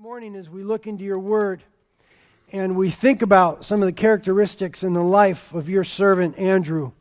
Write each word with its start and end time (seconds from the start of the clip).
Morning, 0.00 0.36
as 0.36 0.48
we 0.48 0.62
look 0.62 0.86
into 0.86 1.02
your 1.02 1.18
word 1.18 1.60
and 2.52 2.76
we 2.76 2.88
think 2.88 3.20
about 3.20 3.64
some 3.64 3.82
of 3.82 3.86
the 3.86 3.92
characteristics 3.92 4.84
in 4.84 4.92
the 4.92 5.02
life 5.02 5.52
of 5.52 5.68
your 5.68 5.82
servant 5.82 6.38
Andrew, 6.38 6.92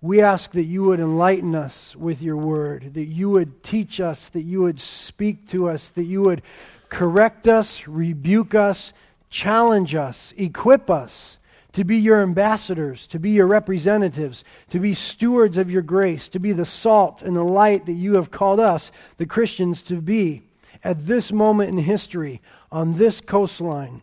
we 0.00 0.22
ask 0.22 0.52
that 0.52 0.62
you 0.62 0.84
would 0.84 1.00
enlighten 1.00 1.56
us 1.56 1.96
with 1.96 2.22
your 2.22 2.36
word, 2.36 2.94
that 2.94 3.06
you 3.06 3.30
would 3.30 3.64
teach 3.64 3.98
us, 3.98 4.28
that 4.28 4.42
you 4.42 4.62
would 4.62 4.78
speak 4.78 5.48
to 5.48 5.68
us, 5.68 5.88
that 5.88 6.04
you 6.04 6.22
would 6.22 6.40
correct 6.88 7.48
us, 7.48 7.88
rebuke 7.88 8.54
us, 8.54 8.92
challenge 9.28 9.96
us, 9.96 10.32
equip 10.36 10.88
us 10.88 11.38
to 11.72 11.82
be 11.82 11.96
your 11.96 12.22
ambassadors, 12.22 13.08
to 13.08 13.18
be 13.18 13.30
your 13.30 13.48
representatives, 13.48 14.44
to 14.70 14.78
be 14.78 14.94
stewards 14.94 15.56
of 15.56 15.68
your 15.68 15.82
grace, 15.82 16.28
to 16.28 16.38
be 16.38 16.52
the 16.52 16.64
salt 16.64 17.22
and 17.22 17.34
the 17.34 17.42
light 17.42 17.86
that 17.86 17.94
you 17.94 18.14
have 18.14 18.30
called 18.30 18.60
us, 18.60 18.92
the 19.16 19.26
Christians, 19.26 19.82
to 19.82 20.00
be 20.00 20.44
at 20.84 21.06
this 21.06 21.32
moment 21.32 21.70
in 21.70 21.78
history 21.78 22.40
on 22.70 22.94
this 22.98 23.20
coastline. 23.20 24.02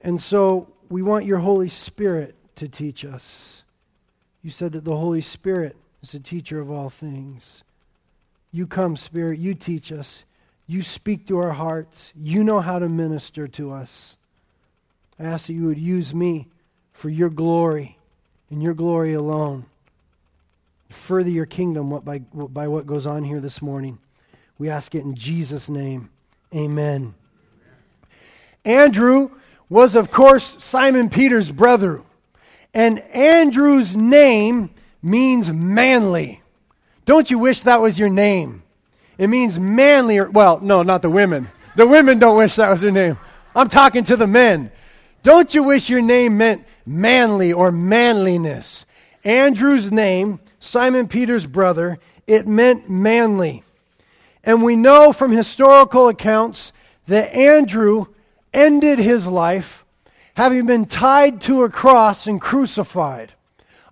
And 0.00 0.20
so 0.20 0.68
we 0.88 1.02
want 1.02 1.24
your 1.24 1.38
Holy 1.38 1.68
Spirit 1.68 2.34
to 2.56 2.68
teach 2.68 3.04
us. 3.04 3.62
You 4.42 4.50
said 4.50 4.72
that 4.72 4.84
the 4.84 4.96
Holy 4.96 5.22
Spirit 5.22 5.76
is 6.02 6.10
the 6.10 6.20
teacher 6.20 6.60
of 6.60 6.70
all 6.70 6.90
things. 6.90 7.62
You 8.52 8.66
come, 8.66 8.96
Spirit, 8.96 9.38
you 9.38 9.54
teach 9.54 9.90
us. 9.90 10.24
You 10.66 10.82
speak 10.82 11.26
to 11.26 11.38
our 11.38 11.52
hearts. 11.52 12.12
You 12.14 12.44
know 12.44 12.60
how 12.60 12.78
to 12.78 12.88
minister 12.88 13.48
to 13.48 13.72
us. 13.72 14.16
I 15.18 15.24
ask 15.24 15.46
that 15.46 15.54
you 15.54 15.66
would 15.66 15.78
use 15.78 16.14
me 16.14 16.46
for 16.92 17.08
your 17.08 17.30
glory 17.30 17.96
and 18.50 18.62
your 18.62 18.74
glory 18.74 19.14
alone. 19.14 19.64
Further 20.90 21.30
your 21.30 21.46
kingdom 21.46 21.98
by, 22.00 22.18
by 22.18 22.68
what 22.68 22.86
goes 22.86 23.06
on 23.06 23.24
here 23.24 23.40
this 23.40 23.60
morning. 23.60 23.98
We 24.58 24.68
ask 24.68 24.94
it 24.94 25.04
in 25.04 25.14
Jesus' 25.14 25.68
name. 25.68 26.10
Amen. 26.54 27.14
Andrew 28.64 29.30
was, 29.68 29.94
of 29.94 30.10
course, 30.10 30.56
Simon 30.62 31.10
Peter's 31.10 31.50
brother. 31.50 32.02
And 32.72 33.00
Andrew's 33.00 33.96
name 33.96 34.70
means 35.02 35.50
manly. 35.50 36.42
Don't 37.04 37.30
you 37.30 37.38
wish 37.38 37.62
that 37.62 37.82
was 37.82 37.98
your 37.98 38.08
name? 38.08 38.62
It 39.18 39.28
means 39.28 39.58
manly. 39.58 40.18
Or, 40.18 40.30
well, 40.30 40.60
no, 40.60 40.82
not 40.82 41.02
the 41.02 41.10
women. 41.10 41.48
The 41.76 41.86
women 41.86 42.18
don't 42.18 42.38
wish 42.38 42.56
that 42.56 42.70
was 42.70 42.80
their 42.80 42.90
name. 42.90 43.18
I'm 43.54 43.68
talking 43.68 44.04
to 44.04 44.16
the 44.16 44.26
men. 44.26 44.70
Don't 45.22 45.54
you 45.54 45.62
wish 45.62 45.88
your 45.88 46.02
name 46.02 46.36
meant 46.36 46.64
manly 46.86 47.52
or 47.52 47.72
manliness? 47.72 48.84
Andrew's 49.24 49.90
name, 49.90 50.38
Simon 50.60 51.08
Peter's 51.08 51.46
brother, 51.46 51.98
it 52.26 52.46
meant 52.46 52.90
manly. 52.90 53.62
And 54.46 54.62
we 54.62 54.76
know 54.76 55.12
from 55.12 55.32
historical 55.32 56.08
accounts 56.08 56.72
that 57.06 57.34
Andrew 57.34 58.06
ended 58.52 58.98
his 58.98 59.26
life 59.26 59.84
having 60.34 60.66
been 60.66 60.86
tied 60.86 61.40
to 61.42 61.62
a 61.62 61.70
cross 61.70 62.26
and 62.26 62.40
crucified. 62.40 63.32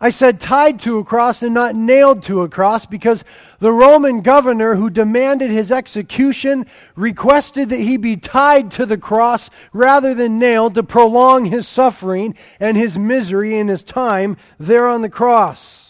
I 0.00 0.10
said 0.10 0.40
tied 0.40 0.80
to 0.80 0.98
a 0.98 1.04
cross 1.04 1.42
and 1.44 1.54
not 1.54 1.76
nailed 1.76 2.24
to 2.24 2.42
a 2.42 2.48
cross 2.48 2.86
because 2.86 3.22
the 3.60 3.70
Roman 3.70 4.20
governor 4.20 4.74
who 4.74 4.90
demanded 4.90 5.52
his 5.52 5.70
execution 5.70 6.66
requested 6.96 7.68
that 7.68 7.78
he 7.78 7.96
be 7.96 8.16
tied 8.16 8.72
to 8.72 8.84
the 8.84 8.98
cross 8.98 9.48
rather 9.72 10.12
than 10.12 10.40
nailed 10.40 10.74
to 10.74 10.82
prolong 10.82 11.44
his 11.44 11.68
suffering 11.68 12.34
and 12.58 12.76
his 12.76 12.98
misery 12.98 13.56
in 13.56 13.68
his 13.68 13.84
time 13.84 14.36
there 14.58 14.88
on 14.88 15.02
the 15.02 15.08
cross. 15.08 15.81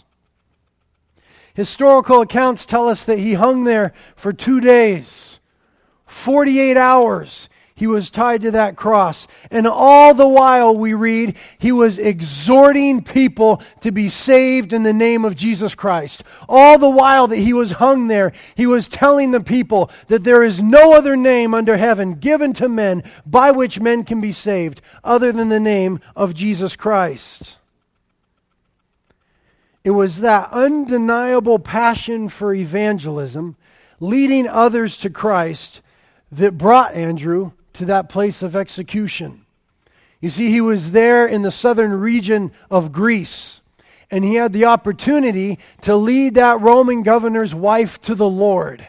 Historical 1.55 2.23
accounts 2.23 2.65
tell 2.65 2.89
us 2.89 3.05
that 3.05 3.19
he 3.19 3.35
hung 3.35 3.65
there 3.65 3.93
for 4.17 4.33
two 4.33 4.61
days, 4.61 5.41
48 6.07 6.77
hours. 6.77 7.49
He 7.75 7.87
was 7.89 8.11
tied 8.11 8.43
to 8.43 8.53
that 8.53 8.77
cross. 8.77 9.27
And 9.51 9.67
all 9.67 10.15
the 10.15 10.29
while, 10.29 10.77
we 10.77 10.95
read, 10.95 11.37
he 11.59 11.73
was 11.73 11.99
exhorting 11.99 13.03
people 13.03 13.61
to 13.81 13.91
be 13.91 14.09
saved 14.09 14.73
in 14.73 14.85
the 14.85 14.93
name 14.93 15.25
of 15.25 15.35
Jesus 15.35 15.75
Christ. 15.75 16.23
All 16.49 16.79
the 16.79 16.89
while 16.89 17.27
that 17.27 17.39
he 17.39 17.53
was 17.53 17.73
hung 17.73 18.07
there, 18.07 18.33
he 18.55 18.67
was 18.67 18.89
telling 18.89 19.33
the 19.33 19.41
people 19.41 19.91
that 20.07 20.23
there 20.23 20.45
is 20.45 20.63
no 20.63 20.95
other 20.95 21.17
name 21.17 21.55
under 21.55 21.77
heaven 21.77 22.15
given 22.15 22.53
to 22.53 22.69
men 22.69 23.03
by 23.27 23.51
which 23.51 23.81
men 23.81 24.05
can 24.05 24.21
be 24.21 24.33
saved 24.33 24.81
other 25.03 25.33
than 25.33 25.49
the 25.49 25.59
name 25.59 25.99
of 26.15 26.35
Jesus 26.35 26.77
Christ. 26.77 27.57
It 29.85 29.91
was 29.91 30.21
that 30.21 30.51
undeniable 30.53 31.59
passion 31.59 32.29
for 32.29 32.55
evangelism, 32.55 33.57
leading 33.99 34.47
others 34.47 34.97
to 34.99 35.11
Christ, 35.11 35.81
that 36.31 36.57
brought 36.57 36.95
Andrew 36.95 37.53
to 37.75 37.85
that 37.87 38.09
place 38.09 38.43
of 38.43 38.55
execution. 38.55 39.45
You 40.21 40.31
see, 40.31 40.51
he 40.51 40.61
was 40.61 40.93
there 40.93 41.27
in 41.27 41.43
the 41.43 41.51
southern 41.51 41.93
region 41.93 42.53
of 42.71 42.93
Greece, 42.93 43.61
and 44.11 44.25
he 44.25 44.37
had 44.37 44.53
the 44.53 44.67
opportunity 44.67 45.59
to 45.81 45.97
lead 45.97 46.35
that 46.35 46.61
Roman 46.61 47.03
governor's 47.03 47.55
wife 47.55 48.01
to 48.03 48.15
the 48.15 48.29
Lord 48.29 48.87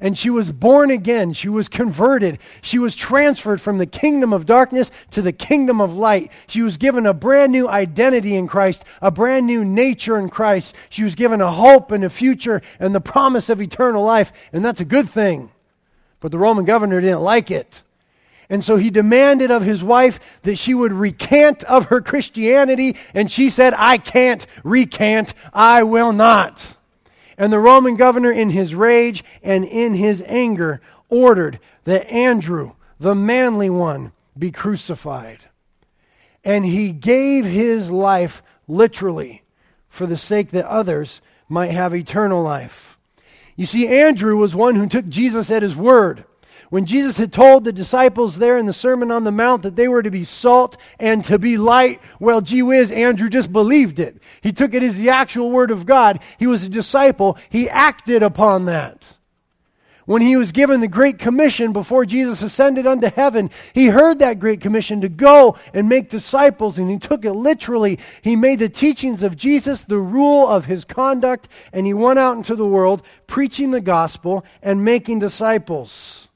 and 0.00 0.16
she 0.16 0.30
was 0.30 0.50
born 0.50 0.90
again. 0.90 1.32
She 1.32 1.48
was 1.48 1.68
converted. 1.68 2.38
She 2.62 2.78
was 2.78 2.96
transferred 2.96 3.60
from 3.60 3.78
the 3.78 3.86
kingdom 3.86 4.32
of 4.32 4.46
darkness 4.46 4.90
to 5.10 5.22
the 5.22 5.32
kingdom 5.32 5.80
of 5.80 5.94
light. 5.94 6.32
She 6.46 6.62
was 6.62 6.76
given 6.76 7.06
a 7.06 7.14
brand 7.14 7.52
new 7.52 7.68
identity 7.68 8.34
in 8.34 8.48
Christ, 8.48 8.82
a 9.02 9.10
brand 9.10 9.46
new 9.46 9.64
nature 9.64 10.18
in 10.18 10.30
Christ. 10.30 10.74
She 10.88 11.04
was 11.04 11.14
given 11.14 11.40
a 11.40 11.52
hope 11.52 11.90
and 11.90 12.04
a 12.04 12.10
future 12.10 12.62
and 12.78 12.94
the 12.94 13.00
promise 13.00 13.48
of 13.48 13.60
eternal 13.60 14.04
life, 14.04 14.32
and 14.52 14.64
that's 14.64 14.80
a 14.80 14.86
good 14.86 15.08
thing. 15.08 15.50
But 16.20 16.32
the 16.32 16.38
Roman 16.38 16.64
governor 16.64 17.00
didn't 17.00 17.20
like 17.20 17.50
it. 17.50 17.82
And 18.48 18.64
so 18.64 18.76
he 18.76 18.90
demanded 18.90 19.52
of 19.52 19.62
his 19.62 19.82
wife 19.84 20.18
that 20.42 20.56
she 20.56 20.74
would 20.74 20.92
recant 20.92 21.62
of 21.64 21.86
her 21.86 22.00
Christianity, 22.00 22.96
and 23.14 23.30
she 23.30 23.48
said, 23.48 23.74
I 23.76 23.96
can't 23.96 24.44
recant, 24.64 25.34
I 25.54 25.84
will 25.84 26.12
not. 26.12 26.76
And 27.40 27.50
the 27.50 27.58
Roman 27.58 27.96
governor, 27.96 28.30
in 28.30 28.50
his 28.50 28.74
rage 28.74 29.24
and 29.42 29.64
in 29.64 29.94
his 29.94 30.22
anger, 30.26 30.82
ordered 31.08 31.58
that 31.84 32.06
Andrew, 32.12 32.72
the 33.00 33.14
manly 33.14 33.70
one, 33.70 34.12
be 34.38 34.52
crucified. 34.52 35.38
And 36.44 36.66
he 36.66 36.92
gave 36.92 37.46
his 37.46 37.90
life 37.90 38.42
literally 38.68 39.42
for 39.88 40.04
the 40.04 40.18
sake 40.18 40.50
that 40.50 40.66
others 40.66 41.22
might 41.48 41.70
have 41.70 41.94
eternal 41.94 42.42
life. 42.42 42.98
You 43.56 43.64
see, 43.64 43.88
Andrew 43.88 44.36
was 44.36 44.54
one 44.54 44.74
who 44.74 44.86
took 44.86 45.08
Jesus 45.08 45.50
at 45.50 45.62
his 45.62 45.74
word. 45.74 46.26
When 46.70 46.86
Jesus 46.86 47.16
had 47.16 47.32
told 47.32 47.64
the 47.64 47.72
disciples 47.72 48.38
there 48.38 48.56
in 48.56 48.66
the 48.66 48.72
Sermon 48.72 49.10
on 49.10 49.24
the 49.24 49.32
Mount 49.32 49.62
that 49.62 49.74
they 49.74 49.88
were 49.88 50.04
to 50.04 50.10
be 50.10 50.22
salt 50.22 50.76
and 51.00 51.24
to 51.24 51.36
be 51.36 51.58
light, 51.58 52.00
well, 52.20 52.40
gee 52.40 52.62
whiz, 52.62 52.92
Andrew 52.92 53.28
just 53.28 53.52
believed 53.52 53.98
it. 53.98 54.22
He 54.40 54.52
took 54.52 54.72
it 54.72 54.84
as 54.84 54.96
the 54.96 55.10
actual 55.10 55.50
word 55.50 55.72
of 55.72 55.84
God. 55.84 56.20
He 56.38 56.46
was 56.46 56.62
a 56.62 56.68
disciple. 56.68 57.36
He 57.50 57.68
acted 57.68 58.22
upon 58.22 58.66
that. 58.66 59.16
When 60.06 60.22
he 60.22 60.36
was 60.36 60.52
given 60.52 60.80
the 60.80 60.88
Great 60.88 61.18
Commission 61.18 61.72
before 61.72 62.04
Jesus 62.04 62.40
ascended 62.40 62.86
unto 62.86 63.10
heaven, 63.10 63.50
he 63.72 63.88
heard 63.88 64.20
that 64.20 64.38
Great 64.38 64.60
Commission 64.60 65.00
to 65.00 65.08
go 65.08 65.56
and 65.74 65.88
make 65.88 66.08
disciples, 66.08 66.78
and 66.78 66.88
he 66.88 66.98
took 66.98 67.24
it 67.24 67.32
literally. 67.32 67.98
He 68.22 68.36
made 68.36 68.60
the 68.60 68.68
teachings 68.68 69.24
of 69.24 69.36
Jesus 69.36 69.82
the 69.82 69.98
rule 69.98 70.46
of 70.46 70.66
his 70.66 70.84
conduct, 70.84 71.48
and 71.72 71.84
he 71.84 71.94
went 71.94 72.20
out 72.20 72.36
into 72.36 72.54
the 72.54 72.66
world 72.66 73.02
preaching 73.26 73.72
the 73.72 73.80
gospel 73.80 74.44
and 74.62 74.84
making 74.84 75.18
disciples. 75.18 76.28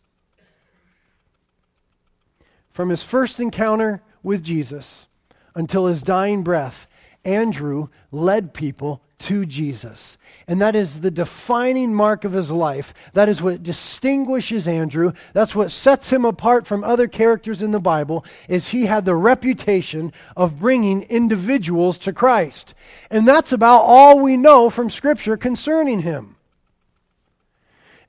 From 2.74 2.88
his 2.88 3.04
first 3.04 3.38
encounter 3.38 4.02
with 4.24 4.42
Jesus 4.42 5.06
until 5.54 5.86
his 5.86 6.02
dying 6.02 6.42
breath, 6.42 6.88
Andrew 7.24 7.86
led 8.10 8.52
people 8.52 9.00
to 9.20 9.46
Jesus. 9.46 10.18
And 10.48 10.60
that 10.60 10.74
is 10.74 11.00
the 11.00 11.12
defining 11.12 11.94
mark 11.94 12.24
of 12.24 12.32
his 12.32 12.50
life. 12.50 12.92
That 13.12 13.28
is 13.28 13.40
what 13.40 13.62
distinguishes 13.62 14.66
Andrew. 14.66 15.12
That's 15.34 15.54
what 15.54 15.70
sets 15.70 16.12
him 16.12 16.24
apart 16.24 16.66
from 16.66 16.82
other 16.82 17.06
characters 17.06 17.62
in 17.62 17.71
the 17.71 17.78
Bible 17.78 18.24
is 18.48 18.68
he 18.68 18.86
had 18.86 19.04
the 19.04 19.15
reputation 19.15 20.12
of 20.36 20.59
bringing 20.59 21.03
individuals 21.03 21.97
to 21.98 22.12
Christ. 22.12 22.74
And 23.09 23.27
that's 23.27 23.53
about 23.53 23.82
all 23.82 24.20
we 24.20 24.36
know 24.36 24.68
from 24.68 24.91
scripture 24.91 25.36
concerning 25.36 26.00
him. 26.03 26.34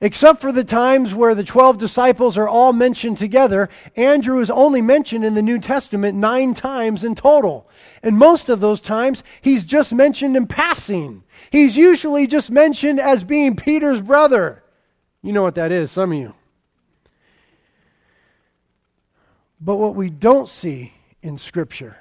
Except 0.00 0.40
for 0.40 0.52
the 0.52 0.64
times 0.64 1.14
where 1.14 1.34
the 1.34 1.44
12 1.44 1.78
disciples 1.78 2.36
are 2.36 2.48
all 2.48 2.72
mentioned 2.72 3.16
together, 3.16 3.70
Andrew 3.96 4.40
is 4.40 4.50
only 4.50 4.82
mentioned 4.82 5.24
in 5.24 5.34
the 5.34 5.42
New 5.42 5.58
Testament 5.58 6.18
nine 6.18 6.52
times 6.52 7.02
in 7.02 7.14
total. 7.14 7.68
And 8.02 8.18
most 8.18 8.50
of 8.50 8.60
those 8.60 8.80
times, 8.80 9.22
he's 9.40 9.64
just 9.64 9.94
mentioned 9.94 10.36
in 10.36 10.46
passing. 10.46 11.24
He's 11.50 11.76
usually 11.76 12.26
just 12.26 12.50
mentioned 12.50 13.00
as 13.00 13.24
being 13.24 13.56
Peter's 13.56 14.02
brother. 14.02 14.62
You 15.22 15.32
know 15.32 15.42
what 15.42 15.54
that 15.54 15.72
is, 15.72 15.90
some 15.90 16.12
of 16.12 16.18
you. 16.18 16.34
But 19.60 19.76
what 19.76 19.94
we 19.94 20.10
don't 20.10 20.48
see 20.48 20.92
in 21.22 21.38
Scripture 21.38 21.96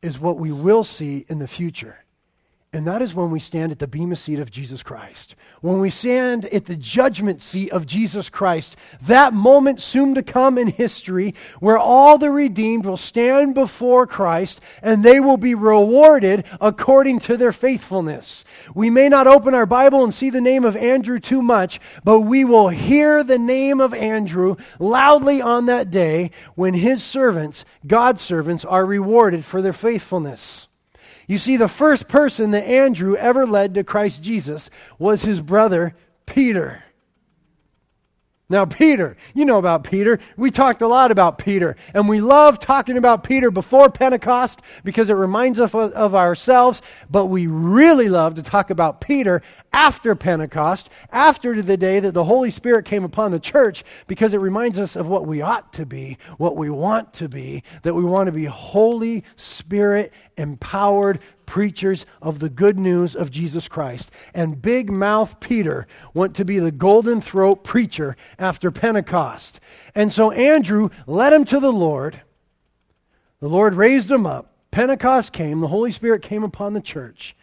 is 0.00 0.18
what 0.18 0.38
we 0.38 0.50
will 0.50 0.84
see 0.84 1.26
in 1.28 1.38
the 1.38 1.48
future. 1.48 2.03
And 2.74 2.88
that 2.88 3.02
is 3.02 3.14
when 3.14 3.30
we 3.30 3.38
stand 3.38 3.70
at 3.70 3.78
the 3.78 3.86
bema 3.86 4.16
seat 4.16 4.40
of 4.40 4.50
Jesus 4.50 4.82
Christ. 4.82 5.36
When 5.60 5.78
we 5.78 5.90
stand 5.90 6.46
at 6.46 6.66
the 6.66 6.74
judgment 6.74 7.40
seat 7.40 7.70
of 7.70 7.86
Jesus 7.86 8.28
Christ, 8.28 8.74
that 9.00 9.32
moment 9.32 9.80
soon 9.80 10.12
to 10.16 10.24
come 10.24 10.58
in 10.58 10.66
history 10.66 11.36
where 11.60 11.78
all 11.78 12.18
the 12.18 12.32
redeemed 12.32 12.84
will 12.84 12.96
stand 12.96 13.54
before 13.54 14.08
Christ 14.08 14.60
and 14.82 15.04
they 15.04 15.20
will 15.20 15.36
be 15.36 15.54
rewarded 15.54 16.44
according 16.60 17.20
to 17.20 17.36
their 17.36 17.52
faithfulness. 17.52 18.44
We 18.74 18.90
may 18.90 19.08
not 19.08 19.28
open 19.28 19.54
our 19.54 19.66
Bible 19.66 20.02
and 20.02 20.12
see 20.12 20.30
the 20.30 20.40
name 20.40 20.64
of 20.64 20.76
Andrew 20.76 21.20
too 21.20 21.42
much, 21.42 21.80
but 22.02 22.22
we 22.22 22.44
will 22.44 22.70
hear 22.70 23.22
the 23.22 23.38
name 23.38 23.80
of 23.80 23.94
Andrew 23.94 24.56
loudly 24.80 25.40
on 25.40 25.66
that 25.66 25.92
day 25.92 26.32
when 26.56 26.74
his 26.74 27.04
servants, 27.04 27.64
God's 27.86 28.20
servants, 28.20 28.64
are 28.64 28.84
rewarded 28.84 29.44
for 29.44 29.62
their 29.62 29.72
faithfulness. 29.72 30.66
You 31.26 31.38
see, 31.38 31.56
the 31.56 31.68
first 31.68 32.08
person 32.08 32.50
that 32.50 32.64
Andrew 32.64 33.16
ever 33.16 33.46
led 33.46 33.74
to 33.74 33.84
Christ 33.84 34.22
Jesus 34.22 34.70
was 34.98 35.22
his 35.22 35.40
brother, 35.40 35.94
Peter. 36.26 36.84
Now, 38.50 38.66
Peter, 38.66 39.16
you 39.32 39.46
know 39.46 39.56
about 39.56 39.84
Peter. 39.84 40.20
We 40.36 40.50
talked 40.50 40.82
a 40.82 40.86
lot 40.86 41.10
about 41.10 41.38
Peter, 41.38 41.76
and 41.94 42.06
we 42.06 42.20
love 42.20 42.58
talking 42.58 42.98
about 42.98 43.24
Peter 43.24 43.50
before 43.50 43.90
Pentecost 43.90 44.60
because 44.84 45.08
it 45.08 45.14
reminds 45.14 45.58
us 45.58 45.74
of, 45.74 46.14
ourselves, 46.14 46.82
but 47.10 47.26
we 47.26 47.46
really 47.46 48.10
love 48.10 48.34
to 48.34 48.42
talk 48.42 48.68
about 48.68 49.00
Peter 49.00 49.40
after 49.74 50.14
Pentecost, 50.14 50.88
after 51.10 51.60
the 51.60 51.76
day 51.76 51.98
that 51.98 52.14
the 52.14 52.24
Holy 52.24 52.48
Spirit 52.48 52.84
came 52.84 53.02
upon 53.02 53.32
the 53.32 53.40
church, 53.40 53.84
because 54.06 54.32
it 54.32 54.38
reminds 54.38 54.78
us 54.78 54.94
of 54.94 55.08
what 55.08 55.26
we 55.26 55.42
ought 55.42 55.72
to 55.72 55.84
be, 55.84 56.16
what 56.38 56.56
we 56.56 56.70
want 56.70 57.12
to 57.14 57.28
be, 57.28 57.64
that 57.82 57.94
we 57.94 58.04
want 58.04 58.26
to 58.26 58.32
be 58.32 58.44
Holy 58.44 59.24
Spirit 59.34 60.12
empowered 60.36 61.18
preachers 61.44 62.06
of 62.22 62.38
the 62.38 62.48
good 62.48 62.78
news 62.78 63.16
of 63.16 63.32
Jesus 63.32 63.66
Christ. 63.66 64.12
And 64.32 64.62
Big 64.62 64.92
Mouth 64.92 65.40
Peter 65.40 65.88
went 66.14 66.36
to 66.36 66.44
be 66.44 66.60
the 66.60 66.70
golden 66.70 67.20
throat 67.20 67.64
preacher 67.64 68.16
after 68.38 68.70
Pentecost. 68.70 69.58
And 69.92 70.12
so 70.12 70.30
Andrew 70.30 70.88
led 71.08 71.32
him 71.32 71.44
to 71.46 71.58
the 71.58 71.72
Lord. 71.72 72.20
The 73.40 73.48
Lord 73.48 73.74
raised 73.74 74.08
him 74.08 74.24
up. 74.24 74.52
Pentecost 74.70 75.32
came, 75.32 75.58
the 75.58 75.68
Holy 75.68 75.90
Spirit 75.90 76.22
came 76.22 76.44
upon 76.44 76.74
the 76.74 76.80
church. 76.80 77.34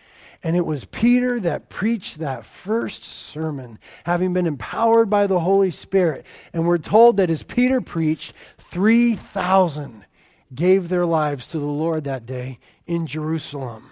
And 0.43 0.55
it 0.55 0.65
was 0.65 0.85
Peter 0.85 1.39
that 1.39 1.69
preached 1.69 2.17
that 2.17 2.45
first 2.45 3.03
sermon, 3.03 3.77
having 4.05 4.33
been 4.33 4.47
empowered 4.47 5.09
by 5.09 5.27
the 5.27 5.39
Holy 5.39 5.69
Spirit. 5.69 6.25
And 6.51 6.65
we're 6.65 6.79
told 6.79 7.17
that 7.17 7.29
as 7.29 7.43
Peter 7.43 7.79
preached, 7.79 8.33
3,000 8.57 10.05
gave 10.53 10.89
their 10.89 11.05
lives 11.05 11.47
to 11.47 11.59
the 11.59 11.65
Lord 11.65 12.05
that 12.05 12.25
day 12.25 12.57
in 12.87 13.05
Jerusalem. 13.05 13.91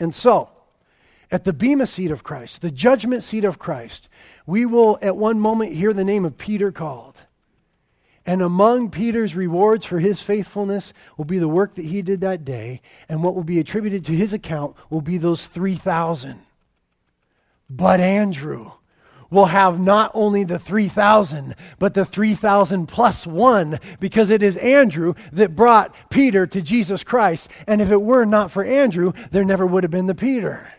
And 0.00 0.14
so, 0.14 0.50
at 1.30 1.44
the 1.44 1.52
Bema 1.52 1.86
seat 1.86 2.10
of 2.10 2.24
Christ, 2.24 2.60
the 2.60 2.70
judgment 2.70 3.22
seat 3.22 3.44
of 3.44 3.58
Christ, 3.58 4.08
we 4.46 4.66
will 4.66 4.98
at 5.02 5.16
one 5.16 5.38
moment 5.38 5.72
hear 5.72 5.92
the 5.92 6.04
name 6.04 6.24
of 6.24 6.38
Peter 6.38 6.72
called. 6.72 7.07
And 8.28 8.42
among 8.42 8.90
Peter's 8.90 9.34
rewards 9.34 9.86
for 9.86 10.00
his 10.00 10.20
faithfulness 10.20 10.92
will 11.16 11.24
be 11.24 11.38
the 11.38 11.48
work 11.48 11.76
that 11.76 11.86
he 11.86 12.02
did 12.02 12.20
that 12.20 12.44
day, 12.44 12.82
and 13.08 13.22
what 13.22 13.34
will 13.34 13.42
be 13.42 13.58
attributed 13.58 14.04
to 14.04 14.12
his 14.12 14.34
account 14.34 14.76
will 14.90 15.00
be 15.00 15.16
those 15.16 15.46
3,000. 15.46 16.38
But 17.70 18.00
Andrew, 18.00 18.72
will 19.30 19.46
have 19.46 19.80
not 19.80 20.10
only 20.12 20.44
the 20.44 20.58
3,000, 20.58 21.54
but 21.78 21.94
the 21.94 22.04
3,000 22.04 22.86
plus 22.86 23.26
one, 23.26 23.78
because 23.98 24.28
it 24.28 24.42
is 24.42 24.58
Andrew 24.58 25.14
that 25.32 25.56
brought 25.56 25.94
Peter 26.10 26.44
to 26.44 26.60
Jesus 26.60 27.02
Christ. 27.02 27.48
And 27.66 27.80
if 27.80 27.90
it 27.90 28.02
were 28.02 28.26
not 28.26 28.50
for 28.50 28.62
Andrew, 28.62 29.14
there 29.30 29.44
never 29.44 29.66
would 29.66 29.84
have 29.84 29.90
been 29.90 30.06
the 30.06 30.14
Peter. 30.14 30.70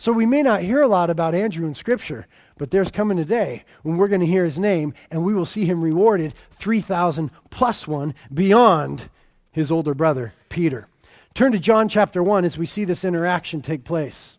So 0.00 0.12
we 0.12 0.24
may 0.24 0.42
not 0.42 0.62
hear 0.62 0.80
a 0.80 0.88
lot 0.88 1.10
about 1.10 1.34
Andrew 1.34 1.66
in 1.66 1.74
Scripture, 1.74 2.26
but 2.56 2.70
there's 2.70 2.90
coming 2.90 3.18
a 3.18 3.24
day 3.26 3.64
when 3.82 3.98
we're 3.98 4.08
going 4.08 4.22
to 4.22 4.26
hear 4.26 4.46
his 4.46 4.58
name 4.58 4.94
and 5.10 5.22
we 5.22 5.34
will 5.34 5.44
see 5.44 5.66
him 5.66 5.82
rewarded 5.82 6.32
3,000 6.52 7.30
plus 7.50 7.86
one 7.86 8.14
beyond 8.32 9.10
his 9.52 9.70
older 9.70 9.92
brother, 9.92 10.32
Peter. 10.48 10.86
Turn 11.34 11.52
to 11.52 11.58
John 11.58 11.86
chapter 11.86 12.22
1 12.22 12.46
as 12.46 12.56
we 12.56 12.64
see 12.64 12.86
this 12.86 13.04
interaction 13.04 13.60
take 13.60 13.84
place. 13.84 14.38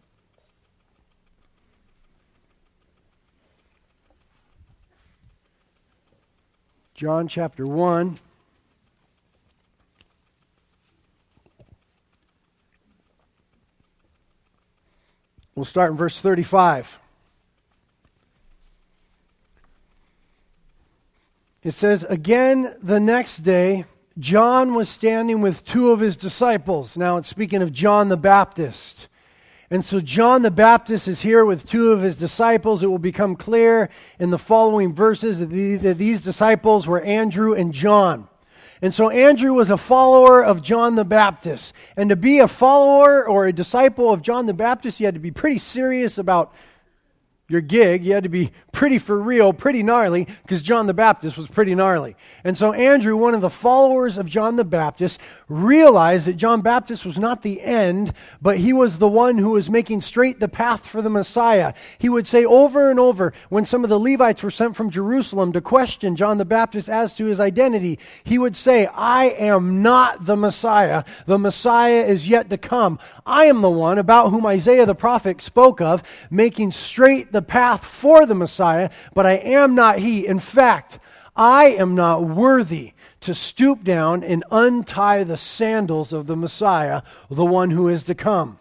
John 6.96 7.28
chapter 7.28 7.68
1. 7.68 8.18
We'll 15.56 15.65
start 15.65 15.92
in 15.92 15.98
verse 15.98 16.19
35. 16.19 17.00
It 21.63 21.71
says, 21.71 22.03
Again, 22.06 22.75
the 22.81 23.00
next 23.00 23.38
day, 23.38 23.86
John 24.18 24.74
was 24.74 24.89
standing 24.89 25.42
with 25.42 25.65
two 25.65 25.92
of 25.92 26.00
his 26.00 26.15
disciples. 26.15 26.98
Now 26.98 27.18
it's 27.18 27.30
speaking 27.30 27.62
of 27.62 27.71
John 27.71 28.09
the 28.09 28.18
Baptist. 28.18 29.07
And 29.69 29.86
so 29.86 30.01
John 30.01 30.42
the 30.42 30.51
Baptist 30.51 31.07
is 31.07 31.21
here 31.21 31.45
with 31.45 31.65
two 31.65 31.92
of 31.92 32.01
his 32.01 32.15
disciples. 32.15 32.83
It 32.83 32.88
will 32.88 33.00
become 33.00 33.38
clear 33.38 33.89
in 34.19 34.30
the 34.30 34.38
following 34.38 34.94
verses 34.94 35.39
that, 35.39 35.50
these 35.50 36.21
disciples 36.21 36.88
were 36.88 37.01
Andrew 37.01 37.54
and 37.54 37.74
John. 37.74 38.27
And 38.81 38.94
so 38.94 39.10
Andrew 39.10 39.54
was 39.54 39.69
a 39.69 39.78
follower 39.78 40.44
of 40.44 40.63
John 40.63 40.95
the 40.95 41.06
Baptist. 41.06 41.74
And 41.95 42.10
to 42.10 42.16
be 42.16 42.39
a 42.39 42.48
follower 42.48 43.28
or 43.28 43.45
a 43.45 43.54
disciple 43.54 44.12
of 44.12 44.24
John 44.24 44.48
the 44.48 44.54
Baptist, 44.54 45.00
you 45.00 45.06
had 45.06 45.13
to 45.13 45.19
be 45.19 45.31
pretty 45.31 45.60
serious 45.60 46.18
about 46.18 46.51
your 47.51 47.62
gig, 47.62 48.06
you 48.06 48.13
had 48.13 48.24
to 48.24 48.30
be 48.30 48.51
pretty 48.71 48.98
for 48.98 49.19
real, 49.19 49.53
pretty 49.53 49.83
gnarly, 49.83 50.27
because 50.44 50.62
John 50.62 50.88
the 50.88 50.94
Baptist 50.94 51.38
was 51.38 51.48
pretty 51.48 51.75
gnarly. 51.75 52.15
And 52.44 52.57
so 52.57 52.74
Andrew, 52.74 53.18
one 53.18 53.33
of 53.36 53.42
the 53.42 53.50
followers 53.50 54.18
of 54.18 54.25
John 54.27 54.56
the 54.56 54.63
Baptist, 54.63 55.19
realized 55.50 56.27
that 56.27 56.38
John 56.38 56.62
Baptist 56.62 57.06
was 57.06 57.19
not 57.19 57.42
the 57.42 57.62
end, 57.62 58.13
but 58.42 58.57
he 58.57 58.71
was 58.71 58.98
the 58.98 59.07
one 59.07 59.38
who 59.38 59.51
was 59.51 59.69
making 59.69 60.01
straight 60.01 60.39
the 60.39 60.48
path 60.48 60.88
for 60.88 61.01
the 61.01 61.09
Messiah. 61.09 61.74
He 62.00 62.09
would 62.09 62.25
say 62.25 62.45
over 62.45 62.89
and 62.89 63.00
over, 63.00 63.33
when 63.50 63.65
some 63.65 63.83
of 63.83 63.89
the 63.89 64.00
Levites 64.00 64.42
were 64.42 64.50
sent 64.51 64.75
from 64.75 64.89
Jerusalem 64.89 65.51
to 65.51 65.62
question 65.62 66.15
John 66.15 66.38
the 66.38 66.45
Baptist 66.45 66.88
as 66.88 67.13
to 67.15 67.25
his 67.25 67.39
identity, 67.39 68.00
he 68.24 68.38
would 68.38 68.56
say, 68.56 68.86
I 68.86 69.25
am 69.25 69.81
not 69.81 70.25
the 70.25 70.38
Messiah. 70.38 71.04
The 71.25 71.38
Messiah 71.38 72.04
is 72.04 72.30
yet 72.30 72.50
to 72.50 72.57
come. 72.57 72.97
I 73.25 73.45
am 73.45 73.62
the 73.62 73.69
one 73.69 73.97
about 73.97 74.30
whom 74.30 74.45
Isaiah 74.45 74.86
the 74.86 74.95
prophet 74.95 75.42
spoke 75.42 75.81
of, 75.81 76.01
making 76.30 76.71
straight 76.71 77.31
the 77.31 77.41
the 77.42 77.48
path 77.48 77.84
for 77.84 78.26
the 78.28 78.36
Messiah, 78.36 78.90
but 79.16 79.26
I 79.26 79.34
am 79.34 79.74
not 79.74 80.00
he. 80.00 80.28
In 80.28 80.40
fact, 80.40 81.00
I 81.36 81.70
am 81.70 81.96
not 81.96 82.24
worthy 82.24 82.94
to 83.22 83.34
stoop 83.34 83.84
down 83.84 84.24
and 84.24 84.44
untie 84.52 85.24
the 85.24 85.38
sandals 85.38 86.14
of 86.14 86.28
the 86.28 86.36
Messiah, 86.36 87.02
the 87.30 87.45
one 87.45 87.71
who 87.71 87.88
is 87.88 88.04
to 88.04 88.16
come. 88.16 88.60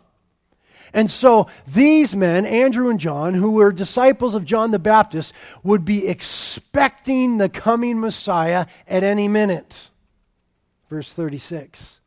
And 0.93 1.11
so 1.11 1.47
these 1.67 2.17
men, 2.17 2.47
Andrew 2.47 2.89
and 2.89 2.99
John, 2.99 3.35
who 3.35 3.53
were 3.53 3.71
disciples 3.71 4.35
of 4.35 4.45
John 4.45 4.71
the 4.71 4.79
Baptist, 4.79 5.33
would 5.63 5.85
be 5.85 6.09
expecting 6.09 7.39
the 7.39 7.49
coming 7.49 8.01
Messiah 8.01 8.67
at 8.89 9.05
any 9.05 9.29
minute. 9.29 9.91
Verse 10.89 11.13
36. 11.13 12.00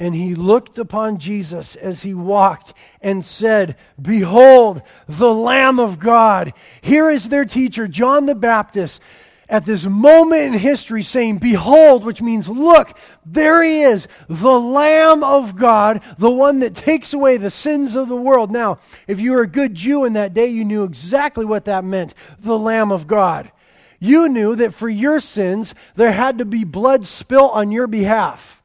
And 0.00 0.14
he 0.14 0.34
looked 0.34 0.78
upon 0.78 1.18
Jesus 1.18 1.76
as 1.76 2.02
he 2.02 2.14
walked 2.14 2.72
and 3.02 3.22
said, 3.22 3.76
Behold, 4.00 4.80
the 5.06 5.32
Lamb 5.32 5.78
of 5.78 5.98
God. 5.98 6.54
Here 6.80 7.10
is 7.10 7.28
their 7.28 7.44
teacher, 7.44 7.86
John 7.86 8.24
the 8.24 8.34
Baptist, 8.34 8.98
at 9.46 9.66
this 9.66 9.84
moment 9.84 10.40
in 10.40 10.52
history 10.54 11.02
saying, 11.02 11.36
Behold, 11.36 12.02
which 12.02 12.22
means, 12.22 12.48
Look, 12.48 12.96
there 13.26 13.62
he 13.62 13.82
is, 13.82 14.08
the 14.26 14.58
Lamb 14.58 15.22
of 15.22 15.54
God, 15.54 16.00
the 16.16 16.30
one 16.30 16.60
that 16.60 16.74
takes 16.74 17.12
away 17.12 17.36
the 17.36 17.50
sins 17.50 17.94
of 17.94 18.08
the 18.08 18.16
world. 18.16 18.50
Now, 18.50 18.78
if 19.06 19.20
you 19.20 19.32
were 19.32 19.42
a 19.42 19.46
good 19.46 19.74
Jew 19.74 20.06
in 20.06 20.14
that 20.14 20.32
day, 20.32 20.46
you 20.46 20.64
knew 20.64 20.82
exactly 20.82 21.44
what 21.44 21.66
that 21.66 21.84
meant 21.84 22.14
the 22.38 22.58
Lamb 22.58 22.90
of 22.90 23.06
God. 23.06 23.52
You 23.98 24.30
knew 24.30 24.56
that 24.56 24.72
for 24.72 24.88
your 24.88 25.20
sins, 25.20 25.74
there 25.94 26.12
had 26.12 26.38
to 26.38 26.46
be 26.46 26.64
blood 26.64 27.04
spilt 27.04 27.52
on 27.52 27.70
your 27.70 27.86
behalf. 27.86 28.59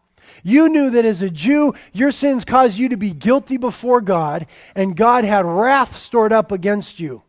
You 0.48 0.70
knew 0.70 0.92
that 0.92 1.06
as 1.06 1.24
a 1.24 1.32
Jew, 1.32 1.74
your 1.92 2.12
sins 2.12 2.46
caused 2.46 2.78
you 2.78 2.88
to 2.90 2.98
be 2.98 3.10
guilty 3.10 3.58
before 3.58 4.00
God, 4.00 4.46
and 4.76 4.96
God 4.96 5.26
had 5.26 5.44
wrath 5.44 5.98
stored 5.98 6.32
up 6.32 6.52
against 6.52 7.00
you. 7.00 7.24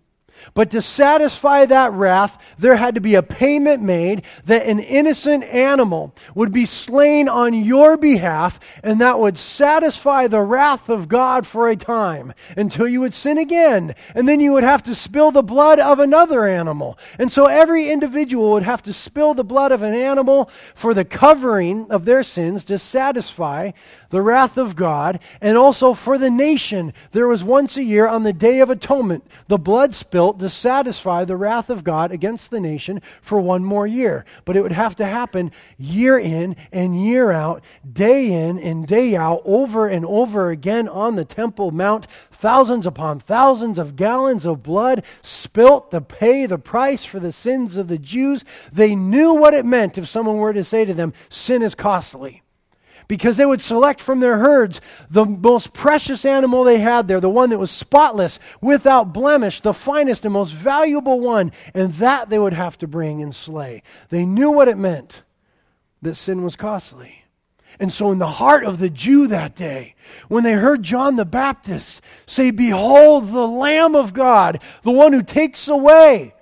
But 0.55 0.71
to 0.71 0.83
satisfy 0.83 1.66
that 1.66 1.93
wrath, 1.93 2.38
there 2.59 2.76
had 2.76 2.95
to 2.95 3.00
be 3.00 3.14
a 3.14 3.23
payment 3.23 3.83
made 3.83 4.23
that 4.45 4.66
an 4.66 4.81
innocent 4.81 5.45
animal 5.45 6.14
would 6.35 6.52
be 6.52 6.66
slain 6.66 7.28
on 7.28 7.55
your 7.55 7.97
behalf, 7.97 8.59
and 8.83 9.00
that 9.00 9.19
would 9.19 9.38
satisfy 9.38 10.26
the 10.26 10.40
wrath 10.40 10.88
of 10.88 11.09
God 11.09 11.47
for 11.47 11.69
a 11.69 11.76
time 11.76 12.33
until 12.57 12.88
you 12.88 13.00
would 13.00 13.14
sin 13.14 13.38
again. 13.38 13.95
And 14.14 14.28
then 14.28 14.40
you 14.40 14.52
would 14.52 14.64
have 14.64 14.83
to 14.85 14.95
spill 14.95 15.31
the 15.31 15.43
blood 15.43 15.78
of 15.78 15.99
another 15.99 16.47
animal. 16.47 16.99
And 17.19 17.33
so 17.33 17.47
every 17.47 17.90
individual 17.90 18.52
would 18.52 18.62
have 18.62 18.83
to 18.85 18.93
spill 18.93 19.35
the 19.35 19.45
blood 19.45 19.73
of 19.73 19.83
an 19.83 19.95
animal 19.95 20.50
for 20.75 20.95
the 20.95 21.05
covering 21.05 21.90
of 21.90 22.05
their 22.05 22.23
sins 22.23 22.64
to 22.64 22.78
satisfy 22.78 23.73
the 24.10 24.22
wrath 24.22 24.56
of 24.56 24.76
God, 24.76 25.18
and 25.40 25.56
also 25.56 25.94
for 25.94 26.18
the 26.18 26.30
nation. 26.30 26.92
There 27.12 27.28
was 27.28 27.44
once 27.44 27.76
a 27.76 27.82
year 27.82 28.06
on 28.06 28.22
the 28.22 28.32
Day 28.32 28.60
of 28.60 28.70
Atonement 28.70 29.26
the 29.48 29.58
blood 29.58 29.94
spilt 29.94 30.38
to 30.40 30.50
satisfy 30.50 31.25
the 31.25 31.36
wrath 31.36 31.70
of 31.70 31.84
God 31.84 32.12
against 32.12 32.50
the 32.50 32.60
nation 32.60 33.00
for 33.20 33.40
one 33.40 33.64
more 33.64 33.86
year. 33.86 34.25
But 34.44 34.56
it 34.56 34.62
would 34.62 34.72
have 34.72 34.96
to 34.96 35.04
happen 35.04 35.52
year 35.78 36.18
in 36.18 36.56
and 36.72 37.02
year 37.04 37.30
out, 37.30 37.62
day 37.90 38.30
in 38.30 38.58
and 38.58 38.86
day 38.86 39.16
out, 39.16 39.42
over 39.44 39.88
and 39.88 40.04
over 40.06 40.50
again 40.50 40.88
on 40.88 41.16
the 41.16 41.25
Temple 41.25 41.70
Mount. 41.70 42.06
Thousands 42.30 42.86
upon 42.86 43.20
thousands 43.20 43.78
of 43.78 43.96
gallons 43.96 44.46
of 44.46 44.62
blood 44.62 45.02
spilt 45.22 45.90
to 45.90 46.00
pay 46.00 46.46
the 46.46 46.58
price 46.58 47.04
for 47.04 47.20
the 47.20 47.32
sins 47.32 47.76
of 47.76 47.88
the 47.88 47.98
Jews. 47.98 48.44
They 48.72 48.94
knew 48.94 49.34
what 49.34 49.54
it 49.54 49.64
meant 49.64 49.98
if 49.98 50.08
someone 50.08 50.36
were 50.36 50.52
to 50.52 50.64
say 50.64 50.84
to 50.84 50.94
them, 50.94 51.12
Sin 51.28 51.62
is 51.62 51.75
costly 51.75 52.42
because 53.08 53.36
they 53.36 53.46
would 53.46 53.62
select 53.62 54.00
from 54.00 54.20
their 54.20 54.38
herds 54.38 54.80
the 55.10 55.25
most 55.25 55.72
precious 55.72 56.25
animal 56.25 56.64
they 56.64 56.78
had 56.78 57.08
there, 57.08 57.20
the 57.20 57.28
one 57.28 57.50
that 57.50 57.58
was 57.58 57.70
spotless, 57.70 58.38
without 58.60 59.12
blemish, 59.12 59.60
the 59.60 59.75
finest 59.75 60.25
and 60.25 60.32
most 60.32 60.52
valuable 60.52 61.20
one, 61.20 61.52
and 61.75 61.94
that 61.94 62.30
they 62.30 62.38
would 62.38 62.52
have 62.52 62.78
to 62.78 62.86
bring 62.86 63.22
and 63.22 63.34
slay. 63.34 63.82
They 64.08 64.25
knew 64.25 64.50
what 64.50 64.68
it 64.68 64.78
meant 64.78 65.22
that 66.02 66.14
sin 66.16 66.42
was 66.42 66.56
costly. 66.56 67.22
And 67.78 67.92
so, 67.92 68.10
in 68.10 68.18
the 68.18 68.26
heart 68.26 68.64
of 68.64 68.78
the 68.78 68.88
Jew 68.88 69.26
that 69.26 69.54
day, 69.54 69.96
when 70.28 70.44
they 70.44 70.52
heard 70.52 70.82
John 70.82 71.16
the 71.16 71.26
Baptist 71.26 72.00
say, 72.26 72.50
Behold 72.50 73.32
the 73.32 73.46
Lamb 73.46 73.94
of 73.94 74.14
God, 74.14 74.62
the 74.82 74.90
one 74.92 75.12
who 75.12 75.22
takes 75.22 75.68
away 75.68 76.32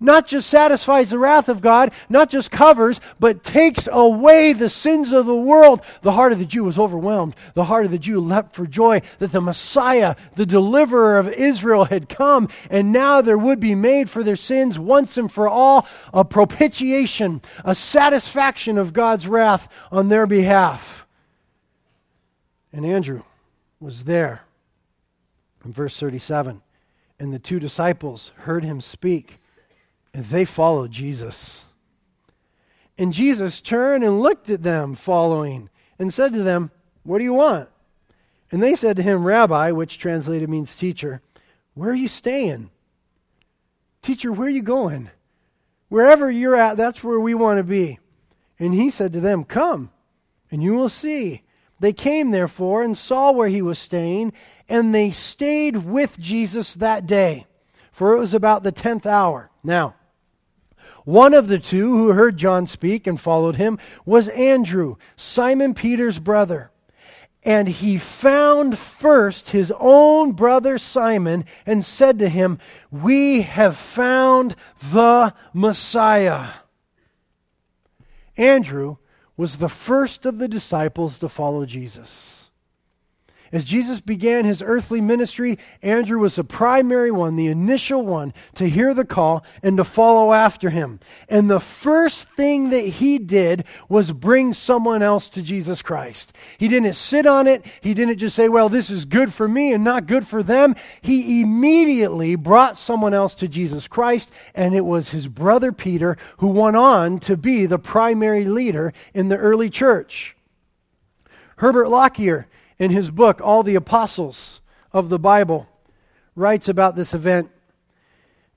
not 0.00 0.26
just 0.26 0.48
satisfies 0.48 1.10
the 1.10 1.18
wrath 1.18 1.48
of 1.48 1.60
God, 1.60 1.92
not 2.08 2.30
just 2.30 2.50
covers, 2.50 3.00
but 3.20 3.44
takes 3.44 3.86
away 3.92 4.52
the 4.52 4.70
sins 4.70 5.12
of 5.12 5.26
the 5.26 5.34
world. 5.34 5.82
The 6.00 6.12
heart 6.12 6.32
of 6.32 6.38
the 6.38 6.46
Jew 6.46 6.64
was 6.64 6.78
overwhelmed. 6.78 7.36
The 7.54 7.64
heart 7.64 7.84
of 7.84 7.90
the 7.90 7.98
Jew 7.98 8.18
leapt 8.18 8.54
for 8.54 8.66
joy 8.66 9.02
that 9.18 9.32
the 9.32 9.42
Messiah, 9.42 10.16
the 10.36 10.46
deliverer 10.46 11.18
of 11.18 11.28
Israel, 11.28 11.84
had 11.84 12.08
come, 12.08 12.48
and 12.70 12.92
now 12.92 13.20
there 13.20 13.38
would 13.38 13.60
be 13.60 13.74
made 13.74 14.08
for 14.08 14.22
their 14.22 14.36
sins 14.36 14.78
once 14.78 15.18
and 15.18 15.30
for 15.30 15.46
all 15.46 15.86
a 16.14 16.24
propitiation, 16.24 17.42
a 17.64 17.74
satisfaction 17.74 18.78
of 18.78 18.94
God's 18.94 19.28
wrath 19.28 19.68
on 19.92 20.08
their 20.08 20.26
behalf. 20.26 21.06
And 22.72 22.86
Andrew 22.86 23.22
was 23.78 24.04
there. 24.04 24.42
In 25.62 25.74
verse 25.74 25.98
37, 25.98 26.62
and 27.18 27.32
the 27.34 27.38
two 27.38 27.60
disciples 27.60 28.32
heard 28.44 28.64
him 28.64 28.80
speak 28.80 29.39
and 30.12 30.24
they 30.26 30.44
followed 30.44 30.90
Jesus. 30.90 31.64
And 32.98 33.12
Jesus 33.12 33.60
turned 33.60 34.04
and 34.04 34.20
looked 34.20 34.50
at 34.50 34.62
them 34.62 34.94
following 34.94 35.70
and 35.98 36.12
said 36.12 36.32
to 36.32 36.42
them, 36.42 36.70
What 37.02 37.18
do 37.18 37.24
you 37.24 37.34
want? 37.34 37.68
And 38.50 38.62
they 38.62 38.74
said 38.74 38.96
to 38.96 39.02
him, 39.02 39.24
Rabbi, 39.24 39.70
which 39.70 39.98
translated 39.98 40.50
means 40.50 40.74
teacher, 40.74 41.22
where 41.74 41.90
are 41.90 41.94
you 41.94 42.08
staying? 42.08 42.70
Teacher, 44.02 44.32
where 44.32 44.48
are 44.48 44.50
you 44.50 44.62
going? 44.62 45.10
Wherever 45.88 46.30
you're 46.30 46.56
at, 46.56 46.76
that's 46.76 47.04
where 47.04 47.20
we 47.20 47.34
want 47.34 47.58
to 47.58 47.64
be. 47.64 47.98
And 48.58 48.74
he 48.74 48.90
said 48.90 49.12
to 49.12 49.20
them, 49.20 49.44
Come, 49.44 49.90
and 50.50 50.62
you 50.62 50.74
will 50.74 50.88
see. 50.88 51.42
They 51.80 51.92
came, 51.94 52.30
therefore, 52.30 52.82
and 52.82 52.96
saw 52.96 53.32
where 53.32 53.48
he 53.48 53.62
was 53.62 53.78
staying, 53.78 54.34
and 54.68 54.94
they 54.94 55.10
stayed 55.10 55.78
with 55.78 56.18
Jesus 56.18 56.74
that 56.74 57.06
day, 57.06 57.46
for 57.90 58.14
it 58.14 58.18
was 58.18 58.34
about 58.34 58.62
the 58.62 58.72
tenth 58.72 59.06
hour. 59.06 59.50
Now, 59.64 59.94
one 61.04 61.34
of 61.34 61.48
the 61.48 61.58
two 61.58 61.96
who 61.96 62.12
heard 62.12 62.36
John 62.36 62.66
speak 62.66 63.06
and 63.06 63.20
followed 63.20 63.56
him 63.56 63.78
was 64.04 64.28
Andrew, 64.28 64.96
Simon 65.16 65.74
Peter's 65.74 66.18
brother. 66.18 66.70
And 67.42 67.68
he 67.68 67.96
found 67.96 68.78
first 68.78 69.50
his 69.50 69.72
own 69.78 70.32
brother 70.32 70.76
Simon 70.76 71.46
and 71.64 71.84
said 71.84 72.18
to 72.18 72.28
him, 72.28 72.58
We 72.90 73.42
have 73.42 73.76
found 73.76 74.54
the 74.92 75.34
Messiah. 75.54 76.48
Andrew 78.36 78.96
was 79.36 79.56
the 79.56 79.70
first 79.70 80.26
of 80.26 80.38
the 80.38 80.48
disciples 80.48 81.18
to 81.18 81.28
follow 81.28 81.64
Jesus. 81.64 82.39
As 83.52 83.64
Jesus 83.64 84.00
began 84.00 84.44
his 84.44 84.62
earthly 84.62 85.00
ministry, 85.00 85.58
Andrew 85.82 86.20
was 86.20 86.36
the 86.36 86.44
primary 86.44 87.10
one, 87.10 87.34
the 87.34 87.48
initial 87.48 88.06
one, 88.06 88.32
to 88.54 88.68
hear 88.68 88.94
the 88.94 89.04
call 89.04 89.44
and 89.60 89.76
to 89.76 89.84
follow 89.84 90.32
after 90.32 90.70
him. 90.70 91.00
And 91.28 91.50
the 91.50 91.58
first 91.58 92.28
thing 92.30 92.70
that 92.70 92.84
he 92.84 93.18
did 93.18 93.64
was 93.88 94.12
bring 94.12 94.52
someone 94.52 95.02
else 95.02 95.28
to 95.30 95.42
Jesus 95.42 95.82
Christ. 95.82 96.32
He 96.58 96.68
didn't 96.68 96.94
sit 96.94 97.26
on 97.26 97.48
it. 97.48 97.64
He 97.80 97.92
didn't 97.92 98.18
just 98.18 98.36
say, 98.36 98.48
well, 98.48 98.68
this 98.68 98.88
is 98.88 99.04
good 99.04 99.34
for 99.34 99.48
me 99.48 99.72
and 99.72 99.82
not 99.82 100.06
good 100.06 100.28
for 100.28 100.44
them. 100.44 100.76
He 101.00 101.42
immediately 101.42 102.36
brought 102.36 102.78
someone 102.78 103.14
else 103.14 103.34
to 103.34 103.48
Jesus 103.48 103.88
Christ, 103.88 104.30
and 104.54 104.76
it 104.76 104.84
was 104.84 105.10
his 105.10 105.26
brother 105.26 105.72
Peter 105.72 106.16
who 106.36 106.48
went 106.48 106.76
on 106.76 107.18
to 107.20 107.36
be 107.36 107.66
the 107.66 107.80
primary 107.80 108.44
leader 108.44 108.92
in 109.12 109.28
the 109.28 109.36
early 109.36 109.70
church. 109.70 110.36
Herbert 111.56 111.88
Lockyer 111.88 112.46
in 112.80 112.90
his 112.90 113.10
book, 113.10 113.40
All 113.44 113.62
the 113.62 113.76
Apostles 113.76 114.60
of 114.92 115.10
the 115.10 115.18
Bible, 115.18 115.68
writes 116.34 116.66
about 116.66 116.96
this 116.96 117.14
event. 117.14 117.50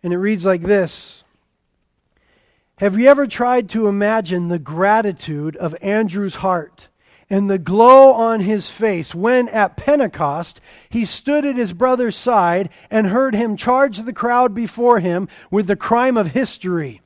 And 0.02 0.14
it 0.14 0.18
reads 0.18 0.46
like 0.46 0.62
this 0.62 1.24
Have 2.78 2.98
you 2.98 3.08
ever 3.08 3.28
tried 3.28 3.70
to 3.72 3.88
imagine 3.88 4.48
the 4.48 4.58
gratitude 4.58 5.56
of 5.58 5.76
Andrew's 5.82 6.36
heart 6.36 6.88
and 7.30 7.50
the 7.50 7.60
glow 7.60 8.14
on 8.14 8.40
his 8.40 8.70
face 8.70 9.14
when 9.14 9.50
at 9.50 9.76
Pentecost 9.76 10.62
he 10.90 11.04
stood 11.04 11.46
at 11.46 11.58
his 11.58 11.74
brother's 11.74 12.16
side 12.16 12.70
and 12.90 13.08
heard 13.08 13.36
him 13.36 13.58
charge 13.58 13.98
the 14.00 14.14
crowd 14.14 14.54
before 14.54 15.00
him 15.00 15.28
with 15.52 15.68
the 15.68 15.76
crime 15.76 16.16
of 16.16 16.28
history? 16.32 17.02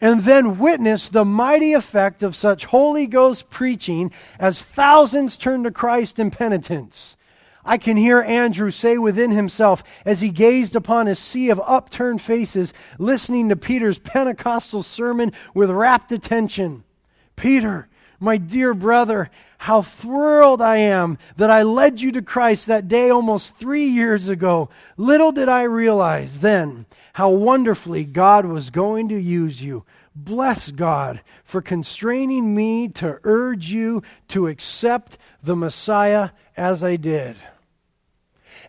And 0.00 0.22
then 0.24 0.58
witness 0.58 1.08
the 1.08 1.24
mighty 1.24 1.72
effect 1.72 2.22
of 2.22 2.36
such 2.36 2.66
Holy 2.66 3.06
Ghost 3.06 3.50
preaching 3.50 4.12
as 4.38 4.62
thousands 4.62 5.36
turn 5.36 5.62
to 5.64 5.70
Christ 5.70 6.18
in 6.18 6.30
penitence. 6.30 7.16
I 7.64 7.78
can 7.78 7.96
hear 7.96 8.20
Andrew 8.20 8.70
say 8.70 8.98
within 8.98 9.30
himself 9.30 9.82
as 10.04 10.20
he 10.20 10.28
gazed 10.28 10.76
upon 10.76 11.08
a 11.08 11.16
sea 11.16 11.48
of 11.48 11.62
upturned 11.64 12.20
faces, 12.20 12.74
listening 12.98 13.48
to 13.48 13.56
Peter's 13.56 13.98
Pentecostal 13.98 14.82
sermon 14.82 15.32
with 15.54 15.70
rapt 15.70 16.12
attention. 16.12 16.84
Peter, 17.36 17.88
my 18.20 18.36
dear 18.36 18.74
brother, 18.74 19.30
how 19.58 19.80
thrilled 19.80 20.60
I 20.60 20.76
am 20.76 21.16
that 21.36 21.50
I 21.50 21.62
led 21.62 22.00
you 22.00 22.12
to 22.12 22.22
Christ 22.22 22.66
that 22.66 22.86
day 22.86 23.08
almost 23.08 23.56
three 23.56 23.86
years 23.86 24.28
ago. 24.28 24.68
Little 24.98 25.32
did 25.32 25.48
I 25.48 25.62
realize 25.62 26.40
then 26.40 26.84
how 27.14 27.30
wonderfully 27.30 28.04
God 28.04 28.46
was 28.46 28.70
going 28.70 29.08
to 29.08 29.18
use 29.18 29.62
you. 29.62 29.84
Bless 30.14 30.70
God 30.70 31.22
for 31.42 31.60
constraining 31.60 32.54
me 32.54 32.88
to 32.88 33.18
urge 33.24 33.70
you 33.70 34.02
to 34.28 34.46
accept 34.46 35.18
the 35.42 35.56
Messiah 35.56 36.30
as 36.56 36.84
I 36.84 36.96
did 36.96 37.36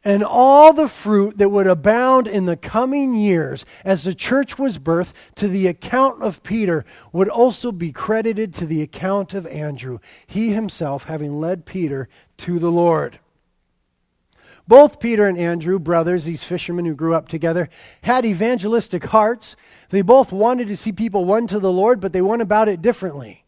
and 0.06 0.24
all 0.24 0.72
the 0.72 0.88
fruit 0.88 1.38
that 1.40 1.50
would 1.50 1.66
abound 1.68 2.28
in 2.28 2.46
the 2.46 2.56
coming 2.56 3.16
years 3.16 3.66
as 3.84 4.04
the 4.04 4.14
church 4.14 4.58
was 4.60 4.78
birthed 4.78 5.14
to 5.36 5.48
the 5.48 5.68
account 5.68 6.22
of 6.22 6.44
Peter 6.44 6.86
would 7.12 7.28
also 7.28 7.72
be 7.72 7.92
credited 7.92 8.54
to 8.54 8.68
the 8.68 8.84
account 8.84 9.34
of 9.34 9.48
Andrew, 9.48 9.98
he 10.28 10.52
himself 10.52 11.06
having 11.06 11.42
led 11.42 11.66
Peter 11.66 12.08
to 12.38 12.60
the 12.60 12.72
Lord. 12.72 13.20
Both 14.68 15.00
Peter 15.00 15.26
and 15.26 15.38
Andrew, 15.38 15.78
brothers, 15.78 16.26
these 16.26 16.44
fishermen 16.44 16.86
who 16.86 16.96
grew 16.96 17.14
up 17.14 17.28
together, 17.28 17.70
had 18.02 18.26
evangelistic 18.26 19.06
hearts. 19.06 19.56
They 19.90 20.02
both 20.02 20.32
wanted 20.32 20.68
to 20.68 20.78
see 20.78 20.92
people 20.92 21.26
won 21.26 21.46
to 21.48 21.60
the 21.60 21.72
Lord, 21.72 22.00
but 22.00 22.14
they 22.14 22.22
went 22.22 22.42
about 22.42 22.68
it 22.68 22.82
differently. 22.82 23.46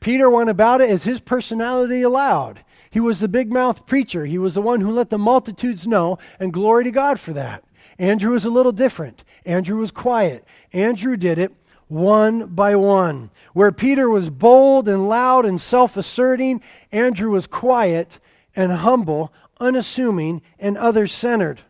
Peter 0.00 0.28
went 0.28 0.50
about 0.50 0.80
it 0.80 0.90
as 0.90 1.04
his 1.04 1.20
personality 1.20 2.02
allowed. 2.02 2.64
He 2.90 2.98
was 2.98 3.20
the 3.20 3.28
big 3.28 3.52
mouth 3.52 3.86
preacher. 3.86 4.26
He 4.26 4.38
was 4.38 4.54
the 4.54 4.62
one 4.62 4.80
who 4.80 4.90
let 4.90 5.10
the 5.10 5.18
multitudes 5.18 5.86
know, 5.86 6.18
and 6.40 6.52
glory 6.52 6.84
to 6.84 6.90
God 6.90 7.20
for 7.20 7.32
that. 7.34 7.62
Andrew 7.98 8.32
was 8.32 8.44
a 8.44 8.50
little 8.50 8.72
different. 8.72 9.22
Andrew 9.44 9.76
was 9.76 9.90
quiet. 9.90 10.44
Andrew 10.72 11.16
did 11.16 11.38
it 11.38 11.54
one 11.86 12.46
by 12.46 12.74
one. 12.74 13.30
Where 13.52 13.70
Peter 13.70 14.08
was 14.08 14.30
bold 14.30 14.88
and 14.88 15.08
loud 15.08 15.44
and 15.44 15.60
self 15.60 15.96
asserting, 15.96 16.62
Andrew 16.90 17.30
was 17.30 17.46
quiet 17.46 18.18
and 18.56 18.72
humble, 18.72 19.32
unassuming, 19.60 20.42
and 20.58 20.76
other 20.78 21.06
centered. 21.06 21.60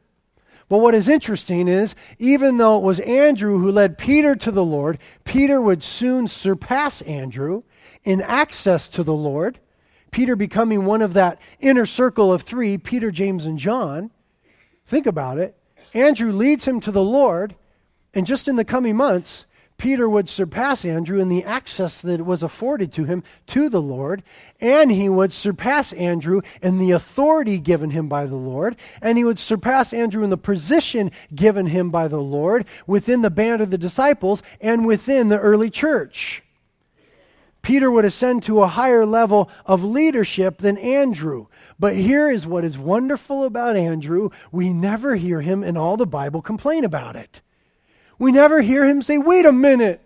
But 0.68 0.78
what 0.78 0.94
is 0.94 1.09
interesting 1.09 1.66
is, 1.66 1.97
even 2.18 2.56
though 2.56 2.78
it 2.78 2.85
was 2.85 3.00
Andrew 3.00 3.59
who 3.59 3.73
led 3.73 3.99
Peter 3.99 4.37
to 4.37 4.52
the 4.52 4.64
Lord, 4.64 4.99
Peter 5.25 5.61
would 5.61 5.82
soon 5.82 6.28
surpass 6.28 7.02
Andrew 7.02 7.64
in 8.04 8.23
access 8.23 8.88
to 8.90 9.02
the 9.02 9.12
Lord. 9.12 9.59
Peter 10.12 10.37
becoming 10.37 10.85
one 10.85 11.02
of 11.02 11.12
that 11.14 11.40
inner 11.59 11.87
circle 11.87 12.32
of 12.32 12.42
three 12.42 12.78
Peter, 12.78 13.11
James, 13.11 13.44
and 13.44 13.59
John. 13.59 14.11
Think 14.87 15.06
about 15.06 15.38
it. 15.38 15.56
Andrew 15.92 16.30
leads 16.30 16.66
him 16.66 16.80
to 16.80 16.92
the 16.92 17.02
Lord, 17.02 17.56
and 18.14 18.26
just 18.26 18.47
in 18.47 18.56
the 18.56 18.64
coming 18.64 18.97
months, 18.97 19.47
Peter 19.81 20.07
would 20.07 20.29
surpass 20.29 20.85
Andrew 20.85 21.19
in 21.19 21.31
the 21.31 21.43
access 21.43 22.03
that 22.03 22.27
was 22.27 22.43
afforded 22.43 22.93
to 22.93 23.05
him 23.05 23.23
to 23.47 23.71
the 23.71 23.81
Lord, 23.81 24.23
and 24.61 24.93
he 24.93 25.09
would 25.09 25.33
surpass 25.33 25.95
Andrew 25.95 26.43
in 26.61 26.77
the 26.77 26.91
authority 26.91 27.59
given 27.59 27.93
him 27.93 28.07
by 28.07 28.27
the 28.27 28.37
Lord, 28.37 28.77
and 29.01 29.17
he 29.17 29.25
would 29.25 29.39
surpass 29.39 29.95
Andrew 29.95 30.23
in 30.23 30.29
the 30.29 30.37
position 30.37 31.11
given 31.35 31.69
him 31.69 31.89
by 31.89 32.09
the 32.09 32.21
Lord 32.21 32.67
within 32.87 33.23
the 33.23 33.31
band 33.31 33.63
of 33.63 33.71
the 33.71 33.79
disciples 33.79 34.43
and 34.61 34.85
within 34.85 35.31
the 35.31 35.41
early 35.41 35.71
church. 35.71 36.43
Peter 37.63 37.91
would 37.91 38.05
ascend 38.05 38.43
to 38.43 38.61
a 38.61 38.67
higher 38.67 39.07
level 39.07 39.49
of 39.65 39.83
leadership 39.83 40.59
than 40.59 40.77
Andrew. 40.77 41.47
But 41.79 41.97
here 41.97 42.29
is 42.29 42.47
what 42.47 42.67
is 42.67 42.77
wonderful 42.77 43.45
about 43.45 43.77
Andrew 43.77 44.29
we 44.53 44.75
never 44.75 45.17
hear 45.17 45.41
him 45.41 45.65
in 45.65 45.79
all 45.79 45.97
the 45.97 46.07
Bible 46.07 46.43
complain 46.43 46.85
about 46.85 47.17
it. 47.17 47.41
We 48.21 48.31
never 48.31 48.61
hear 48.61 48.87
him 48.87 49.03
say, 49.03 49.19
Wait 49.19 49.47
a 49.47 49.53
minute. 49.53 50.00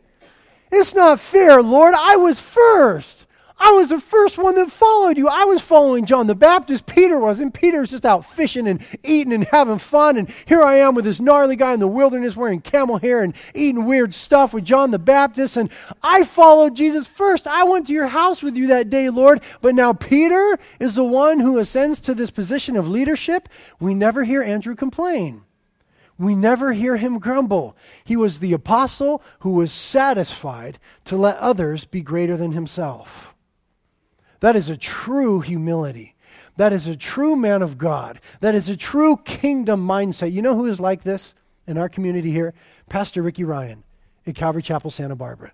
It's 0.73 0.95
not 0.95 1.21
fair, 1.21 1.61
Lord. 1.63 1.95
I 1.95 2.17
was 2.17 2.41
first. 2.41 3.27
I 3.59 3.73
was 3.73 3.89
the 3.89 4.01
first 4.01 4.37
one 4.37 4.57
that 4.57 4.71
followed 4.71 5.17
you. 5.17 5.29
I 5.29 5.45
was 5.45 5.63
following 5.63 6.07
John 6.07 6.27
the 6.27 6.35
Baptist. 6.35 6.87
Peter 6.87 7.19
wasn't. 7.19 7.55
Peter's 7.55 7.91
just 7.91 8.05
out 8.05 8.25
fishing 8.25 8.67
and 8.69 8.85
eating 9.03 9.33
and 9.33 9.45
having 9.45 9.79
fun. 9.79 10.17
And 10.17 10.29
here 10.47 10.63
I 10.63 10.77
am 10.77 10.95
with 10.95 11.05
this 11.05 11.21
gnarly 11.21 11.57
guy 11.57 11.73
in 11.73 11.81
the 11.81 11.89
wilderness 11.89 12.37
wearing 12.37 12.61
camel 12.61 12.99
hair 12.99 13.23
and 13.23 13.35
eating 13.55 13.85
weird 13.85 14.13
stuff 14.13 14.53
with 14.53 14.65
John 14.65 14.91
the 14.91 14.99
Baptist. 14.99 15.57
And 15.57 15.71
I 16.03 16.25
followed 16.25 16.75
Jesus 16.75 17.07
first. 17.07 17.47
I 17.47 17.65
went 17.65 17.87
to 17.87 17.93
your 17.93 18.09
house 18.09 18.43
with 18.43 18.57
you 18.57 18.69
that 18.69 18.91
day, 18.91 19.09
Lord. 19.11 19.41
But 19.61 19.75
now 19.75 19.93
Peter 19.93 20.59
is 20.79 20.95
the 20.97 21.05
one 21.05 21.41
who 21.41 21.59
ascends 21.59 22.01
to 22.01 22.15
this 22.15 22.31
position 22.31 22.77
of 22.77 22.89
leadership. 22.89 23.49
We 23.81 23.95
never 23.95 24.25
hear 24.25 24.43
Andrew 24.43 24.75
complain. 24.75 25.43
We 26.19 26.35
never 26.35 26.73
hear 26.73 26.97
him 26.97 27.19
grumble. 27.19 27.77
He 28.05 28.17
was 28.17 28.39
the 28.39 28.53
apostle 28.53 29.23
who 29.41 29.51
was 29.51 29.73
satisfied 29.73 30.79
to 31.07 31.17
let 31.17 31.37
others 31.39 31.85
be 31.85 32.03
greater 32.03 32.37
than 32.37 32.53
himself. 32.53 33.35
That 34.41 34.57
is 34.57 34.69
a 34.69 34.77
true 34.77 35.41
humility. 35.41 36.15
That 36.57 36.73
is 36.73 36.87
a 36.87 36.97
true 36.97 37.35
man 37.35 37.63
of 37.63 37.79
God. 37.79 38.21
That 38.41 38.55
is 38.55 38.69
a 38.69 38.77
true 38.77 39.17
kingdom 39.17 39.87
mindset. 39.87 40.33
You 40.33 40.43
know 40.43 40.55
who 40.55 40.67
is 40.67 40.79
like 40.79 41.03
this 41.03 41.35
in 41.67 41.79
our 41.79 41.89
community 41.89 42.31
here? 42.31 42.55
Pastor 42.89 43.23
Ricky 43.23 43.43
Ryan 43.43 43.83
at 44.27 44.37
Calvary 44.37 44.63
Chapel, 44.63 44.91
Santa 44.91 45.17
Barbara. 45.17 45.53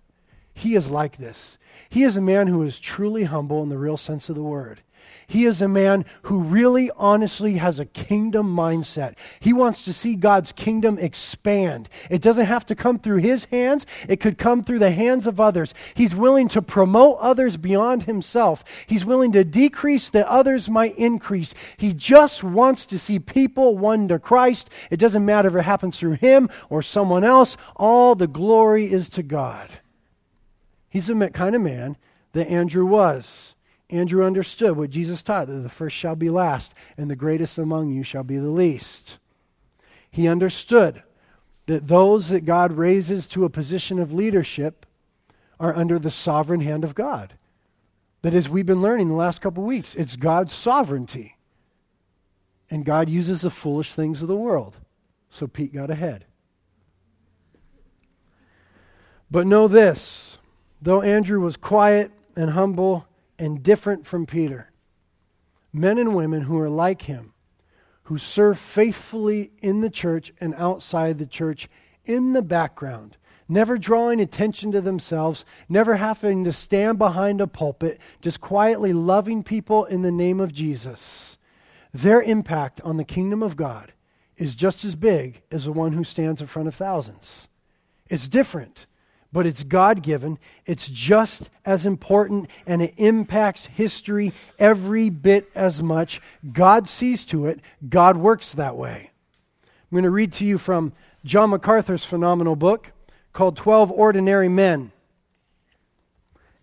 He 0.53 0.75
is 0.75 0.91
like 0.91 1.17
this. 1.17 1.57
He 1.89 2.03
is 2.03 2.17
a 2.17 2.21
man 2.21 2.49
who 2.49 2.63
is 2.63 2.79
truly 2.79 3.25
humble 3.25 3.63
in 3.63 3.71
the 3.71 3.79
real 3.79 3.97
sense 3.97 4.29
of 4.29 4.35
the 4.35 4.43
word. 4.43 4.83
He 5.27 5.45
is 5.45 5.63
a 5.63 5.69
man 5.69 6.05
who 6.23 6.41
really 6.41 6.91
honestly 6.97 7.55
has 7.55 7.79
a 7.79 7.85
kingdom 7.85 8.55
mindset. 8.55 9.15
He 9.39 9.53
wants 9.53 9.85
to 9.85 9.93
see 9.93 10.15
God's 10.17 10.53
kingdom 10.53 10.99
expand. 10.99 11.89
It 12.09 12.23
doesn't 12.23 12.47
have 12.47 12.67
to 12.67 12.75
come 12.75 12.99
through 12.99 13.19
his 13.19 13.45
hands, 13.47 13.87
it 14.09 14.19
could 14.21 14.39
come 14.39 14.65
through 14.65 14.81
the 14.81 14.91
hands 14.91 15.27
of 15.27 15.41
others. 15.41 15.75
He's 15.95 16.15
willing 16.15 16.49
to 16.49 16.63
promote 16.63 17.19
others 17.21 17.57
beyond 17.57 18.05
himself. 18.05 18.65
He's 18.87 19.05
willing 19.05 19.33
to 19.33 19.45
decrease 19.45 20.11
that 20.11 20.27
others 20.27 20.69
might 20.69 20.97
increase. 20.97 21.55
He 21.77 21.93
just 21.93 22.43
wants 22.43 22.87
to 22.87 22.99
see 22.99 23.19
people 23.19 23.79
won 23.79 24.09
to 24.09 24.19
Christ. 24.19 24.71
It 24.91 24.99
doesn't 24.99 25.25
matter 25.25 25.49
if 25.49 25.55
it 25.55 25.63
happens 25.63 25.99
through 25.99 26.13
him 26.13 26.49
or 26.69 26.83
someone 26.83 27.25
else, 27.25 27.57
all 27.77 28.15
the 28.15 28.27
glory 28.27 28.93
is 28.93 29.09
to 29.11 29.23
God. 29.23 29.71
He's 30.89 31.07
the 31.07 31.31
kind 31.33 31.55
of 31.55 31.63
man 31.63 31.97
that 32.33 32.49
Andrew 32.49 32.85
was. 32.85 33.55
Andrew 33.91 34.25
understood 34.25 34.77
what 34.77 34.91
Jesus 34.91 35.23
taught 35.23 35.49
that 35.49 35.53
the 35.53 35.69
first 35.69 35.97
shall 35.97 36.17
be 36.17 36.31
last, 36.31 36.73
and 36.97 37.11
the 37.11 37.17
greatest 37.17 37.59
among 37.59 37.91
you 37.91 38.03
shall 38.03 38.23
be 38.23 38.39
the 38.39 38.49
least. 38.49 39.19
He 40.11 40.29
understood 40.29 41.03
that 41.67 41.89
those 41.89 42.29
that 42.29 42.45
God 42.45 42.73
raises 42.73 43.27
to 43.27 43.45
a 43.45 43.51
position 43.51 43.99
of 43.99 44.13
leadership 44.13 44.87
are 45.59 45.77
under 45.77 45.99
the 45.99 46.11
sovereign 46.11 46.61
hand 46.61 46.85
of 46.85 46.95
God. 46.95 47.35
That 48.23 48.35
as 48.35 48.49
we've 48.49 48.67
been 48.67 48.83
learning 48.83 49.09
the 49.09 49.15
last 49.15 49.41
couple 49.41 49.63
of 49.63 49.69
weeks, 49.69 49.95
it's 49.95 50.17
God's 50.17 50.53
sovereignty. 50.53 51.37
And 52.71 52.85
God 52.85 53.09
uses 53.09 53.41
the 53.41 53.51
foolish 53.51 53.95
things 53.95 54.23
of 54.23 54.29
the 54.29 54.37
world. 54.37 54.77
So 55.29 55.47
Pete 55.47 55.73
got 55.73 55.91
ahead. 55.91 56.25
But 59.31 59.47
know 59.47 59.69
this 59.69 60.39
though 60.83 61.03
Andrew 61.03 61.41
was 61.41 61.57
quiet 61.57 62.11
and 62.37 62.51
humble 62.51 63.07
and 63.41 63.63
different 63.63 64.07
from 64.07 64.27
Peter. 64.27 64.71
Men 65.73 65.99
and 65.99 66.15
women 66.15 66.43
who 66.43 66.59
are 66.59 66.69
like 66.69 67.03
him, 67.03 67.33
who 68.05 68.19
serve 68.19 68.59
faithfully 68.59 69.51
in 69.63 69.81
the 69.81 69.91
church 69.91 70.33
and 70.41 70.55
outside 70.57 71.17
the 71.17 71.27
church 71.27 71.69
in 72.05 72.35
the 72.35 72.43
background, 72.43 73.17
never 73.49 73.79
drawing 73.79 74.21
attention 74.21 74.71
to 74.73 74.81
themselves, 74.83 75.45
never 75.71 75.97
having 75.97 76.45
to 76.45 76.53
stand 76.53 76.99
behind 76.99 77.41
a 77.41 77.47
pulpit, 77.47 77.99
just 78.21 78.43
quietly 78.43 78.93
loving 78.93 79.43
people 79.43 79.87
in 79.87 80.03
the 80.03 80.13
name 80.13 80.39
of 80.39 80.53
Jesus. 80.53 81.39
Their 81.95 82.21
impact 82.21 82.81
on 82.83 82.99
the 82.99 83.05
kingdom 83.05 83.43
of 83.43 83.57
God 83.57 83.93
is 84.37 84.55
just 84.55 84.85
as 84.85 84.97
big 84.97 85.43
as 85.51 85.65
the 85.65 85.73
one 85.73 85.93
who 85.93 86.05
stands 86.05 86.43
in 86.43 86.47
front 86.47 86.69
of 86.69 86.75
thousands. 86.75 87.49
It's 88.09 88.29
different 88.29 88.87
but 89.33 89.47
it's 89.47 89.63
God 89.63 90.03
given. 90.03 90.39
It's 90.67 90.89
just 90.89 91.51
as 91.65 91.87
important 91.87 92.49
and 92.67 92.83
it 92.83 92.95
impacts 92.97 93.67
history 93.67 94.33
every 94.59 95.11
bit 95.11 95.49
as 95.55 95.83
much. 95.83 96.21
God 96.53 96.89
sees 96.89 97.25
to 97.27 97.47
it, 97.47 97.61
God 97.89 98.17
works 98.17 98.53
that 98.53 98.77
way. 98.77 99.11
I'm 99.65 99.97
going 99.97 100.05
to 100.05 100.11
read 100.11 100.33
to 100.35 100.45
you 100.45 100.59
from 100.59 100.93
John 101.25 101.51
MacArthur's 101.51 102.05
phenomenal 102.05 102.57
book 102.57 102.93
called 103.33 103.57
12 103.57 103.91
Ordinary 103.91 104.49
Men. 104.49 104.93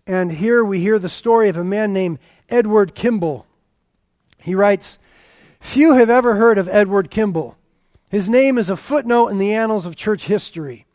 And 0.06 0.32
here 0.32 0.64
we 0.64 0.80
hear 0.80 0.98
the 0.98 1.10
story 1.10 1.48
of 1.48 1.56
a 1.56 1.64
man 1.64 1.92
named 1.92 2.18
Edward 2.48 2.94
Kimball. 2.94 3.46
He 4.40 4.54
writes 4.54 4.98
Few 5.60 5.94
have 5.94 6.08
ever 6.08 6.36
heard 6.36 6.56
of 6.56 6.68
Edward 6.68 7.10
Kimball. 7.10 7.56
His 8.10 8.28
name 8.28 8.56
is 8.56 8.70
a 8.70 8.76
footnote 8.76 9.28
in 9.28 9.38
the 9.38 9.52
annals 9.52 9.84
of 9.84 9.96
church 9.96 10.26
history. 10.26 10.86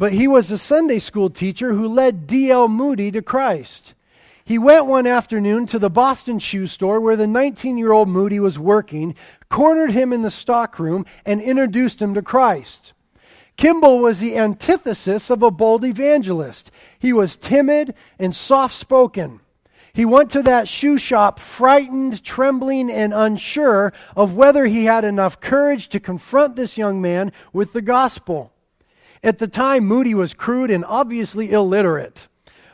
But 0.00 0.14
he 0.14 0.26
was 0.26 0.50
a 0.50 0.56
Sunday 0.56 0.98
school 0.98 1.28
teacher 1.28 1.74
who 1.74 1.86
led 1.86 2.26
D.L. 2.26 2.68
Moody 2.68 3.10
to 3.10 3.20
Christ. 3.20 3.92
He 4.42 4.56
went 4.56 4.86
one 4.86 5.06
afternoon 5.06 5.66
to 5.66 5.78
the 5.78 5.90
Boston 5.90 6.38
shoe 6.38 6.66
store 6.68 6.98
where 7.02 7.16
the 7.16 7.26
19 7.26 7.76
year 7.76 7.92
old 7.92 8.08
Moody 8.08 8.40
was 8.40 8.58
working, 8.58 9.14
cornered 9.50 9.90
him 9.90 10.14
in 10.14 10.22
the 10.22 10.30
stockroom, 10.30 11.04
and 11.26 11.42
introduced 11.42 12.00
him 12.00 12.14
to 12.14 12.22
Christ. 12.22 12.94
Kimball 13.58 13.98
was 13.98 14.20
the 14.20 14.38
antithesis 14.38 15.28
of 15.28 15.42
a 15.42 15.50
bold 15.50 15.84
evangelist. 15.84 16.70
He 16.98 17.12
was 17.12 17.36
timid 17.36 17.92
and 18.18 18.34
soft 18.34 18.74
spoken. 18.74 19.40
He 19.92 20.06
went 20.06 20.30
to 20.30 20.42
that 20.44 20.66
shoe 20.66 20.96
shop 20.96 21.38
frightened, 21.38 22.24
trembling, 22.24 22.90
and 22.90 23.12
unsure 23.12 23.92
of 24.16 24.32
whether 24.32 24.64
he 24.64 24.86
had 24.86 25.04
enough 25.04 25.40
courage 25.40 25.90
to 25.90 26.00
confront 26.00 26.56
this 26.56 26.78
young 26.78 27.02
man 27.02 27.32
with 27.52 27.74
the 27.74 27.82
gospel. 27.82 28.54
At 29.22 29.38
the 29.38 29.48
time, 29.48 29.84
Moody 29.84 30.14
was 30.14 30.34
crude 30.34 30.70
and 30.70 30.84
obviously 30.84 31.50
illiterate. 31.50 32.28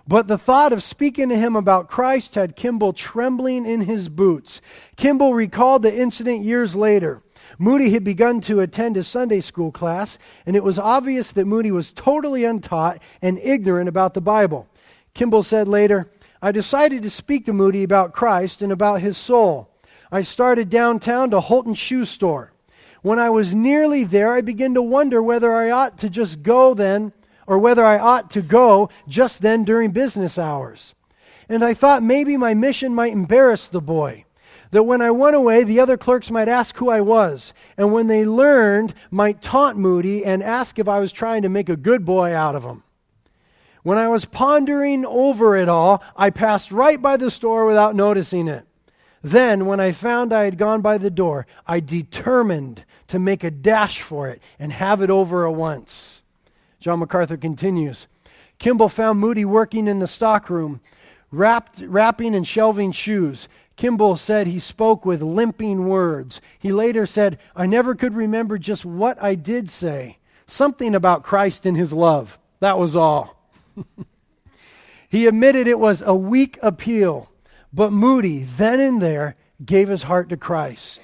But 0.09 0.29
the 0.29 0.39
thought 0.39 0.73
of 0.73 0.85
speaking 0.85 1.29
to 1.31 1.37
him 1.37 1.57
about 1.57 1.89
Christ 1.89 2.37
had 2.37 2.55
Kimball 2.55 2.93
trembling 2.93 3.67
in 3.67 3.83
his 3.83 4.09
boots. 4.09 4.61
Kimball 4.97 5.35
recalled 5.35 5.83
the 5.83 5.95
incident 5.95 6.45
years 6.45 6.77
later. 6.77 7.23
Moody 7.59 7.91
had 7.91 8.05
begun 8.05 8.41
to 8.43 8.61
attend 8.61 8.95
his 8.95 9.09
Sunday 9.09 9.41
school 9.41 9.73
class, 9.73 10.19
and 10.45 10.55
it 10.55 10.63
was 10.63 10.79
obvious 10.79 11.33
that 11.33 11.47
Moody 11.47 11.73
was 11.73 11.91
totally 11.91 12.45
untaught 12.45 13.01
and 13.21 13.39
ignorant 13.39 13.89
about 13.89 14.15
the 14.15 14.21
Bible. 14.21 14.69
Kimball 15.15 15.43
said 15.43 15.67
later, 15.67 16.11
I 16.41 16.53
decided 16.53 17.03
to 17.03 17.11
speak 17.11 17.47
to 17.47 17.53
Moody 17.53 17.83
about 17.83 18.13
Christ 18.13 18.63
and 18.63 18.71
about 18.71 19.01
his 19.01 19.17
soul. 19.17 19.71
I 20.13 20.23
started 20.23 20.69
downtown 20.69 21.31
to 21.31 21.41
Holton 21.41 21.75
Shoe 21.75 22.05
Store. 22.05 22.53
When 23.07 23.21
I 23.21 23.31
was 23.31 23.55
nearly 23.55 24.03
there, 24.03 24.33
I 24.33 24.41
began 24.41 24.75
to 24.75 24.83
wonder 24.83 25.23
whether 25.23 25.53
I 25.55 25.71
ought 25.71 25.97
to 25.99 26.11
just 26.11 26.43
go 26.43 26.75
then, 26.75 27.13
or 27.47 27.57
whether 27.57 27.85
I 27.85 28.01
ought 28.01 28.33
to 28.33 28.43
go 28.43 28.91
just 29.07 29.43
then 29.43 29.63
during 29.63 29.93
business 29.93 30.37
hours. 30.37 30.93
And 31.49 31.65
I 31.65 31.73
thought 31.73 32.03
maybe 32.03 32.37
my 32.37 32.53
mission 32.53 32.93
might 32.97 33.13
embarrass 33.13 33.69
the 33.69 33.81
boy. 33.81 34.25
That 34.73 34.83
when 34.83 35.01
I 35.03 35.13
went 35.13 35.37
away, 35.37 35.63
the 35.63 35.79
other 35.79 35.97
clerks 35.97 36.33
might 36.33 36.49
ask 36.49 36.77
who 36.79 36.91
I 36.91 37.01
was, 37.01 37.53
and 37.77 37.93
when 37.93 38.09
they 38.09 38.27
learned, 38.27 38.93
might 39.13 39.41
taunt 39.41 39.79
Moody 39.79 40.25
and 40.25 40.43
ask 40.43 40.77
if 40.77 40.89
I 40.89 40.99
was 40.99 41.13
trying 41.13 41.43
to 41.43 41.49
make 41.49 41.69
a 41.69 41.77
good 41.77 42.05
boy 42.05 42.35
out 42.35 42.57
of 42.57 42.65
him. 42.65 42.83
When 43.85 43.99
I 43.99 44.09
was 44.09 44.25
pondering 44.25 45.07
over 45.07 45.55
it 45.55 45.69
all, 45.69 46.03
I 46.17 46.31
passed 46.31 46.73
right 46.73 47.01
by 47.01 47.19
the 47.19 47.31
store 47.31 47.67
without 47.67 47.95
noticing 47.95 48.49
it. 48.49 48.66
Then, 49.27 49.67
when 49.67 49.81
I 49.81 49.91
found 49.91 50.33
I 50.33 50.45
had 50.45 50.57
gone 50.57 50.83
by 50.83 50.99
the 50.99 51.11
door, 51.11 51.49
I 51.67 51.81
determined 51.81 52.85
to 53.09 53.19
make 53.19 53.43
a 53.43 53.51
dash 53.51 54.01
for 54.01 54.29
it 54.29 54.41
and 54.57 54.73
have 54.73 55.03
it 55.03 55.11
over 55.11 55.49
at 55.49 55.57
once. 55.57 56.23
John 56.79 57.01
MacArthur 57.01 57.37
continues 57.37 58.07
Kimball 58.61 58.89
found 58.89 59.19
Moody 59.19 59.45
working 59.45 59.89
in 59.89 59.99
the 59.99 60.07
stockroom, 60.07 60.81
wrapping 61.33 62.37
and 62.37 62.47
shelving 62.47 62.93
shoes. 62.93 63.49
Kimball 63.75 64.15
said 64.15 64.47
he 64.47 64.61
spoke 64.61 65.05
with 65.05 65.23
limping 65.23 65.89
words. 65.89 66.41
He 66.57 66.71
later 66.71 67.05
said, 67.05 67.41
I 67.57 67.67
never 67.67 67.97
could 67.97 68.15
remember 68.15 68.59
just 68.59 68.85
what 68.85 69.21
I 69.21 69.35
did 69.35 69.71
say. 69.71 70.19
Something 70.47 70.95
about 70.95 71.25
Christ 71.25 71.67
and 71.67 71.77
his 71.77 71.93
love. 71.93 72.39
That 72.61 72.79
was 72.79 72.95
all. 72.95 73.51
he 75.09 75.27
admitted 75.27 75.67
it 75.67 75.81
was 75.81 76.01
a 76.01 76.15
weak 76.15 76.61
appeal, 76.63 77.29
but 77.73 77.93
Moody, 77.93 78.45
then 78.45 78.81
and 78.81 79.01
there, 79.01 79.37
gave 79.65 79.89
his 79.89 80.05
heart 80.05 80.29
to 80.31 80.37
Christ. 80.37 81.01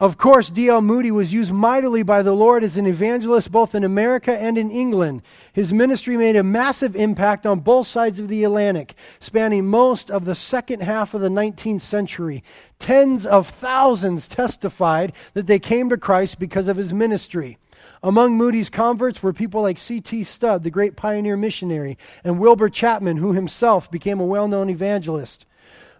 Of 0.00 0.16
course, 0.16 0.48
D.L. 0.48 0.80
Moody 0.80 1.10
was 1.10 1.32
used 1.32 1.52
mightily 1.52 2.04
by 2.04 2.22
the 2.22 2.32
Lord 2.32 2.62
as 2.62 2.76
an 2.76 2.86
evangelist 2.86 3.50
both 3.50 3.74
in 3.74 3.82
America 3.82 4.38
and 4.38 4.56
in 4.56 4.70
England. 4.70 5.22
His 5.52 5.72
ministry 5.72 6.16
made 6.16 6.36
a 6.36 6.44
massive 6.44 6.94
impact 6.94 7.44
on 7.44 7.60
both 7.60 7.88
sides 7.88 8.20
of 8.20 8.28
the 8.28 8.44
Atlantic, 8.44 8.94
spanning 9.18 9.66
most 9.66 10.08
of 10.08 10.24
the 10.24 10.36
second 10.36 10.84
half 10.84 11.14
of 11.14 11.20
the 11.20 11.28
19th 11.28 11.80
century. 11.80 12.44
Tens 12.78 13.26
of 13.26 13.48
thousands 13.48 14.28
testified 14.28 15.12
that 15.34 15.48
they 15.48 15.58
came 15.58 15.88
to 15.88 15.96
Christ 15.96 16.38
because 16.38 16.68
of 16.68 16.76
his 16.76 16.92
ministry. 16.92 17.58
Among 18.00 18.36
Moody's 18.36 18.70
converts 18.70 19.20
were 19.20 19.32
people 19.32 19.62
like 19.62 19.78
C.T. 19.78 20.22
Studd, 20.22 20.62
the 20.62 20.70
great 20.70 20.94
pioneer 20.94 21.36
missionary, 21.36 21.98
and 22.22 22.38
Wilbur 22.38 22.68
Chapman, 22.68 23.16
who 23.16 23.32
himself 23.32 23.90
became 23.90 24.20
a 24.20 24.26
well 24.26 24.46
known 24.46 24.70
evangelist. 24.70 25.44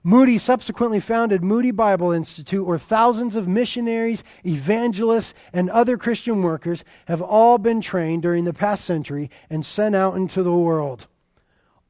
Moody 0.08 0.38
subsequently 0.38 1.00
founded 1.00 1.44
Moody 1.44 1.70
Bible 1.70 2.12
Institute, 2.12 2.64
where 2.64 2.78
thousands 2.78 3.36
of 3.36 3.46
missionaries, 3.46 4.24
evangelists, 4.42 5.34
and 5.52 5.68
other 5.68 5.98
Christian 5.98 6.40
workers 6.40 6.82
have 7.08 7.20
all 7.20 7.58
been 7.58 7.82
trained 7.82 8.22
during 8.22 8.44
the 8.44 8.54
past 8.54 8.86
century 8.86 9.30
and 9.50 9.66
sent 9.66 9.94
out 9.94 10.16
into 10.16 10.42
the 10.42 10.54
world. 10.54 11.08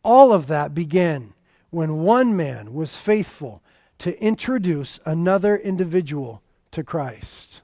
All 0.02 0.32
of 0.32 0.48
that 0.48 0.74
began 0.74 1.32
when 1.70 2.02
one 2.02 2.36
man 2.36 2.74
was 2.74 2.96
faithful 2.96 3.62
to 4.00 4.20
introduce 4.20 4.98
another 5.04 5.56
individual 5.56 6.42
to 6.72 6.82
Christ. 6.82 7.62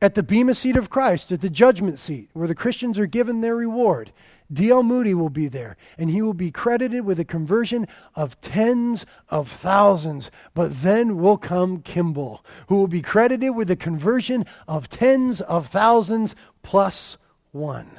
At 0.00 0.16
the 0.16 0.24
Bema 0.24 0.54
seat 0.54 0.74
of 0.74 0.90
Christ, 0.90 1.30
at 1.30 1.42
the 1.42 1.48
judgment 1.48 2.00
seat, 2.00 2.28
where 2.32 2.48
the 2.48 2.56
Christians 2.56 2.98
are 2.98 3.06
given 3.06 3.40
their 3.40 3.54
reward, 3.54 4.10
D.L. 4.52 4.82
Moody 4.82 5.14
will 5.14 5.30
be 5.30 5.48
there, 5.48 5.76
and 5.96 6.10
he 6.10 6.20
will 6.20 6.34
be 6.34 6.50
credited 6.50 7.04
with 7.04 7.18
a 7.18 7.24
conversion 7.24 7.86
of 8.14 8.40
tens 8.40 9.06
of 9.28 9.50
thousands. 9.50 10.30
But 10.54 10.82
then 10.82 11.16
will 11.18 11.38
come 11.38 11.80
Kimball, 11.80 12.44
who 12.68 12.76
will 12.76 12.88
be 12.88 13.02
credited 13.02 13.56
with 13.56 13.70
a 13.70 13.76
conversion 13.76 14.44
of 14.68 14.88
tens 14.88 15.40
of 15.40 15.68
thousands 15.68 16.34
plus 16.62 17.16
one. 17.52 17.90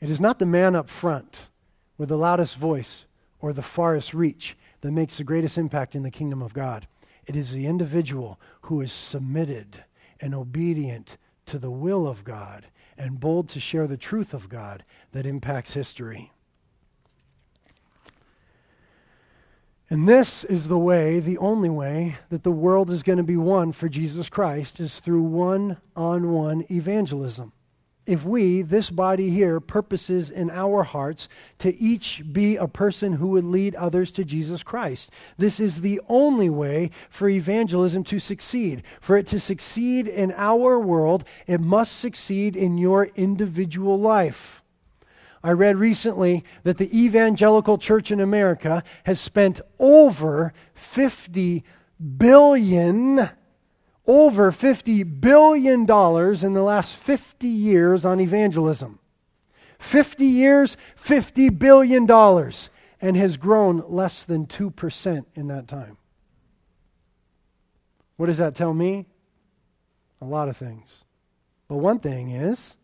It 0.00 0.10
is 0.10 0.20
not 0.20 0.38
the 0.38 0.46
man 0.46 0.74
up 0.74 0.88
front 0.88 1.48
with 1.96 2.08
the 2.08 2.18
loudest 2.18 2.56
voice 2.56 3.06
or 3.40 3.52
the 3.52 3.62
farthest 3.62 4.14
reach 4.14 4.56
that 4.80 4.90
makes 4.90 5.16
the 5.16 5.24
greatest 5.24 5.56
impact 5.56 5.94
in 5.94 6.02
the 6.02 6.10
kingdom 6.10 6.42
of 6.42 6.52
God. 6.52 6.86
It 7.26 7.36
is 7.36 7.52
the 7.52 7.66
individual 7.66 8.40
who 8.62 8.80
is 8.80 8.92
submitted 8.92 9.84
and 10.20 10.34
obedient 10.34 11.18
to 11.46 11.58
the 11.58 11.70
will 11.70 12.06
of 12.06 12.24
God 12.24 12.66
and 13.02 13.18
bold 13.18 13.48
to 13.48 13.58
share 13.58 13.88
the 13.88 13.96
truth 13.96 14.32
of 14.32 14.48
God 14.48 14.84
that 15.10 15.26
impacts 15.26 15.74
history. 15.74 16.30
And 19.90 20.08
this 20.08 20.44
is 20.44 20.68
the 20.68 20.78
way, 20.78 21.18
the 21.18 21.36
only 21.38 21.68
way, 21.68 22.18
that 22.30 22.44
the 22.44 22.52
world 22.52 22.90
is 22.90 23.02
going 23.02 23.16
to 23.16 23.24
be 23.24 23.36
won 23.36 23.72
for 23.72 23.88
Jesus 23.88 24.30
Christ 24.30 24.78
is 24.78 25.00
through 25.00 25.22
one 25.22 25.78
on 25.96 26.30
one 26.30 26.64
evangelism 26.70 27.52
if 28.06 28.24
we, 28.24 28.62
this 28.62 28.90
body 28.90 29.30
here, 29.30 29.60
purposes 29.60 30.28
in 30.28 30.50
our 30.50 30.82
hearts 30.82 31.28
to 31.58 31.76
each 31.80 32.22
be 32.32 32.56
a 32.56 32.66
person 32.66 33.14
who 33.14 33.28
would 33.28 33.44
lead 33.44 33.74
others 33.76 34.10
to 34.12 34.24
Jesus 34.24 34.62
Christ. 34.62 35.10
This 35.38 35.60
is 35.60 35.80
the 35.80 36.00
only 36.08 36.50
way 36.50 36.90
for 37.08 37.28
evangelism 37.28 38.02
to 38.04 38.18
succeed. 38.18 38.82
For 39.00 39.16
it 39.16 39.26
to 39.28 39.38
succeed 39.38 40.08
in 40.08 40.32
our 40.36 40.78
world, 40.78 41.24
it 41.46 41.60
must 41.60 41.96
succeed 41.96 42.56
in 42.56 42.76
your 42.76 43.04
individual 43.14 43.98
life. 43.98 44.62
I 45.44 45.52
read 45.52 45.76
recently 45.76 46.44
that 46.62 46.78
the 46.78 46.96
evangelical 46.96 47.78
church 47.78 48.10
in 48.10 48.20
America 48.20 48.82
has 49.04 49.20
spent 49.20 49.60
over 49.78 50.52
50 50.74 51.64
billion 52.16 53.28
over 54.06 54.50
$50 54.50 55.20
billion 55.20 55.80
in 55.80 55.86
the 56.52 56.62
last 56.62 56.94
50 56.96 57.46
years 57.46 58.04
on 58.04 58.20
evangelism. 58.20 58.98
50 59.78 60.24
years, 60.24 60.76
$50 61.02 61.58
billion, 61.58 62.10
and 63.00 63.16
has 63.16 63.36
grown 63.36 63.84
less 63.88 64.24
than 64.24 64.46
2% 64.46 65.24
in 65.34 65.48
that 65.48 65.68
time. 65.68 65.96
What 68.16 68.26
does 68.26 68.38
that 68.38 68.54
tell 68.54 68.74
me? 68.74 69.06
A 70.20 70.24
lot 70.24 70.48
of 70.48 70.56
things. 70.56 71.04
But 71.66 71.78
one 71.78 71.98
thing 71.98 72.30
is, 72.30 72.76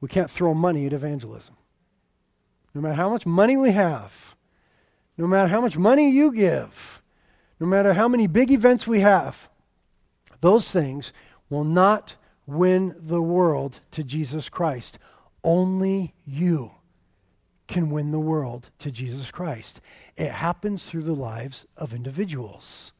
we 0.00 0.08
can't 0.08 0.30
throw 0.30 0.54
money 0.54 0.86
at 0.86 0.92
evangelism. 0.92 1.56
No 2.74 2.80
matter 2.80 2.94
how 2.94 3.10
much 3.10 3.26
money 3.26 3.56
we 3.56 3.72
have, 3.72 4.34
no 5.18 5.26
matter 5.26 5.48
how 5.48 5.60
much 5.60 5.76
money 5.76 6.10
you 6.10 6.32
give, 6.32 7.02
no 7.60 7.66
matter 7.66 7.92
how 7.92 8.08
many 8.08 8.26
big 8.26 8.50
events 8.50 8.86
we 8.86 9.00
have, 9.00 9.50
those 10.42 10.70
things 10.70 11.12
will 11.48 11.64
not 11.64 12.16
win 12.46 12.94
the 12.98 13.22
world 13.22 13.80
to 13.92 14.04
Jesus 14.04 14.48
Christ. 14.48 14.98
Only 15.42 16.14
you 16.26 16.72
can 17.68 17.90
win 17.90 18.10
the 18.10 18.18
world 18.18 18.68
to 18.80 18.90
Jesus 18.90 19.30
Christ. 19.30 19.80
It 20.16 20.30
happens 20.30 20.84
through 20.84 21.04
the 21.04 21.14
lives 21.14 21.64
of 21.76 21.94
individuals. 21.94 22.92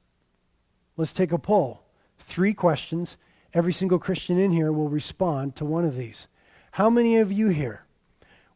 Let's 0.96 1.12
take 1.12 1.32
a 1.32 1.38
poll. 1.38 1.82
Three 2.18 2.54
questions. 2.54 3.16
Every 3.52 3.72
single 3.72 3.98
Christian 3.98 4.38
in 4.38 4.52
here 4.52 4.72
will 4.72 4.88
respond 4.88 5.56
to 5.56 5.64
one 5.64 5.84
of 5.84 5.96
these. 5.96 6.28
How 6.72 6.88
many 6.88 7.18
of 7.18 7.32
you 7.32 7.48
here 7.48 7.84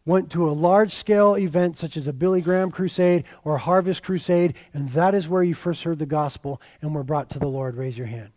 went 0.04 0.30
to 0.30 0.48
a 0.48 0.52
large 0.52 0.94
scale 0.94 1.34
event 1.34 1.76
such 1.76 1.96
as 1.96 2.06
a 2.06 2.12
Billy 2.12 2.40
Graham 2.40 2.70
crusade 2.70 3.24
or 3.42 3.56
a 3.56 3.58
Harvest 3.58 4.04
crusade, 4.04 4.54
and 4.72 4.90
that 4.90 5.14
is 5.14 5.28
where 5.28 5.42
you 5.42 5.54
first 5.54 5.82
heard 5.82 5.98
the 5.98 6.06
gospel 6.06 6.62
and 6.80 6.94
were 6.94 7.02
brought 7.02 7.28
to 7.30 7.40
the 7.40 7.48
Lord? 7.48 7.76
Raise 7.76 7.98
your 7.98 8.06
hand. 8.06 8.30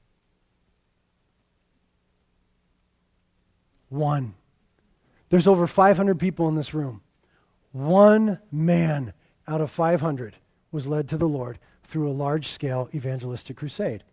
One. 3.90 4.36
There's 5.30 5.48
over 5.48 5.68
500 5.68 6.20
people 6.20 6.48
in 6.48 6.56
this 6.56 6.74
room. 6.74 7.02
One 7.72 8.40
man 8.52 9.14
out 9.48 9.62
of 9.62 9.72
500 9.72 10.36
was 10.72 10.88
led 10.88 11.08
to 11.10 11.18
the 11.18 11.28
Lord 11.28 11.60
through 11.84 12.10
a 12.10 12.14
large 12.14 12.48
scale 12.48 12.90
evangelistic 12.94 13.58
crusade. 13.58 14.04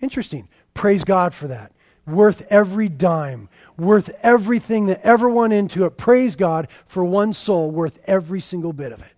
Interesting. 0.00 0.48
Praise 0.74 1.04
God 1.04 1.34
for 1.34 1.48
that. 1.48 1.72
Worth 2.06 2.46
every 2.50 2.88
dime, 2.88 3.48
worth 3.76 4.10
everything 4.22 4.86
that 4.86 5.00
ever 5.02 5.28
went 5.28 5.52
into 5.52 5.84
it. 5.84 5.96
Praise 5.96 6.36
God 6.36 6.68
for 6.86 7.04
one 7.04 7.32
soul, 7.32 7.70
worth 7.70 7.98
every 8.06 8.40
single 8.40 8.72
bit 8.72 8.92
of 8.92 9.00
it. 9.00 9.12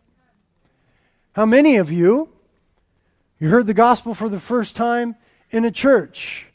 How 1.34 1.46
many 1.46 1.76
of 1.76 1.92
you, 1.92 2.30
you 3.38 3.48
heard 3.48 3.66
the 3.66 3.74
gospel 3.74 4.14
for 4.14 4.28
the 4.28 4.40
first 4.40 4.74
time 4.74 5.14
in 5.50 5.64
a 5.64 5.70
church? 5.70 6.46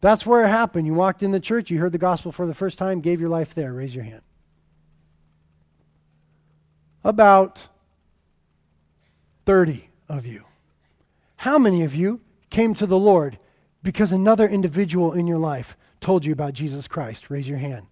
That's 0.00 0.24
where 0.24 0.44
it 0.44 0.48
happened. 0.48 0.86
You 0.86 0.94
walked 0.94 1.22
in 1.22 1.30
the 1.30 1.40
church, 1.40 1.70
you 1.70 1.78
heard 1.78 1.92
the 1.92 1.98
gospel 1.98 2.32
for 2.32 2.46
the 2.46 2.54
first 2.54 2.78
time, 2.78 3.00
gave 3.00 3.20
your 3.20 3.28
life 3.28 3.54
there. 3.54 3.72
Raise 3.72 3.94
your 3.94 4.04
hand. 4.04 4.22
About 7.04 7.68
30 9.46 9.88
of 10.08 10.26
you. 10.26 10.44
How 11.36 11.58
many 11.58 11.84
of 11.84 11.94
you 11.94 12.20
came 12.50 12.74
to 12.74 12.86
the 12.86 12.98
Lord 12.98 13.38
because 13.82 14.12
another 14.12 14.48
individual 14.48 15.12
in 15.12 15.26
your 15.26 15.38
life 15.38 15.76
told 16.00 16.24
you 16.24 16.32
about 16.32 16.54
Jesus 16.54 16.86
Christ? 16.86 17.30
Raise 17.30 17.48
your 17.48 17.58
hand. 17.58 17.86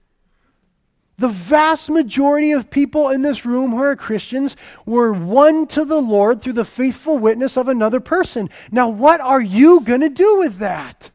The 1.18 1.28
vast 1.28 1.90
majority 1.90 2.52
of 2.52 2.70
people 2.70 3.10
in 3.10 3.20
this 3.20 3.44
room 3.44 3.72
who 3.72 3.82
are 3.82 3.94
Christians 3.94 4.56
were 4.86 5.12
won 5.12 5.66
to 5.66 5.84
the 5.84 6.00
Lord 6.00 6.40
through 6.40 6.54
the 6.54 6.64
faithful 6.64 7.18
witness 7.18 7.58
of 7.58 7.68
another 7.68 8.00
person. 8.00 8.48
Now, 8.70 8.88
what 8.88 9.20
are 9.20 9.42
you 9.42 9.80
going 9.82 10.00
to 10.00 10.08
do 10.08 10.38
with 10.38 10.56
that? 10.56 11.11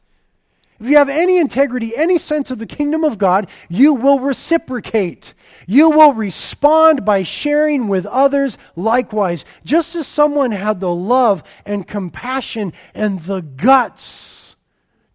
If 0.80 0.88
you 0.88 0.98
have 0.98 1.10
any 1.10 1.38
integrity, 1.38 1.96
any 1.96 2.18
sense 2.18 2.52
of 2.52 2.60
the 2.60 2.68
kingdom 2.68 3.04
of 3.04 3.18
God, 3.18 3.48
you 3.68 3.94
will 3.94 4.20
reciprocate. 4.20 5.34
You 5.66 5.90
will 5.90 6.14
respond 6.14 7.04
by 7.04 7.24
sharing 7.24 7.88
with 7.88 8.06
others 8.06 8.58
likewise. 8.76 9.44
Just 9.66 9.96
as 9.96 10.06
someone 10.06 10.52
had 10.52 10.80
the 10.80 10.94
love 10.94 11.44
and 11.66 11.88
compassion 11.88 12.74
and 12.94 13.20
the 13.22 13.42
guts 13.42 14.56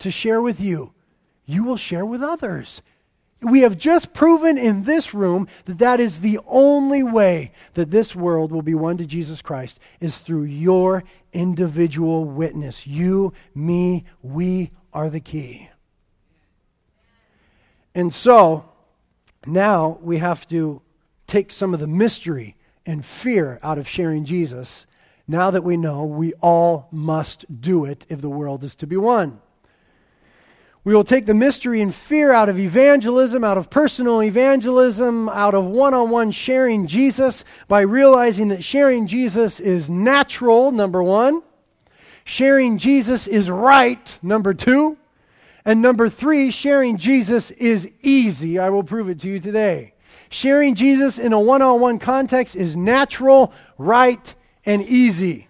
to 0.00 0.10
share 0.10 0.40
with 0.40 0.60
you, 0.60 0.92
you 1.46 1.62
will 1.62 1.76
share 1.76 2.04
with 2.04 2.22
others. 2.22 2.82
We 3.40 3.62
have 3.62 3.76
just 3.76 4.14
proven 4.14 4.56
in 4.56 4.84
this 4.84 5.12
room 5.14 5.48
that 5.64 5.78
that 5.78 5.98
is 5.98 6.20
the 6.20 6.38
only 6.46 7.02
way 7.02 7.52
that 7.74 7.90
this 7.90 8.14
world 8.14 8.52
will 8.52 8.62
be 8.62 8.74
won 8.74 8.96
to 8.98 9.06
Jesus 9.06 9.42
Christ 9.42 9.80
is 10.00 10.18
through 10.18 10.44
your 10.44 11.02
individual 11.32 12.24
witness. 12.24 12.86
You, 12.86 13.32
me, 13.54 14.04
we 14.22 14.70
are 14.92 15.10
the 15.10 15.20
key. 15.20 15.68
And 17.94 18.12
so 18.12 18.68
now 19.46 19.98
we 20.02 20.18
have 20.18 20.48
to 20.48 20.82
take 21.26 21.52
some 21.52 21.74
of 21.74 21.80
the 21.80 21.86
mystery 21.86 22.56
and 22.84 23.04
fear 23.04 23.58
out 23.62 23.78
of 23.78 23.88
sharing 23.88 24.24
Jesus 24.24 24.86
now 25.28 25.50
that 25.50 25.64
we 25.64 25.76
know 25.76 26.04
we 26.04 26.32
all 26.34 26.88
must 26.90 27.60
do 27.60 27.84
it 27.84 28.06
if 28.08 28.20
the 28.20 28.28
world 28.28 28.64
is 28.64 28.74
to 28.76 28.86
be 28.86 28.96
won. 28.96 29.40
We 30.84 30.94
will 30.94 31.04
take 31.04 31.26
the 31.26 31.34
mystery 31.34 31.80
and 31.80 31.94
fear 31.94 32.32
out 32.32 32.48
of 32.48 32.58
evangelism, 32.58 33.44
out 33.44 33.56
of 33.56 33.70
personal 33.70 34.20
evangelism, 34.20 35.28
out 35.28 35.54
of 35.54 35.64
one 35.64 35.94
on 35.94 36.10
one 36.10 36.32
sharing 36.32 36.88
Jesus 36.88 37.44
by 37.68 37.82
realizing 37.82 38.48
that 38.48 38.64
sharing 38.64 39.06
Jesus 39.06 39.60
is 39.60 39.88
natural, 39.88 40.72
number 40.72 41.00
one. 41.00 41.42
Sharing 42.24 42.78
Jesus 42.78 43.28
is 43.28 43.48
right, 43.48 44.18
number 44.22 44.54
two. 44.54 44.98
And 45.64 45.82
number 45.82 46.08
three, 46.08 46.50
sharing 46.50 46.96
Jesus 46.96 47.52
is 47.52 47.88
easy. 48.00 48.58
I 48.58 48.70
will 48.70 48.82
prove 48.82 49.08
it 49.08 49.20
to 49.20 49.28
you 49.28 49.38
today. 49.38 49.94
Sharing 50.30 50.74
Jesus 50.74 51.18
in 51.18 51.32
a 51.32 51.38
one 51.38 51.62
on 51.62 51.78
one 51.78 52.00
context 52.00 52.56
is 52.56 52.76
natural, 52.76 53.52
right, 53.78 54.34
and 54.64 54.82
easy. 54.82 55.48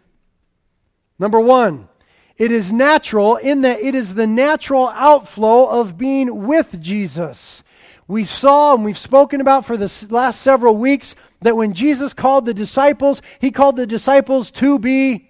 Number 1.18 1.40
one, 1.40 1.88
it 2.36 2.50
is 2.50 2.72
natural 2.72 3.36
in 3.36 3.62
that 3.62 3.80
it 3.80 3.94
is 3.94 4.14
the 4.14 4.26
natural 4.26 4.88
outflow 4.88 5.66
of 5.66 5.98
being 5.98 6.46
with 6.46 6.80
Jesus. 6.80 7.62
We 8.08 8.24
saw 8.24 8.74
and 8.74 8.84
we've 8.84 8.98
spoken 8.98 9.40
about 9.40 9.64
for 9.64 9.76
the 9.76 9.92
last 10.10 10.40
several 10.40 10.76
weeks 10.76 11.14
that 11.42 11.56
when 11.56 11.72
Jesus 11.72 12.12
called 12.12 12.46
the 12.46 12.54
disciples, 12.54 13.22
he 13.40 13.50
called 13.50 13.76
the 13.76 13.86
disciples 13.86 14.50
to 14.52 14.78
be 14.78 15.28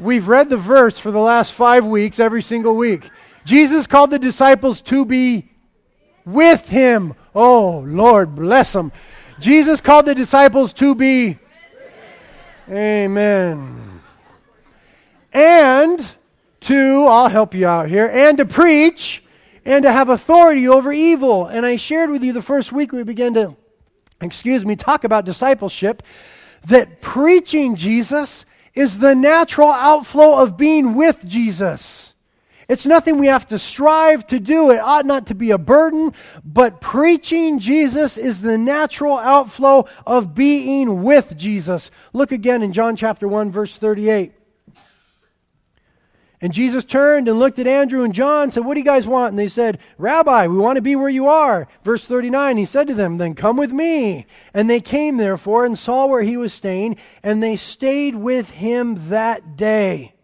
We've 0.00 0.28
read 0.28 0.48
the 0.48 0.56
verse 0.56 0.98
for 0.98 1.10
the 1.10 1.18
last 1.18 1.52
five 1.52 1.84
weeks, 1.84 2.18
every 2.18 2.40
single 2.40 2.74
week. 2.74 3.10
Jesus 3.44 3.86
called 3.86 4.10
the 4.10 4.18
disciples 4.18 4.80
to 4.82 5.04
be 5.04 5.50
with 6.24 6.70
him. 6.70 7.14
Oh, 7.34 7.84
Lord, 7.86 8.34
bless 8.34 8.72
them. 8.72 8.92
Jesus 9.40 9.82
called 9.82 10.06
the 10.06 10.14
disciples 10.14 10.72
to 10.74 10.94
be. 10.94 11.38
Amen. 12.70 14.00
And 15.32 16.14
to, 16.60 17.06
I'll 17.08 17.28
help 17.28 17.54
you 17.54 17.66
out 17.66 17.88
here, 17.88 18.08
and 18.12 18.38
to 18.38 18.44
preach 18.44 19.24
and 19.64 19.82
to 19.82 19.92
have 19.92 20.08
authority 20.08 20.68
over 20.68 20.92
evil. 20.92 21.46
And 21.46 21.66
I 21.66 21.76
shared 21.76 22.10
with 22.10 22.22
you 22.22 22.32
the 22.32 22.42
first 22.42 22.72
week 22.72 22.92
we 22.92 23.02
began 23.02 23.34
to, 23.34 23.56
excuse 24.20 24.64
me, 24.64 24.76
talk 24.76 25.02
about 25.02 25.24
discipleship, 25.24 26.02
that 26.66 27.00
preaching 27.00 27.74
Jesus 27.74 28.44
is 28.74 28.98
the 28.98 29.14
natural 29.14 29.70
outflow 29.70 30.40
of 30.40 30.56
being 30.56 30.94
with 30.94 31.26
Jesus. 31.26 32.09
It's 32.70 32.86
nothing 32.86 33.18
we 33.18 33.26
have 33.26 33.48
to 33.48 33.58
strive 33.58 34.28
to 34.28 34.38
do. 34.38 34.70
It 34.70 34.78
ought 34.78 35.04
not 35.04 35.26
to 35.26 35.34
be 35.34 35.50
a 35.50 35.58
burden, 35.58 36.12
but 36.44 36.80
preaching 36.80 37.58
Jesus 37.58 38.16
is 38.16 38.42
the 38.42 38.56
natural 38.56 39.18
outflow 39.18 39.86
of 40.06 40.36
being 40.36 41.02
with 41.02 41.36
Jesus. 41.36 41.90
Look 42.12 42.30
again 42.30 42.62
in 42.62 42.72
John 42.72 42.94
chapter 42.94 43.26
1 43.26 43.50
verse 43.50 43.76
38. 43.76 44.34
And 46.40 46.52
Jesus 46.52 46.84
turned 46.84 47.26
and 47.26 47.40
looked 47.40 47.58
at 47.58 47.66
Andrew 47.66 48.04
and 48.04 48.14
John 48.14 48.44
and 48.44 48.52
said, 48.52 48.64
What 48.64 48.74
do 48.74 48.80
you 48.80 48.86
guys 48.86 49.04
want? 49.04 49.30
And 49.30 49.38
they 49.38 49.48
said, 49.48 49.80
Rabbi, 49.98 50.46
we 50.46 50.56
want 50.56 50.76
to 50.76 50.80
be 50.80 50.94
where 50.94 51.08
you 51.08 51.26
are. 51.26 51.66
Verse 51.82 52.06
39, 52.06 52.56
he 52.56 52.64
said 52.64 52.86
to 52.86 52.94
them, 52.94 53.18
Then 53.18 53.34
come 53.34 53.56
with 53.56 53.72
me. 53.72 54.26
And 54.54 54.70
they 54.70 54.80
came, 54.80 55.16
therefore, 55.16 55.64
and 55.64 55.76
saw 55.76 56.06
where 56.06 56.22
he 56.22 56.36
was 56.36 56.54
staying, 56.54 56.98
and 57.24 57.42
they 57.42 57.56
stayed 57.56 58.14
with 58.14 58.52
him 58.52 59.08
that 59.08 59.56
day. 59.56 60.14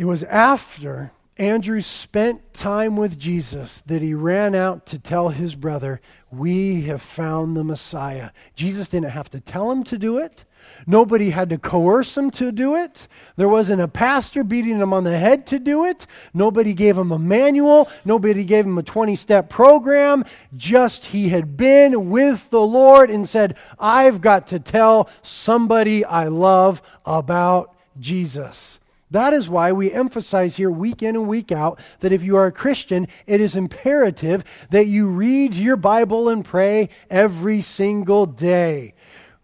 It 0.00 0.06
was 0.06 0.24
after 0.24 1.12
Andrew 1.36 1.82
spent 1.82 2.54
time 2.54 2.96
with 2.96 3.18
Jesus 3.18 3.82
that 3.84 4.00
he 4.00 4.14
ran 4.14 4.54
out 4.54 4.86
to 4.86 4.98
tell 4.98 5.28
his 5.28 5.54
brother, 5.54 6.00
We 6.30 6.84
have 6.84 7.02
found 7.02 7.54
the 7.54 7.64
Messiah. 7.64 8.30
Jesus 8.56 8.88
didn't 8.88 9.10
have 9.10 9.28
to 9.28 9.40
tell 9.40 9.70
him 9.70 9.84
to 9.84 9.98
do 9.98 10.16
it. 10.16 10.46
Nobody 10.86 11.28
had 11.28 11.50
to 11.50 11.58
coerce 11.58 12.16
him 12.16 12.30
to 12.30 12.50
do 12.50 12.76
it. 12.76 13.08
There 13.36 13.46
wasn't 13.46 13.82
a 13.82 13.88
pastor 13.88 14.42
beating 14.42 14.78
him 14.78 14.94
on 14.94 15.04
the 15.04 15.18
head 15.18 15.46
to 15.48 15.58
do 15.58 15.84
it. 15.84 16.06
Nobody 16.32 16.72
gave 16.72 16.96
him 16.96 17.12
a 17.12 17.18
manual. 17.18 17.86
Nobody 18.02 18.44
gave 18.44 18.64
him 18.64 18.78
a 18.78 18.82
20 18.82 19.16
step 19.16 19.50
program. 19.50 20.24
Just 20.56 21.04
he 21.04 21.28
had 21.28 21.58
been 21.58 22.08
with 22.08 22.48
the 22.48 22.62
Lord 22.62 23.10
and 23.10 23.28
said, 23.28 23.54
I've 23.78 24.22
got 24.22 24.46
to 24.46 24.58
tell 24.58 25.10
somebody 25.22 26.06
I 26.06 26.28
love 26.28 26.80
about 27.04 27.76
Jesus. 27.98 28.79
That 29.10 29.32
is 29.32 29.48
why 29.48 29.72
we 29.72 29.92
emphasize 29.92 30.56
here 30.56 30.70
week 30.70 31.02
in 31.02 31.16
and 31.16 31.26
week 31.26 31.50
out 31.50 31.80
that 31.98 32.12
if 32.12 32.22
you 32.22 32.36
are 32.36 32.46
a 32.46 32.52
Christian, 32.52 33.08
it 33.26 33.40
is 33.40 33.56
imperative 33.56 34.44
that 34.70 34.86
you 34.86 35.08
read 35.08 35.54
your 35.54 35.76
Bible 35.76 36.28
and 36.28 36.44
pray 36.44 36.90
every 37.10 37.60
single 37.60 38.24
day. 38.26 38.94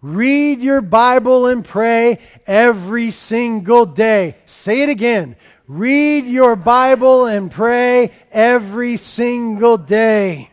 Read 0.00 0.61
your 0.61 0.81
Bible 0.81 1.46
and 1.46 1.64
pray 1.64 2.20
every 2.46 3.11
single 3.11 3.87
day. 3.87 4.37
Say 4.46 4.83
it 4.83 4.88
again. 4.88 5.35
Read 5.66 6.26
your 6.26 6.55
Bible 6.55 7.26
and 7.26 7.50
pray 7.50 8.12
every 8.31 8.96
single 8.96 9.76
day. 9.76 10.50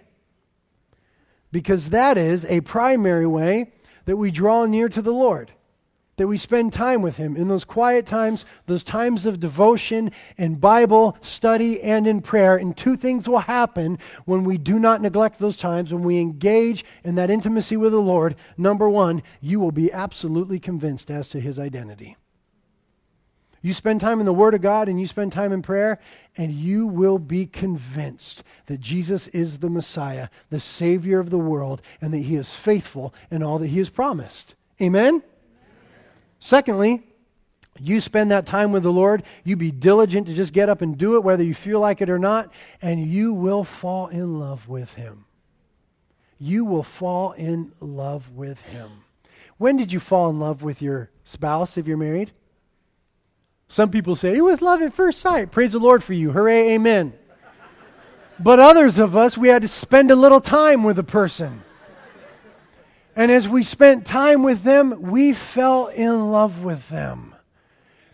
Because 1.51 1.91
that 1.91 2.17
is 2.17 2.45
a 2.45 2.61
primary 2.61 3.27
way 3.27 3.73
that 4.05 4.17
we 4.17 4.31
draw 4.31 4.65
near 4.65 4.89
to 4.89 5.03
the 5.03 5.13
Lord 5.13 5.51
that 6.17 6.27
we 6.27 6.37
spend 6.37 6.71
time 6.73 7.01
with 7.01 7.17
Him 7.17 7.35
in 7.35 7.47
those 7.47 7.65
quiet 7.65 8.05
times, 8.05 8.45
those 8.65 8.83
times 8.83 9.25
of 9.25 9.39
devotion 9.39 10.11
and 10.37 10.61
Bible 10.61 11.17
study 11.21 11.81
and 11.81 12.05
in 12.05 12.21
prayer. 12.21 12.55
And 12.55 12.75
two 12.75 12.95
things 12.95 13.27
will 13.27 13.39
happen 13.39 13.97
when 14.25 14.43
we 14.43 14.57
do 14.57 14.77
not 14.77 15.01
neglect 15.01 15.39
those 15.39 15.57
times, 15.57 15.93
when 15.93 16.03
we 16.03 16.19
engage 16.19 16.85
in 17.03 17.15
that 17.15 17.29
intimacy 17.29 17.77
with 17.77 17.91
the 17.91 18.01
Lord. 18.01 18.35
Number 18.57 18.87
one, 18.89 19.23
you 19.41 19.59
will 19.59 19.71
be 19.71 19.91
absolutely 19.91 20.59
convinced 20.59 21.09
as 21.09 21.29
to 21.29 21.39
His 21.39 21.57
identity. 21.57 22.15
You 23.63 23.73
spend 23.73 24.01
time 24.01 24.19
in 24.19 24.25
the 24.25 24.33
Word 24.33 24.53
of 24.53 24.61
God 24.61 24.89
and 24.89 24.99
you 24.99 25.07
spend 25.07 25.31
time 25.31 25.53
in 25.53 25.61
prayer, 25.61 25.97
and 26.35 26.51
you 26.51 26.85
will 26.85 27.17
be 27.17 27.45
convinced 27.45 28.43
that 28.65 28.81
Jesus 28.81 29.29
is 29.29 29.59
the 29.59 29.69
Messiah, 29.69 30.27
the 30.49 30.59
Savior 30.59 31.19
of 31.19 31.29
the 31.29 31.39
world, 31.39 31.81
and 32.01 32.13
that 32.13 32.19
He 32.19 32.35
is 32.35 32.53
faithful 32.53 33.13
in 33.31 33.41
all 33.41 33.57
that 33.59 33.67
He 33.67 33.77
has 33.77 33.89
promised. 33.89 34.55
Amen? 34.81 35.23
Secondly, 36.43 37.01
you 37.79 38.01
spend 38.01 38.29
that 38.29 38.45
time 38.45 38.73
with 38.73 38.83
the 38.83 38.91
Lord, 38.91 39.23
you 39.45 39.55
be 39.55 39.71
diligent 39.71 40.27
to 40.27 40.33
just 40.33 40.51
get 40.51 40.67
up 40.67 40.81
and 40.81 40.97
do 40.97 41.15
it, 41.15 41.23
whether 41.23 41.41
you 41.41 41.53
feel 41.53 41.79
like 41.79 42.01
it 42.01 42.09
or 42.09 42.19
not, 42.19 42.51
and 42.81 43.07
you 43.07 43.31
will 43.31 43.63
fall 43.63 44.07
in 44.07 44.41
love 44.41 44.67
with 44.67 44.95
Him. 44.95 45.23
You 46.37 46.65
will 46.65 46.83
fall 46.83 47.31
in 47.31 47.71
love 47.79 48.31
with 48.31 48.61
Him. 48.63 49.05
When 49.57 49.77
did 49.77 49.93
you 49.93 50.01
fall 50.01 50.29
in 50.29 50.37
love 50.37 50.63
with 50.63 50.81
your 50.81 51.11
spouse 51.23 51.77
if 51.77 51.87
you're 51.87 51.95
married? 51.95 52.33
Some 53.69 53.89
people 53.89 54.17
say 54.17 54.35
it 54.35 54.43
was 54.43 54.61
love 54.61 54.81
at 54.81 54.93
first 54.93 55.21
sight. 55.21 55.49
Praise 55.49 55.71
the 55.71 55.79
Lord 55.79 56.03
for 56.03 56.11
you. 56.11 56.33
Hooray, 56.33 56.73
amen. 56.73 57.13
but 58.37 58.59
others 58.59 58.99
of 58.99 59.15
us, 59.15 59.37
we 59.37 59.47
had 59.47 59.61
to 59.61 59.69
spend 59.69 60.11
a 60.11 60.15
little 60.17 60.41
time 60.41 60.83
with 60.83 60.99
a 60.99 61.03
person. 61.03 61.63
And 63.15 63.31
as 63.31 63.47
we 63.47 63.63
spent 63.63 64.05
time 64.05 64.43
with 64.43 64.63
them, 64.63 65.01
we 65.01 65.33
fell 65.33 65.87
in 65.87 66.31
love 66.31 66.63
with 66.63 66.89
them. 66.89 67.35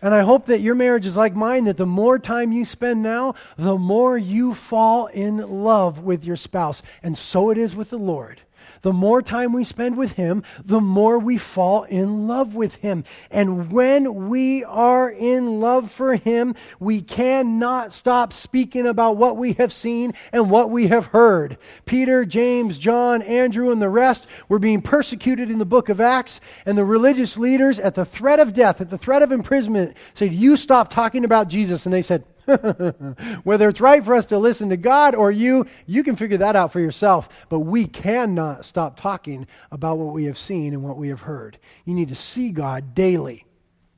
And 0.02 0.14
I 0.14 0.20
hope 0.22 0.46
that 0.46 0.60
your 0.60 0.74
marriage 0.74 1.06
is 1.06 1.16
like 1.16 1.34
mine, 1.34 1.64
that 1.64 1.76
the 1.76 1.86
more 1.86 2.18
time 2.18 2.52
you 2.52 2.64
spend 2.64 3.02
now, 3.02 3.34
the 3.56 3.76
more 3.76 4.16
you 4.16 4.54
fall 4.54 5.06
in 5.06 5.62
love 5.62 6.00
with 6.00 6.24
your 6.24 6.36
spouse. 6.36 6.82
And 7.02 7.18
so 7.18 7.50
it 7.50 7.58
is 7.58 7.76
with 7.76 7.90
the 7.90 7.98
Lord. 7.98 8.40
The 8.82 8.92
more 8.92 9.20
time 9.20 9.52
we 9.52 9.64
spend 9.64 9.96
with 9.96 10.12
Him, 10.12 10.42
the 10.64 10.80
more 10.80 11.18
we 11.18 11.36
fall 11.36 11.84
in 11.84 12.26
love 12.26 12.54
with 12.54 12.76
Him. 12.76 13.04
And 13.30 13.70
when 13.70 14.28
we 14.28 14.64
are 14.64 15.10
in 15.10 15.60
love 15.60 15.90
for 15.90 16.14
Him, 16.14 16.54
we 16.78 17.02
cannot 17.02 17.92
stop 17.92 18.32
speaking 18.32 18.86
about 18.86 19.16
what 19.16 19.36
we 19.36 19.52
have 19.54 19.72
seen 19.72 20.14
and 20.32 20.50
what 20.50 20.70
we 20.70 20.88
have 20.88 21.06
heard. 21.06 21.58
Peter, 21.84 22.24
James, 22.24 22.78
John, 22.78 23.22
Andrew, 23.22 23.70
and 23.70 23.82
the 23.82 23.88
rest 23.88 24.26
were 24.48 24.58
being 24.58 24.80
persecuted 24.80 25.50
in 25.50 25.58
the 25.58 25.66
book 25.66 25.88
of 25.88 26.00
Acts, 26.00 26.40
and 26.64 26.78
the 26.78 26.84
religious 26.84 27.36
leaders, 27.36 27.78
at 27.78 27.94
the 27.94 28.04
threat 28.04 28.40
of 28.40 28.54
death, 28.54 28.80
at 28.80 28.90
the 28.90 28.98
threat 28.98 29.22
of 29.22 29.32
imprisonment, 29.32 29.96
said, 30.14 30.32
You 30.32 30.56
stop 30.56 30.90
talking 30.90 31.24
about 31.24 31.48
Jesus. 31.48 31.84
And 31.84 31.92
they 31.92 32.02
said, 32.02 32.24
Whether 33.44 33.68
it's 33.68 33.80
right 33.80 34.04
for 34.04 34.14
us 34.14 34.26
to 34.26 34.38
listen 34.38 34.70
to 34.70 34.76
God 34.76 35.14
or 35.14 35.30
you, 35.30 35.66
you 35.86 36.02
can 36.02 36.16
figure 36.16 36.38
that 36.38 36.56
out 36.56 36.72
for 36.72 36.80
yourself. 36.80 37.46
But 37.48 37.60
we 37.60 37.86
cannot 37.86 38.64
stop 38.64 38.98
talking 38.98 39.46
about 39.70 39.98
what 39.98 40.14
we 40.14 40.24
have 40.24 40.38
seen 40.38 40.72
and 40.72 40.82
what 40.82 40.96
we 40.96 41.08
have 41.08 41.22
heard. 41.22 41.58
You 41.84 41.94
need 41.94 42.08
to 42.08 42.14
see 42.14 42.50
God 42.50 42.94
daily 42.94 43.44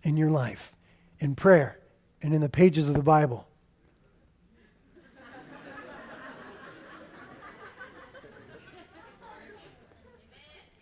in 0.03 0.17
your 0.17 0.31
life, 0.31 0.75
in 1.19 1.35
prayer, 1.35 1.79
and 2.21 2.35
in 2.35 2.41
the 2.41 2.49
pages 2.49 2.89
of 2.89 2.95
the 2.95 3.03
Bible. 3.03 3.47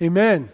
Amen. 0.03 0.49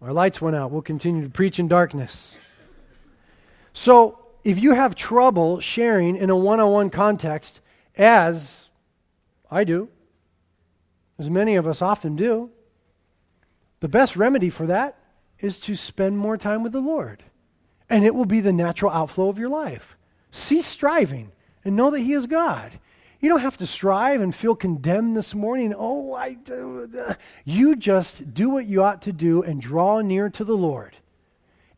Our 0.00 0.12
lights 0.12 0.40
went 0.40 0.56
out. 0.56 0.70
We'll 0.70 0.80
continue 0.80 1.24
to 1.24 1.28
preach 1.28 1.58
in 1.58 1.68
darkness. 1.68 2.36
So, 3.82 4.18
if 4.44 4.58
you 4.58 4.74
have 4.74 4.94
trouble 4.94 5.58
sharing 5.58 6.14
in 6.14 6.28
a 6.28 6.36
one 6.36 6.60
on 6.60 6.70
one 6.70 6.90
context, 6.90 7.60
as 7.96 8.68
I 9.50 9.64
do, 9.64 9.88
as 11.18 11.30
many 11.30 11.56
of 11.56 11.66
us 11.66 11.80
often 11.80 12.14
do, 12.14 12.50
the 13.80 13.88
best 13.88 14.16
remedy 14.16 14.50
for 14.50 14.66
that 14.66 14.98
is 15.38 15.58
to 15.60 15.76
spend 15.76 16.18
more 16.18 16.36
time 16.36 16.62
with 16.62 16.72
the 16.72 16.80
Lord. 16.82 17.24
And 17.88 18.04
it 18.04 18.14
will 18.14 18.26
be 18.26 18.42
the 18.42 18.52
natural 18.52 18.92
outflow 18.92 19.30
of 19.30 19.38
your 19.38 19.48
life. 19.48 19.96
Cease 20.30 20.66
striving 20.66 21.32
and 21.64 21.74
know 21.74 21.90
that 21.90 22.00
He 22.00 22.12
is 22.12 22.26
God. 22.26 22.78
You 23.18 23.30
don't 23.30 23.40
have 23.40 23.56
to 23.56 23.66
strive 23.66 24.20
and 24.20 24.34
feel 24.34 24.56
condemned 24.56 25.16
this 25.16 25.34
morning. 25.34 25.74
Oh, 25.74 26.12
I. 26.12 26.36
You 27.46 27.76
just 27.76 28.34
do 28.34 28.50
what 28.50 28.66
you 28.66 28.82
ought 28.82 29.00
to 29.00 29.12
do 29.12 29.42
and 29.42 29.58
draw 29.58 30.02
near 30.02 30.28
to 30.28 30.44
the 30.44 30.54
Lord 30.54 30.96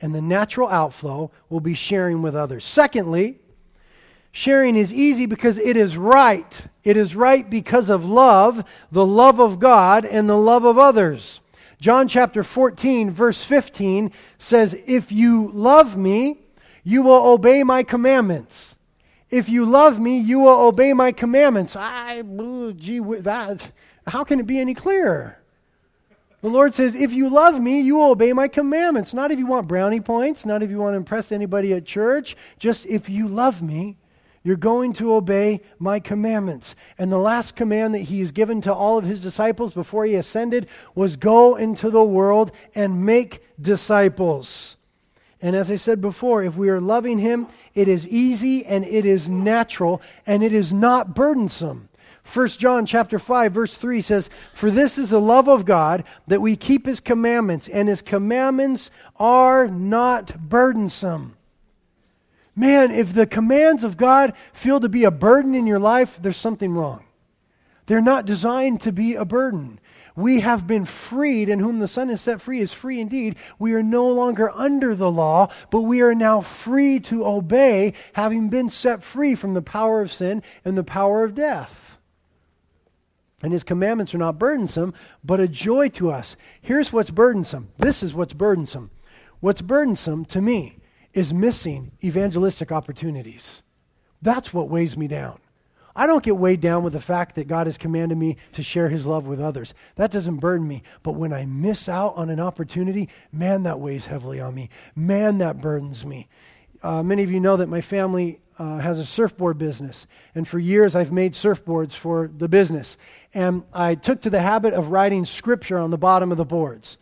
and 0.03 0.13
the 0.15 0.21
natural 0.21 0.69
outflow 0.69 1.31
will 1.49 1.61
be 1.61 1.75
sharing 1.75 2.21
with 2.21 2.35
others. 2.35 2.65
Secondly, 2.65 3.39
sharing 4.33 4.77
is 4.77 4.93
easy 4.93 5.27
because 5.27 5.57
it 5.59 5.77
is 5.77 5.97
right. 5.97 6.67
It 6.83 6.97
is 6.97 7.15
right 7.15 7.49
because 7.49 7.89
of 7.89 8.05
love, 8.05 8.65
the 8.91 9.07
love 9.07 9.41
of 9.41 9.61
God, 9.61 10.05
and 10.05 10.29
the 10.29 10.37
love 10.37 10.65
of 10.65 10.77
others. 10.77 11.41
John 11.81 12.09
chapter 12.09 12.43
14, 12.43 13.13
verse 13.13 13.45
15 13.45 14.13
says, 14.39 14.77
If 14.87 15.13
you 15.13 15.51
love 15.55 15.97
me, 15.97 16.41
you 16.83 17.03
will 17.03 17.33
obey 17.33 17.63
my 17.63 17.85
commandments. 17.85 18.77
If 19.31 19.49
you 19.49 19.65
love 19.65 19.99
me, 19.99 20.19
you 20.19 20.41
will 20.41 20.61
obey 20.67 20.93
my 20.93 21.13
commandments. 21.13 21.75
I, 21.77 22.23
gee, 22.77 22.99
that, 22.99 23.71
how 24.07 24.25
can 24.25 24.41
it 24.41 24.47
be 24.47 24.59
any 24.59 24.75
clearer? 24.75 25.39
The 26.43 26.49
Lord 26.49 26.75
says, 26.75 26.95
If 26.95 27.13
you 27.13 27.29
love 27.29 27.61
me, 27.61 27.81
you 27.81 27.97
will 27.97 28.11
obey 28.11 28.33
my 28.33 28.49
commandments. 28.49 29.15
Not 29.15 29.31
if 29.31 29.39
you 29.39 29.47
want 29.47 29.69
brownie 29.69 30.01
points, 30.01 30.45
not 30.45 30.63
if 30.63 30.71
you 30.71 30.79
want 30.79 30.95
to 30.95 30.99
impress 30.99 31.33
anybody 31.33 31.73
at 31.73 31.87
church, 31.87 32.37
just 32.59 32.85
if 32.87 33.09
you 33.09 33.29
love 33.29 33.63
me, 33.63 33.97
you're 34.43 34.57
going 34.57 34.93
to 34.95 35.15
obey 35.15 35.61
my 35.79 36.01
commandments. 36.01 36.75
And 36.99 37.13
the 37.13 37.19
last 37.19 37.55
command 37.55 37.95
that 37.95 38.01
he 38.01 38.19
has 38.19 38.33
given 38.33 38.61
to 38.63 38.75
all 38.75 38.99
of 38.99 39.05
his 39.05 39.21
disciples 39.21 39.73
before 39.73 40.05
he 40.05 40.17
ascended 40.17 40.67
was 40.97 41.15
go 41.15 41.55
into 41.55 41.91
the 41.91 42.03
world 42.03 42.51
and 42.75 43.07
make 43.07 43.45
disciples. 43.61 44.77
And 45.41 45.55
as 45.55 45.71
I 45.71 45.77
said 45.77 46.01
before, 46.01 46.43
if 46.43 46.57
we 46.57 46.69
are 46.69 46.81
loving 46.81 47.19
him, 47.19 47.47
it 47.75 47.87
is 47.87 48.07
easy 48.09 48.67
and 48.67 48.85
it 48.85 49.05
is 49.05 49.29
natural 49.29 50.03
and 50.27 50.43
it 50.43 50.53
is 50.53 50.73
not 50.73 51.15
burdensome. 51.15 51.89
1 52.25 52.49
John 52.49 52.87
chapter 52.87 53.19
5 53.19 53.53
verse 53.53 53.75
3 53.75 54.01
says, 54.01 54.31
"For 54.55 54.71
this 54.71 54.97
is 54.97 55.11
the 55.11 55.21
love 55.21 55.49
of 55.49 55.65
God 55.65 56.05
that 56.27 56.41
we 56.41 56.57
keep 56.57 56.87
his 56.87 57.01
commandments, 57.01 57.69
and 57.69 57.89
his 57.89 58.01
commandments 58.01 58.91
are 59.19 59.69
not 59.69 60.49
burdensome." 60.49 61.37
Man, 62.55 62.91
if 62.91 63.15
the 63.15 63.27
commands 63.27 63.83
of 63.83 63.97
God 63.97 64.35
feel 64.53 64.79
to 64.81 64.89
be 64.89 65.05
a 65.05 65.11
burden 65.11 65.55
in 65.55 65.67
your 65.67 65.79
life, 65.79 66.19
there's 66.21 66.37
something 66.37 66.75
wrong. 66.75 67.05
They're 67.87 68.01
not 68.01 68.27
designed 68.27 68.81
to 68.83 68.93
be 68.93 69.15
a 69.15 69.25
burden. 69.25 69.81
We 70.15 70.41
have 70.41 70.67
been 70.67 70.85
freed, 70.85 71.49
and 71.49 71.61
whom 71.61 71.79
the 71.79 71.89
Son 71.89 72.11
has 72.11 72.21
set 72.21 72.41
free 72.41 72.61
is 72.61 72.73
free 72.73 73.01
indeed. 73.01 73.37
We 73.59 73.73
are 73.73 73.83
no 73.83 74.07
longer 74.07 74.53
under 74.55 74.95
the 74.95 75.11
law, 75.11 75.49
but 75.71 75.83
we 75.83 76.03
are 76.03 76.15
now 76.15 76.43
free 76.43 77.01
to 77.01 77.27
obey, 77.27 77.95
having 78.13 78.49
been 78.49 78.69
set 78.69 79.03
free 79.03 79.35
from 79.35 79.55
the 79.55 79.63
power 79.63 80.03
of 80.03 80.13
sin 80.13 80.43
and 80.65 80.77
the 80.77 80.85
power 80.85 81.25
of 81.25 81.35
death. 81.35 81.82
And 83.43 83.53
his 83.53 83.65
commandments 83.65 84.15
are 84.15 84.19
not 84.19 84.39
burdensome, 84.39 84.95
but 85.25 85.41
a 85.41 85.49
joy 85.49 85.89
to 85.91 86.11
us. 86.11 86.37
Here's 86.61 86.93
what's 86.93 87.11
burdensome. 87.11 87.69
This 87.77 88.03
is 88.03 88.15
what's 88.15 88.33
burdensome. 88.33 88.91
What's 89.41 89.61
burdensome 89.61 90.25
to 90.27 90.41
me 90.41 90.77
is 91.13 91.35
missing 91.35 91.93
evangelistic 92.03 92.71
opportunities. 92.71 93.63
That's 94.23 94.55
what 94.55 94.69
weighs 94.69 94.97
me 94.97 95.09
down. 95.09 95.41
I 95.95 96.07
don't 96.07 96.23
get 96.23 96.39
weighed 96.39 96.61
down 96.61 96.85
with 96.85 96.95
the 96.95 97.01
fact 97.01 97.35
that 97.35 97.49
God 97.49 97.67
has 97.67 97.77
commanded 97.77 98.17
me 98.17 98.39
to 98.53 98.63
share 98.63 98.89
his 98.89 99.05
love 99.05 99.27
with 99.27 99.41
others. 99.41 99.75
That 99.97 100.11
doesn't 100.11 100.37
burden 100.37 100.67
me. 100.67 100.83
But 101.03 101.13
when 101.13 101.33
I 101.33 101.45
miss 101.45 101.89
out 101.89 102.17
on 102.17 102.31
an 102.31 102.41
opportunity, 102.41 103.11
man, 103.31 103.65
that 103.65 103.81
weighs 103.81 104.07
heavily 104.07 104.41
on 104.41 104.55
me. 104.55 104.71
Man, 104.97 105.39
that 105.39 105.61
burdens 105.61 106.07
me. 106.07 106.29
Uh, 106.83 107.03
many 107.03 107.23
of 107.23 107.31
you 107.31 107.41
know 107.41 107.57
that 107.57 107.69
my 107.69 107.81
family 107.81 108.41
uh, 108.59 108.79
has 108.79 108.99
a 108.99 109.05
surfboard 109.05 109.59
business. 109.59 110.07
And 110.35 110.47
for 110.47 110.59
years, 110.59 110.95
I've 110.95 111.13
made 111.13 111.33
surfboards 111.33 111.93
for 111.93 112.31
the 112.37 112.49
business. 112.49 112.99
And 113.35 113.63
I 113.73 113.95
took 113.95 114.23
to 114.23 114.31
the 114.31 114.41
habit 114.41 114.75
of 114.75 114.89
writing 114.89 115.25
scripture 115.25 115.79
on 115.79 115.91
the 115.91 115.99
bottom 115.99 116.31
of 116.31 116.39
the 116.39 116.45
boards. 116.45 116.97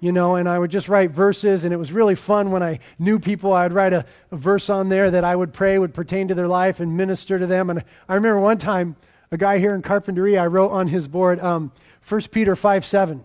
You 0.00 0.12
know, 0.12 0.36
and 0.36 0.48
I 0.48 0.58
would 0.58 0.70
just 0.70 0.88
write 0.88 1.10
verses, 1.10 1.64
and 1.64 1.72
it 1.72 1.78
was 1.78 1.90
really 1.90 2.14
fun 2.14 2.50
when 2.50 2.62
I 2.62 2.80
knew 2.98 3.18
people. 3.18 3.52
I 3.52 3.62
would 3.62 3.72
write 3.72 3.92
a, 3.92 4.04
a 4.30 4.36
verse 4.36 4.68
on 4.68 4.88
there 4.88 5.10
that 5.10 5.24
I 5.24 5.34
would 5.34 5.52
pray 5.52 5.78
would 5.78 5.94
pertain 5.94 6.28
to 6.28 6.34
their 6.34 6.48
life 6.48 6.80
and 6.80 6.96
minister 6.96 7.38
to 7.38 7.46
them. 7.46 7.70
And 7.70 7.82
I 8.08 8.14
remember 8.14 8.40
one 8.40 8.58
time, 8.58 8.96
a 9.30 9.36
guy 9.36 9.58
here 9.58 9.74
in 9.74 9.82
Carpinteria, 9.82 10.40
I 10.40 10.46
wrote 10.46 10.70
on 10.70 10.86
his 10.88 11.08
board 11.08 11.40
um, 11.40 11.72
1 12.08 12.20
Peter 12.30 12.54
5 12.54 12.84
7, 12.84 13.24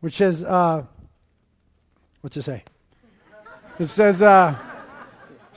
which 0.00 0.16
says, 0.16 0.42
uh, 0.42 0.84
what's 2.22 2.36
it 2.36 2.42
say? 2.42 2.64
It 3.78 3.86
says, 3.86 4.22
uh, 4.22 4.58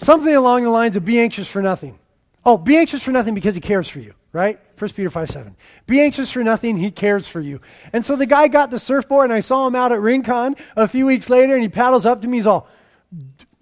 Something 0.01 0.33
along 0.33 0.63
the 0.63 0.69
lines 0.69 0.95
of 0.95 1.03
be 1.03 1.19
anxious 1.19 1.47
for 1.47 1.61
nothing. 1.61 1.99
Oh, 2.45 2.57
be 2.57 2.77
anxious 2.77 3.03
for 3.03 3.11
nothing 3.11 3.33
because 3.33 3.53
he 3.53 3.59
cares 3.59 3.89
for 3.89 3.99
you, 3.99 4.13
right? 4.31 4.57
1 4.77 4.91
Peter 4.91 5.09
5 5.09 5.29
7. 5.29 5.57
Be 5.87 5.99
anxious 5.99 6.31
for 6.31 6.41
nothing, 6.41 6.77
he 6.77 6.89
cares 6.89 7.27
for 7.27 7.41
you. 7.41 7.59
And 7.91 8.05
so 8.05 8.15
the 8.15 8.25
guy 8.25 8.47
got 8.47 8.71
the 8.71 8.79
surfboard, 8.79 9.25
and 9.25 9.33
I 9.33 9.41
saw 9.41 9.67
him 9.67 9.75
out 9.75 9.91
at 9.91 9.99
Rincon 9.99 10.55
a 10.77 10.87
few 10.87 11.05
weeks 11.05 11.29
later, 11.29 11.53
and 11.53 11.61
he 11.61 11.67
paddles 11.67 12.05
up 12.05 12.21
to 12.21 12.29
me. 12.29 12.37
He's 12.37 12.47
all, 12.47 12.69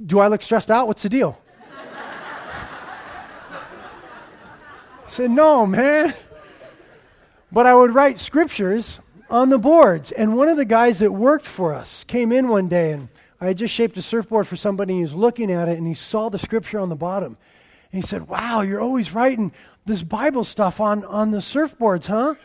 Do 0.06 0.20
I 0.20 0.28
look 0.28 0.44
stressed 0.44 0.70
out? 0.70 0.88
What's 0.88 1.02
the 1.02 1.10
deal? 1.10 1.42
I 5.08 5.10
said, 5.10 5.32
No, 5.32 5.66
man. 5.66 6.14
But 7.52 7.66
I 7.66 7.74
would 7.74 7.96
write 7.96 8.20
scriptures 8.20 9.00
on 9.28 9.50
the 9.50 9.58
boards. 9.58 10.12
And 10.12 10.38
one 10.38 10.50
of 10.50 10.58
the 10.58 10.66
guys 10.66 11.00
that 11.00 11.14
worked 11.14 11.48
for 11.48 11.74
us 11.74 12.04
came 12.04 12.32
in 12.32 12.48
one 12.48 12.68
day 12.68 12.92
and 12.92 13.10
I 13.40 13.48
had 13.48 13.58
just 13.58 13.74
shaped 13.74 13.98
a 13.98 14.02
surfboard 14.02 14.48
for 14.48 14.56
somebody, 14.56 14.94
and 14.94 15.00
he 15.00 15.04
was 15.04 15.14
looking 15.14 15.52
at 15.52 15.70
it, 15.70 15.78
and 15.78 15.88
he 15.88 15.94
saw 15.94 16.30
the 16.30 16.40
scripture 16.40 16.80
on 16.80 16.90
the 16.90 16.96
bottom. 16.96 17.38
And 17.92 18.02
he 18.02 18.08
said, 18.08 18.28
Wow, 18.28 18.62
you're 18.62 18.82
always 18.82 19.14
writing 19.14 19.52
this 19.86 20.04
Bible 20.04 20.44
stuff 20.44 20.80
on, 20.80 21.06
on 21.06 21.32
the 21.32 21.38
surfboards, 21.38 22.08
huh? 22.08 22.36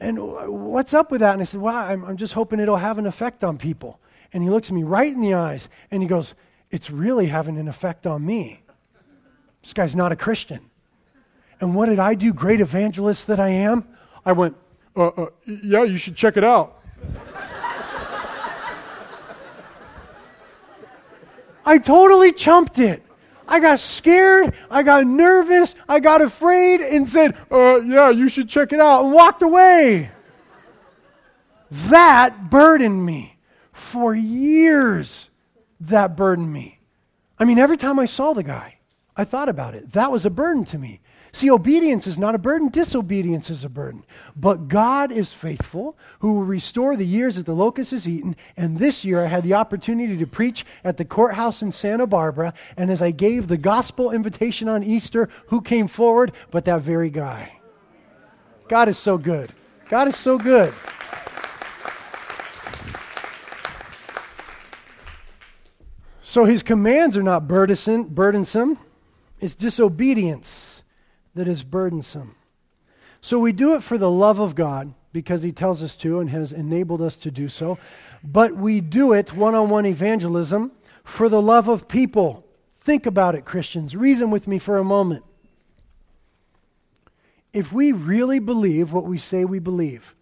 And 0.00 0.18
what's 0.18 0.94
up 0.94 1.10
with 1.10 1.20
that? 1.20 1.32
And 1.32 1.42
I 1.42 1.44
said, 1.44 1.60
Well, 1.60 1.76
I'm, 1.76 2.04
I'm 2.04 2.16
just 2.16 2.32
hoping 2.32 2.60
it'll 2.60 2.76
have 2.76 2.98
an 2.98 3.06
effect 3.06 3.44
on 3.44 3.58
people. 3.58 4.00
And 4.32 4.42
he 4.42 4.50
looks 4.50 4.68
at 4.68 4.74
me 4.74 4.82
right 4.82 5.12
in 5.12 5.20
the 5.20 5.34
eyes, 5.34 5.68
and 5.90 6.02
he 6.02 6.08
goes, 6.08 6.34
It's 6.70 6.90
really 6.90 7.26
having 7.26 7.58
an 7.58 7.68
effect 7.68 8.06
on 8.06 8.24
me. 8.24 8.62
This 9.62 9.74
guy's 9.74 9.94
not 9.94 10.12
a 10.12 10.16
Christian. 10.16 10.70
And 11.60 11.74
what 11.74 11.86
did 11.86 11.98
I 11.98 12.14
do, 12.14 12.32
great 12.32 12.60
evangelist 12.60 13.26
that 13.26 13.40
I 13.40 13.48
am? 13.48 13.84
I 14.24 14.32
went, 14.32 14.56
uh, 14.96 15.08
uh, 15.08 15.26
Yeah, 15.46 15.82
you 15.82 15.98
should 15.98 16.16
check 16.16 16.36
it 16.36 16.44
out. 16.44 16.80
I 21.68 21.76
totally 21.76 22.32
chumped 22.32 22.78
it. 22.78 23.02
I 23.46 23.60
got 23.60 23.78
scared, 23.78 24.54
I 24.70 24.82
got 24.82 25.06
nervous, 25.06 25.74
I 25.86 26.00
got 26.00 26.22
afraid, 26.22 26.80
and 26.80 27.06
said, 27.06 27.36
uh, 27.52 27.80
Yeah, 27.82 28.08
you 28.08 28.30
should 28.30 28.48
check 28.48 28.72
it 28.72 28.80
out, 28.80 29.04
and 29.04 29.12
walked 29.12 29.42
away. 29.42 30.10
That 31.70 32.48
burdened 32.48 33.04
me. 33.04 33.36
For 33.72 34.14
years, 34.14 35.28
that 35.80 36.16
burdened 36.16 36.50
me. 36.50 36.80
I 37.38 37.44
mean, 37.44 37.58
every 37.58 37.76
time 37.76 37.98
I 37.98 38.06
saw 38.06 38.32
the 38.32 38.42
guy, 38.42 38.78
I 39.14 39.24
thought 39.24 39.50
about 39.50 39.74
it. 39.74 39.92
That 39.92 40.10
was 40.10 40.24
a 40.24 40.30
burden 40.30 40.64
to 40.66 40.78
me. 40.78 41.00
See, 41.32 41.50
obedience 41.50 42.06
is 42.06 42.18
not 42.18 42.34
a 42.34 42.38
burden, 42.38 42.68
disobedience 42.68 43.50
is 43.50 43.64
a 43.64 43.68
burden. 43.68 44.04
But 44.34 44.68
God 44.68 45.12
is 45.12 45.32
faithful, 45.32 45.96
who 46.20 46.34
will 46.34 46.44
restore 46.44 46.96
the 46.96 47.06
years 47.06 47.36
that 47.36 47.46
the 47.46 47.54
locust 47.54 47.90
has 47.90 48.08
eaten. 48.08 48.34
And 48.56 48.78
this 48.78 49.04
year 49.04 49.24
I 49.24 49.26
had 49.26 49.44
the 49.44 49.54
opportunity 49.54 50.16
to 50.16 50.26
preach 50.26 50.64
at 50.82 50.96
the 50.96 51.04
courthouse 51.04 51.60
in 51.60 51.72
Santa 51.72 52.06
Barbara. 52.06 52.54
And 52.76 52.90
as 52.90 53.02
I 53.02 53.10
gave 53.10 53.48
the 53.48 53.58
gospel 53.58 54.10
invitation 54.10 54.68
on 54.68 54.82
Easter, 54.82 55.28
who 55.48 55.60
came 55.60 55.86
forward 55.86 56.32
but 56.50 56.64
that 56.64 56.82
very 56.82 57.10
guy? 57.10 57.60
God 58.68 58.88
is 58.88 58.98
so 58.98 59.18
good. 59.18 59.52
God 59.88 60.08
is 60.08 60.16
so 60.16 60.38
good. 60.38 60.72
So 66.22 66.44
his 66.44 66.62
commands 66.62 67.16
are 67.16 67.22
not 67.22 67.48
burdensome, 67.48 68.78
it's 69.40 69.54
disobedience 69.54 70.67
that 71.38 71.46
is 71.46 71.62
burdensome. 71.62 72.34
So 73.20 73.38
we 73.38 73.52
do 73.52 73.74
it 73.76 73.82
for 73.84 73.96
the 73.96 74.10
love 74.10 74.40
of 74.40 74.56
God 74.56 74.92
because 75.12 75.44
He 75.44 75.52
tells 75.52 75.84
us 75.84 75.94
to 75.96 76.18
and 76.18 76.30
has 76.30 76.52
enabled 76.52 77.00
us 77.00 77.14
to 77.16 77.30
do 77.30 77.48
so. 77.48 77.78
But 78.24 78.56
we 78.56 78.80
do 78.80 79.12
it, 79.12 79.32
one 79.32 79.54
on 79.54 79.70
one 79.70 79.86
evangelism, 79.86 80.72
for 81.04 81.28
the 81.28 81.40
love 81.40 81.68
of 81.68 81.86
people. 81.86 82.44
Think 82.80 83.06
about 83.06 83.36
it, 83.36 83.44
Christians. 83.44 83.94
Reason 83.94 84.32
with 84.32 84.48
me 84.48 84.58
for 84.58 84.78
a 84.78 84.84
moment. 84.84 85.24
If 87.52 87.72
we 87.72 87.92
really 87.92 88.40
believe 88.40 88.92
what 88.92 89.04
we 89.04 89.16
say 89.16 89.44
we 89.44 89.60
believe, 89.60 90.16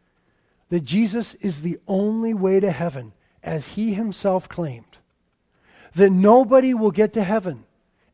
that 0.69 0.85
Jesus 0.85 1.33
is 1.37 1.63
the 1.63 1.79
only 1.89 2.35
way 2.35 2.61
to 2.61 2.71
heaven, 2.71 3.13
as 3.43 3.69
He 3.69 3.95
Himself 3.95 4.51
claimed, 4.51 4.99
that 5.95 6.11
nobody 6.11 6.75
will 6.75 6.91
get 6.91 7.15
to 7.15 7.25
heaven 7.25 7.65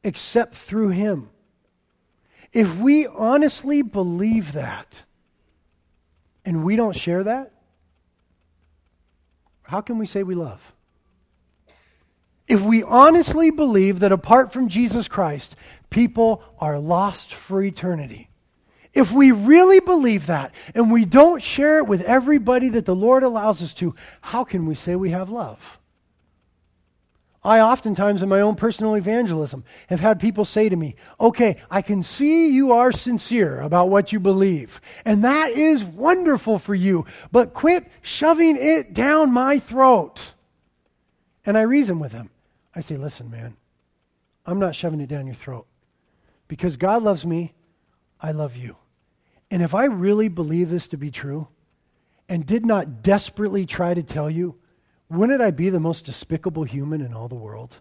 except 0.05 0.55
through 0.55 0.91
Him 0.91 1.31
if 2.53 2.77
we 2.77 3.07
honestly 3.07 3.83
believe 3.83 4.53
that 4.53 5.05
and 6.45 6.65
we 6.65 6.77
don't 6.77 6.97
share 6.97 7.25
that, 7.25 7.53
how 9.63 9.81
can 9.81 9.99
we 9.99 10.07
say 10.07 10.23
we 10.23 10.35
love? 10.35 10.73
If 12.47 12.61
we 12.61 12.83
honestly 12.83 13.51
believe 13.51 14.01
that 14.01 14.13
apart 14.13 14.53
from 14.53 14.69
Jesus 14.69 15.09
Christ, 15.09 15.57
people 15.89 16.43
are 16.59 16.79
lost 16.79 17.33
for 17.33 17.63
eternity, 17.63 18.29
if 18.93 19.11
we 19.11 19.33
really 19.33 19.81
believe 19.81 20.27
that 20.27 20.53
and 20.75 20.93
we 20.93 21.07
don't 21.07 21.43
share 21.43 21.79
it 21.79 21.87
with 21.87 22.03
everybody 22.03 22.69
that 22.71 22.85
the 22.85 22.95
Lord 22.95 23.23
allows 23.23 23.63
us 23.63 23.73
to, 23.75 23.95
how 24.21 24.45
can 24.45 24.67
we 24.67 24.75
say 24.75 24.95
we 24.95 25.11
have 25.11 25.31
love? 25.31 25.79
I 27.45 27.61
oftentimes, 27.61 28.23
in 28.23 28.29
my 28.29 28.41
own 28.41 28.55
personal 28.55 28.95
evangelism, 28.95 29.65
have 29.89 29.99
had 29.99 30.21
people 30.21 30.45
say 30.45 30.69
to 30.69 30.77
me, 30.77 30.95
Okay, 31.21 31.57
I 31.71 31.83
can 31.83 32.03
see 32.03 32.49
you 32.53 32.73
are 32.73 32.93
sincere 32.93 33.61
about 33.61 33.89
what 33.89 34.13
you 34.13 34.21
believe, 34.21 34.81
and 35.05 35.25
that 35.25 35.51
is 35.51 35.83
wonderful 35.83 36.59
for 36.59 36.75
you, 36.75 37.05
but 37.33 37.53
quit 37.53 37.91
shoving 38.01 38.57
it 38.57 38.95
down 38.95 39.33
my 39.33 39.59
throat. 39.59 40.35
And 41.45 41.59
I 41.59 41.63
reason 41.63 41.99
with 41.99 42.13
them. 42.13 42.31
I 42.77 42.81
say, 42.81 42.97
Listen, 42.97 43.29
man, 43.29 43.57
I'm 44.47 44.61
not 44.61 44.77
shoving 44.77 45.01
it 45.01 45.09
down 45.09 45.27
your 45.27 45.35
throat. 45.35 45.67
Because 46.47 46.77
God 46.77 47.03
loves 47.03 47.27
me, 47.27 47.55
I 48.21 48.31
love 48.31 48.57
you. 48.57 48.77
And 49.51 49.63
if 49.63 49.75
I 49.75 49.87
really 49.87 50.29
believe 50.29 50.71
this 50.71 50.87
to 50.89 50.97
be 50.97 51.11
true, 51.11 51.49
and 52.29 52.47
did 52.47 52.65
not 52.65 53.03
desperately 53.03 53.67
try 53.67 53.95
to 53.95 54.03
tell 54.03 54.31
you, 54.31 54.55
wouldn't 55.13 55.43
I 55.43 55.51
be 55.51 55.69
the 55.69 55.81
most 55.81 56.07
despicable 56.07 56.65
human 56.65 57.01
in 57.01 57.13
all 57.13 57.29
the 57.29 57.35
world? 57.35 57.77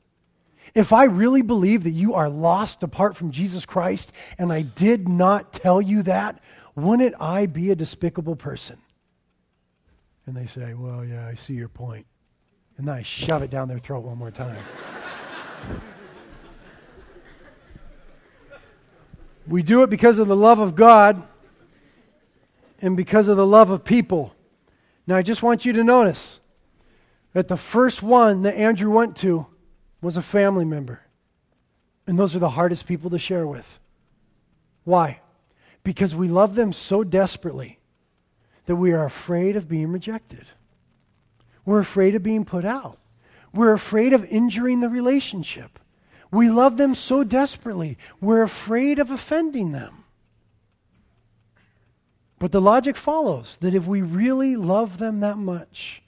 If 0.75 0.93
I 0.93 1.05
really 1.05 1.41
believe 1.41 1.83
that 1.85 1.91
you 1.91 2.13
are 2.13 2.29
lost 2.29 2.83
apart 2.83 3.15
from 3.15 3.31
Jesus 3.31 3.65
Christ 3.65 4.11
and 4.37 4.53
I 4.53 4.61
did 4.61 5.07
not 5.07 5.53
tell 5.53 5.81
you 5.81 6.03
that, 6.03 6.39
wouldn't 6.75 7.15
I 7.19 7.45
be 7.45 7.71
a 7.71 7.75
despicable 7.75 8.35
person? 8.35 8.77
And 10.25 10.35
they 10.35 10.45
say, 10.45 10.73
Well, 10.73 11.03
yeah, 11.03 11.27
I 11.27 11.33
see 11.33 11.53
your 11.53 11.67
point. 11.67 12.05
And 12.77 12.87
then 12.87 12.95
I 12.95 13.01
shove 13.01 13.41
it 13.43 13.49
down 13.49 13.67
their 13.67 13.79
throat 13.79 14.03
one 14.03 14.17
more 14.17 14.31
time. 14.31 14.57
we 19.47 19.63
do 19.63 19.83
it 19.83 19.89
because 19.89 20.19
of 20.19 20.27
the 20.27 20.35
love 20.35 20.59
of 20.59 20.75
God 20.75 21.23
and 22.81 22.95
because 22.95 23.27
of 23.27 23.37
the 23.37 23.47
love 23.47 23.69
of 23.69 23.83
people. 23.83 24.35
Now, 25.07 25.15
I 25.15 25.21
just 25.21 25.41
want 25.43 25.65
you 25.65 25.73
to 25.73 25.83
notice 25.83 26.40
that 27.33 27.47
the 27.47 27.57
first 27.57 28.03
one 28.03 28.43
that 28.43 28.55
Andrew 28.55 28.91
went 28.91 29.15
to 29.17 29.47
was 30.01 30.17
a 30.17 30.21
family 30.21 30.65
member. 30.65 31.01
And 32.07 32.17
those 32.17 32.35
are 32.35 32.39
the 32.39 32.49
hardest 32.49 32.87
people 32.87 33.09
to 33.11 33.19
share 33.19 33.47
with. 33.47 33.79
Why? 34.83 35.21
Because 35.83 36.15
we 36.15 36.27
love 36.27 36.55
them 36.55 36.73
so 36.73 37.03
desperately 37.03 37.79
that 38.65 38.75
we 38.75 38.91
are 38.91 39.05
afraid 39.05 39.55
of 39.55 39.69
being 39.69 39.91
rejected. 39.91 40.45
We're 41.65 41.79
afraid 41.79 42.15
of 42.15 42.23
being 42.23 42.45
put 42.45 42.65
out. 42.65 42.97
We're 43.53 43.73
afraid 43.73 44.13
of 44.13 44.25
injuring 44.25 44.79
the 44.79 44.89
relationship. 44.89 45.79
We 46.31 46.49
love 46.49 46.77
them 46.77 46.95
so 46.95 47.23
desperately, 47.23 47.97
we're 48.21 48.41
afraid 48.41 48.99
of 48.99 49.11
offending 49.11 49.73
them. 49.73 50.05
But 52.39 52.53
the 52.53 52.61
logic 52.61 52.95
follows 52.95 53.57
that 53.59 53.75
if 53.75 53.85
we 53.85 54.01
really 54.01 54.55
love 54.55 54.97
them 54.97 55.19
that 55.19 55.37
much, 55.37 56.00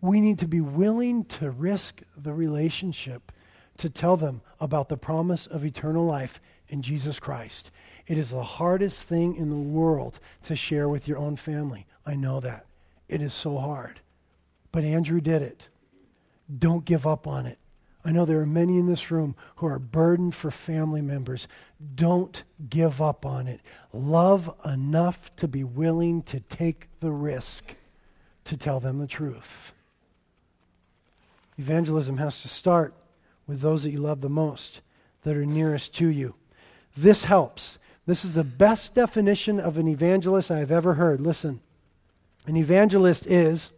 we 0.00 0.20
need 0.20 0.38
to 0.38 0.48
be 0.48 0.60
willing 0.60 1.24
to 1.24 1.50
risk 1.50 2.02
the 2.16 2.32
relationship 2.32 3.32
to 3.78 3.90
tell 3.90 4.16
them 4.16 4.40
about 4.60 4.88
the 4.88 4.96
promise 4.96 5.46
of 5.46 5.64
eternal 5.64 6.04
life 6.04 6.40
in 6.68 6.82
Jesus 6.82 7.18
Christ. 7.18 7.70
It 8.06 8.18
is 8.18 8.30
the 8.30 8.42
hardest 8.42 9.06
thing 9.06 9.36
in 9.36 9.50
the 9.50 9.56
world 9.56 10.18
to 10.44 10.56
share 10.56 10.88
with 10.88 11.06
your 11.06 11.18
own 11.18 11.36
family. 11.36 11.86
I 12.06 12.14
know 12.14 12.40
that. 12.40 12.66
It 13.08 13.20
is 13.20 13.34
so 13.34 13.58
hard. 13.58 14.00
But 14.72 14.84
Andrew 14.84 15.20
did 15.20 15.42
it. 15.42 15.68
Don't 16.58 16.84
give 16.84 17.06
up 17.06 17.26
on 17.26 17.46
it. 17.46 17.58
I 18.04 18.12
know 18.12 18.24
there 18.24 18.40
are 18.40 18.46
many 18.46 18.78
in 18.78 18.86
this 18.86 19.10
room 19.10 19.34
who 19.56 19.66
are 19.66 19.78
burdened 19.78 20.34
for 20.34 20.50
family 20.50 21.02
members. 21.02 21.46
Don't 21.94 22.42
give 22.68 23.02
up 23.02 23.26
on 23.26 23.46
it. 23.46 23.60
Love 23.92 24.54
enough 24.64 25.34
to 25.36 25.46
be 25.46 25.64
willing 25.64 26.22
to 26.22 26.40
take 26.40 26.88
the 27.00 27.10
risk 27.10 27.74
to 28.46 28.56
tell 28.56 28.80
them 28.80 28.98
the 28.98 29.06
truth. 29.06 29.72
Evangelism 31.60 32.16
has 32.16 32.40
to 32.40 32.48
start 32.48 32.94
with 33.46 33.60
those 33.60 33.82
that 33.82 33.90
you 33.90 33.98
love 33.98 34.22
the 34.22 34.30
most, 34.30 34.80
that 35.24 35.36
are 35.36 35.44
nearest 35.44 35.94
to 35.96 36.08
you. 36.08 36.34
This 36.96 37.24
helps. 37.24 37.78
This 38.06 38.24
is 38.24 38.32
the 38.32 38.44
best 38.44 38.94
definition 38.94 39.60
of 39.60 39.76
an 39.76 39.86
evangelist 39.86 40.50
I 40.50 40.60
have 40.60 40.70
ever 40.70 40.94
heard. 40.94 41.20
Listen, 41.20 41.60
an 42.46 42.56
evangelist 42.56 43.26
is 43.26 43.72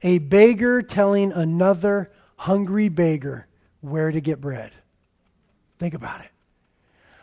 a 0.00 0.18
beggar 0.18 0.80
telling 0.80 1.32
another 1.32 2.12
hungry 2.36 2.88
beggar 2.88 3.48
where 3.80 4.12
to 4.12 4.20
get 4.20 4.40
bread. 4.40 4.70
Think 5.80 5.94
about 5.94 6.20
it. 6.20 6.30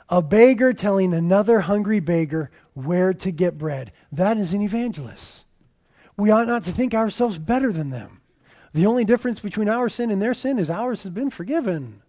A 0.10 0.22
beggar 0.22 0.74
telling 0.74 1.14
another 1.14 1.62
hungry 1.62 2.02
beggar 2.02 2.52
where 2.74 3.14
to 3.14 3.32
get 3.32 3.58
bread. 3.58 3.94
That 4.12 4.38
is 4.38 4.54
an 4.54 4.62
evangelist. 4.62 5.46
We 6.18 6.32
ought 6.32 6.48
not 6.48 6.66
to 6.66 6.72
think 6.74 6.94
ourselves 6.94 7.38
better 7.38 7.72
than 7.72 7.92
them. 7.92 8.20
The 8.76 8.88
only 8.88 9.06
difference 9.06 9.40
between 9.40 9.70
our 9.70 9.88
sin 9.88 10.12
and 10.12 10.22
their 10.22 10.34
sin 10.34 10.60
is 10.60 10.70
ours 10.70 11.04
has 11.04 11.12
been 11.14 11.30
forgiven. 11.30 12.02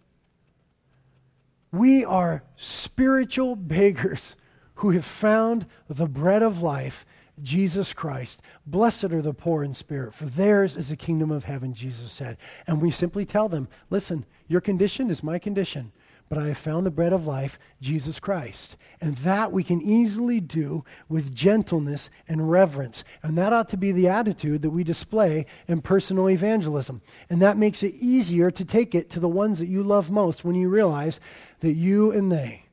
We 1.71 2.03
are 2.03 2.43
spiritual 2.57 3.55
beggars 3.55 4.35
who 4.75 4.89
have 4.89 5.05
found 5.05 5.65
the 5.87 6.07
bread 6.07 6.43
of 6.43 6.61
life, 6.61 7.05
Jesus 7.41 7.93
Christ. 7.93 8.41
Blessed 8.65 9.05
are 9.05 9.21
the 9.21 9.33
poor 9.33 9.63
in 9.63 9.73
spirit, 9.73 10.13
for 10.13 10.25
theirs 10.25 10.75
is 10.75 10.89
the 10.89 10.97
kingdom 10.97 11.31
of 11.31 11.45
heaven, 11.45 11.73
Jesus 11.73 12.11
said. 12.11 12.35
And 12.67 12.81
we 12.81 12.91
simply 12.91 13.23
tell 13.23 13.47
them, 13.47 13.69
listen, 13.89 14.25
your 14.49 14.59
condition 14.59 15.09
is 15.09 15.23
my 15.23 15.39
condition 15.39 15.93
but 16.29 16.37
I 16.37 16.47
have 16.47 16.57
found 16.57 16.85
the 16.85 16.91
bread 16.91 17.13
of 17.13 17.25
life, 17.25 17.57
Jesus 17.81 18.19
Christ. 18.19 18.75
And 18.99 19.17
that 19.17 19.51
we 19.51 19.63
can 19.63 19.81
easily 19.81 20.39
do 20.39 20.83
with 21.07 21.33
gentleness 21.33 22.09
and 22.27 22.51
reverence. 22.51 23.03
And 23.23 23.37
that 23.37 23.53
ought 23.53 23.69
to 23.69 23.77
be 23.77 23.91
the 23.91 24.09
attitude 24.09 24.61
that 24.61 24.71
we 24.71 24.83
display 24.83 25.45
in 25.67 25.81
personal 25.81 26.29
evangelism. 26.29 27.01
And 27.29 27.41
that 27.41 27.57
makes 27.57 27.83
it 27.83 27.95
easier 27.95 28.51
to 28.51 28.65
take 28.65 28.93
it 28.93 29.09
to 29.11 29.19
the 29.19 29.29
ones 29.29 29.59
that 29.59 29.67
you 29.67 29.83
love 29.83 30.11
most 30.11 30.43
when 30.43 30.55
you 30.55 30.69
realize 30.69 31.19
that 31.61 31.73
you 31.73 32.11
and 32.11 32.31
they 32.31 32.63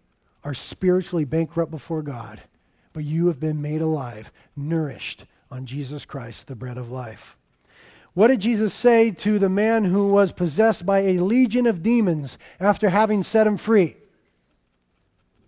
are 0.43 0.55
spiritually 0.55 1.25
bankrupt 1.25 1.71
before 1.71 2.03
God, 2.03 2.43
but 2.93 3.05
you 3.05 3.29
have 3.29 3.41
been 3.41 3.63
made 3.63 3.81
alive, 3.81 4.31
nourished 4.57 5.25
on 5.51 5.65
Jesus 5.67 6.05
Christ, 6.05 6.49
the 6.49 6.57
bread 6.57 6.77
of 6.77 6.91
life. 6.91 7.37
What 8.15 8.29
did 8.29 8.41
Jesus 8.41 8.73
say 8.73 9.11
to 9.11 9.39
the 9.41 9.49
man 9.49 9.85
who 9.85 10.09
was 10.09 10.31
possessed 10.31 10.87
by 10.87 11.01
a 11.01 11.19
legion 11.19 11.67
of 11.67 11.83
demons 11.83 12.39
after 12.61 12.89
having 12.89 13.25
set 13.25 13.47
him 13.47 13.57
free? 13.57 13.97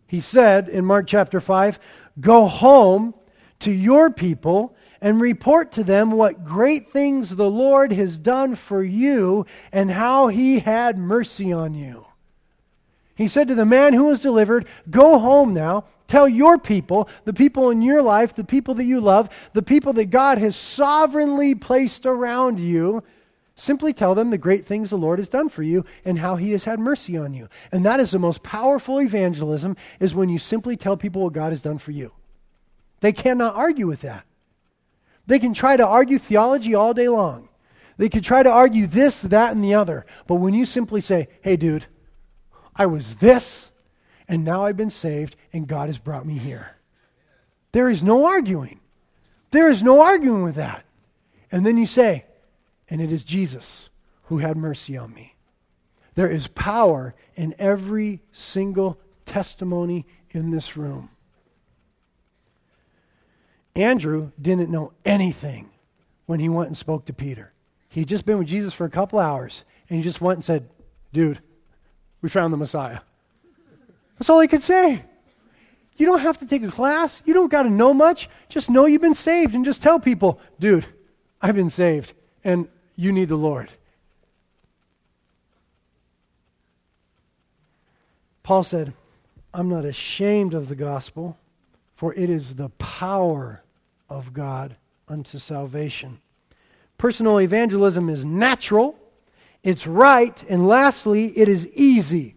He 0.09 0.21
said 0.21 0.69
in 0.69 0.85
Mark 0.85 1.07
chapter 1.07 1.41
5 1.41 1.79
Go 2.21 2.47
home 2.47 3.15
to 3.61 3.71
your 3.71 4.11
people 4.11 4.77
and 5.01 5.21
report 5.21 5.73
to 5.73 5.85
them 5.85 6.11
what 6.13 6.45
great 6.45 6.91
things 6.91 7.37
the 7.37 7.51
Lord 7.51 7.93
has 7.93 8.19
done 8.19 8.57
for 8.57 8.83
you 8.83 9.47
and 9.71 9.91
how 9.91 10.29
he 10.29 10.59
had 10.59 10.99
mercy 10.99 11.53
on 11.53 11.75
you. 11.75 12.07
He 13.17 13.29
said 13.29 13.49
to 13.49 13.55
the 13.55 13.67
man 13.67 13.95
who 13.95 14.05
was 14.05 14.21
delivered, 14.21 14.67
Go 14.89 15.19
home 15.19 15.53
now. 15.53 15.85
Tell 16.07 16.29
your 16.29 16.57
people, 16.57 17.09
the 17.25 17.33
people 17.33 17.71
in 17.71 17.83
your 17.83 18.01
life, 18.01 18.35
the 18.35 18.45
people 18.45 18.75
that 18.75 18.85
you 18.85 19.01
love, 19.01 19.29
the 19.55 19.63
people 19.63 19.93
that 19.95 20.11
God 20.11 20.39
has 20.39 20.55
sovereignly 20.55 21.57
placed 21.57 22.07
around 22.07 22.61
you, 22.61 23.03
simply 23.57 23.93
tell 23.93 24.15
them 24.15 24.31
the 24.31 24.39
great 24.39 24.67
things 24.67 24.91
the 24.91 24.99
Lord 24.99 25.19
has 25.19 25.29
done 25.29 25.49
for 25.49 25.65
you 25.65 25.85
and 26.05 26.21
how 26.21 26.37
he 26.37 26.53
has 26.53 26.65
had 26.65 26.79
mercy 26.79 27.17
on 27.17 27.35
you. 27.35 27.49
And 27.73 27.85
that 27.85 27.99
is 27.99 28.13
the 28.13 28.21
most 28.21 28.45
powerful 28.45 29.01
evangelism 29.01 29.77
is 29.99 30.15
when 30.15 30.29
you 30.29 30.39
simply 30.39 30.77
tell 30.77 30.97
people 30.97 31.23
what 31.23 31.33
God 31.33 31.51
has 31.51 31.63
done 31.63 31.79
for 31.79 31.91
you. 31.91 32.13
They 33.01 33.13
cannot 33.13 33.57
argue 33.57 33.87
with 33.87 34.03
that. 34.03 34.25
They 35.27 35.39
can 35.39 35.55
try 35.55 35.77
to 35.77 35.87
argue 35.87 36.19
theology 36.19 36.75
all 36.75 36.95
day 36.95 37.09
long. 37.09 37.49
They 37.97 38.09
can 38.09 38.23
try 38.23 38.43
to 38.43 38.51
argue 38.51 38.87
this, 38.87 39.23
that, 39.23 39.53
and 39.53 39.65
the 39.65 39.75
other. 39.75 40.07
But 40.27 40.37
when 40.37 40.55
you 40.55 40.67
simply 40.67 41.01
say, 41.01 41.29
hey, 41.41 41.57
dude, 41.57 41.87
I 42.77 42.87
was 42.87 43.17
this, 43.17 43.71
and 44.29 44.45
now 44.45 44.65
I've 44.65 44.77
been 44.77 44.91
saved, 44.91 45.37
and 45.53 45.67
God 45.67 45.89
has 45.89 45.99
brought 45.99 46.27
me 46.27 46.39
here. 46.39 46.77
There 47.73 47.89
is 47.89 48.03
no 48.03 48.25
arguing. 48.25 48.81
There 49.51 49.71
is 49.71 49.83
no 49.83 50.01
arguing 50.01 50.43
with 50.43 50.55
that. 50.57 50.85
And 51.51 51.65
then 51.65 51.77
you 51.79 51.87
say, 51.87 52.25
and 52.89 53.01
it 53.01 53.11
is 53.11 53.25
Jesus 53.25 53.89
who 54.25 54.39
had 54.39 54.57
mercy 54.57 54.97
on 54.97 55.15
me. 55.15 55.35
There 56.15 56.31
is 56.31 56.49
power 56.49 57.15
in 57.35 57.55
every 57.59 58.21
single 58.33 58.99
testimony 59.25 60.07
in 60.31 60.51
this 60.51 60.77
room. 60.77 61.11
Andrew 63.75 64.31
didn't 64.41 64.71
know 64.71 64.93
anything 65.05 65.69
when 66.25 66.41
he 66.41 66.49
went 66.49 66.69
and 66.69 66.77
spoke 66.77 67.05
to 67.07 67.13
Peter. 67.13 67.53
He'd 67.91 68.09
just 68.09 68.25
been 68.25 68.39
with 68.39 68.49
Jesus 68.49 68.73
for 68.73 68.85
a 68.85 68.91
couple 68.91 69.19
hours, 69.19 69.65
and 69.89 69.99
he 69.99 70.03
just 70.03 70.21
went 70.21 70.39
and 70.39 70.45
said, 70.45 70.69
Dude, 71.13 71.41
we 72.27 72.31
found 72.31 72.53
the 72.53 72.57
Messiah. 72.57 72.99
That's 74.19 74.29
all 74.29 74.41
he 74.41 74.49
could 74.49 74.63
say. 74.63 75.01
You 75.97 76.07
don't 76.07 76.19
have 76.19 76.39
to 76.39 76.47
take 76.47 76.65
a 76.65 76.71
class. 76.73 77.23
You 77.25 77.33
don't 77.35 77.53
got 77.53 77.63
to 77.63 77.71
know 77.71 77.95
much. 77.95 78.29
Just 78.49 78.69
know 78.69 78.85
you've 78.85 79.01
been 79.01 79.15
saved 79.15 79.55
and 79.55 79.65
just 79.65 79.81
tell 79.81 80.01
people, 80.01 80.41
dude, 80.59 80.87
I've 81.41 81.55
been 81.55 81.71
saved 81.71 82.15
and 82.43 82.67
you 82.97 83.13
need 83.13 83.29
the 83.29 83.37
Lord. 83.37 83.71
Paul 88.43 88.65
said, 88.65 88.93
I'm 89.55 89.69
not 89.69 89.85
ashamed 89.85 90.53
of 90.53 90.69
the 90.69 90.75
gospel, 90.75 91.39
for 91.95 92.13
it 92.15 92.29
is 92.29 92.57
the 92.57 92.71
power 92.71 93.63
of 94.11 94.33
God 94.33 94.75
unto 95.09 95.39
salvation. 95.39 96.19
Personal 96.99 97.41
evangelism 97.41 98.09
is 98.09 98.25
natural, 98.25 98.99
it's 99.67 99.85
right, 99.85 100.45
and 100.49 100.69
lastly, 100.69 101.37
it 101.37 101.49
is 101.49 101.67
easy. 101.75 102.37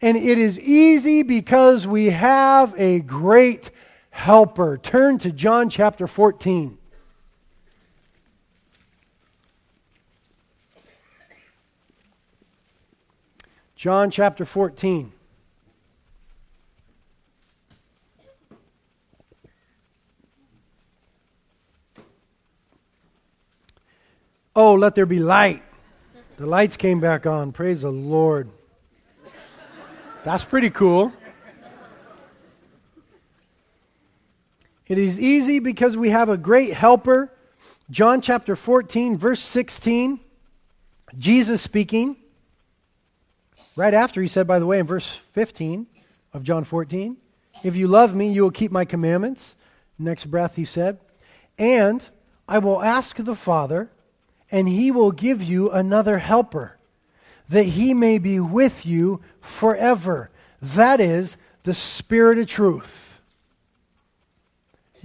And 0.00 0.16
it 0.16 0.38
is 0.38 0.58
easy 0.58 1.22
because 1.22 1.86
we 1.86 2.08
have 2.08 2.74
a 2.78 3.00
great 3.00 3.70
helper. 4.08 4.78
Turn 4.78 5.18
to 5.18 5.30
John 5.32 5.68
chapter 5.68 6.06
14. 6.06 6.78
John 13.76 14.10
chapter 14.10 14.46
14. 14.46 15.12
Oh, 24.56 24.72
let 24.72 24.94
there 24.94 25.04
be 25.04 25.18
light. 25.18 25.62
The 26.42 26.48
lights 26.48 26.76
came 26.76 26.98
back 26.98 27.24
on. 27.24 27.52
Praise 27.52 27.82
the 27.82 27.92
Lord. 27.92 28.50
That's 30.24 30.42
pretty 30.42 30.70
cool. 30.70 31.12
It 34.88 34.98
is 34.98 35.20
easy 35.20 35.60
because 35.60 35.96
we 35.96 36.10
have 36.10 36.28
a 36.28 36.36
great 36.36 36.72
helper. 36.72 37.30
John 37.92 38.20
chapter 38.20 38.56
14, 38.56 39.16
verse 39.16 39.38
16. 39.38 40.18
Jesus 41.16 41.62
speaking. 41.62 42.16
Right 43.76 43.94
after 43.94 44.20
he 44.20 44.26
said, 44.26 44.48
by 44.48 44.58
the 44.58 44.66
way, 44.66 44.80
in 44.80 44.86
verse 44.88 45.20
15 45.34 45.86
of 46.32 46.42
John 46.42 46.64
14, 46.64 47.18
If 47.62 47.76
you 47.76 47.86
love 47.86 48.16
me, 48.16 48.32
you 48.32 48.42
will 48.42 48.50
keep 48.50 48.72
my 48.72 48.84
commandments. 48.84 49.54
Next 49.96 50.24
breath, 50.24 50.56
he 50.56 50.64
said, 50.64 50.98
And 51.56 52.04
I 52.48 52.58
will 52.58 52.82
ask 52.82 53.14
the 53.14 53.36
Father, 53.36 53.92
and 54.52 54.68
he 54.68 54.90
will 54.90 55.10
give 55.10 55.42
you 55.42 55.70
another 55.70 56.18
helper 56.18 56.76
that 57.48 57.64
he 57.64 57.94
may 57.94 58.18
be 58.18 58.38
with 58.38 58.84
you 58.84 59.20
forever. 59.40 60.30
That 60.60 61.00
is 61.00 61.36
the 61.64 61.74
Spirit 61.74 62.38
of 62.38 62.46
truth. 62.46 63.20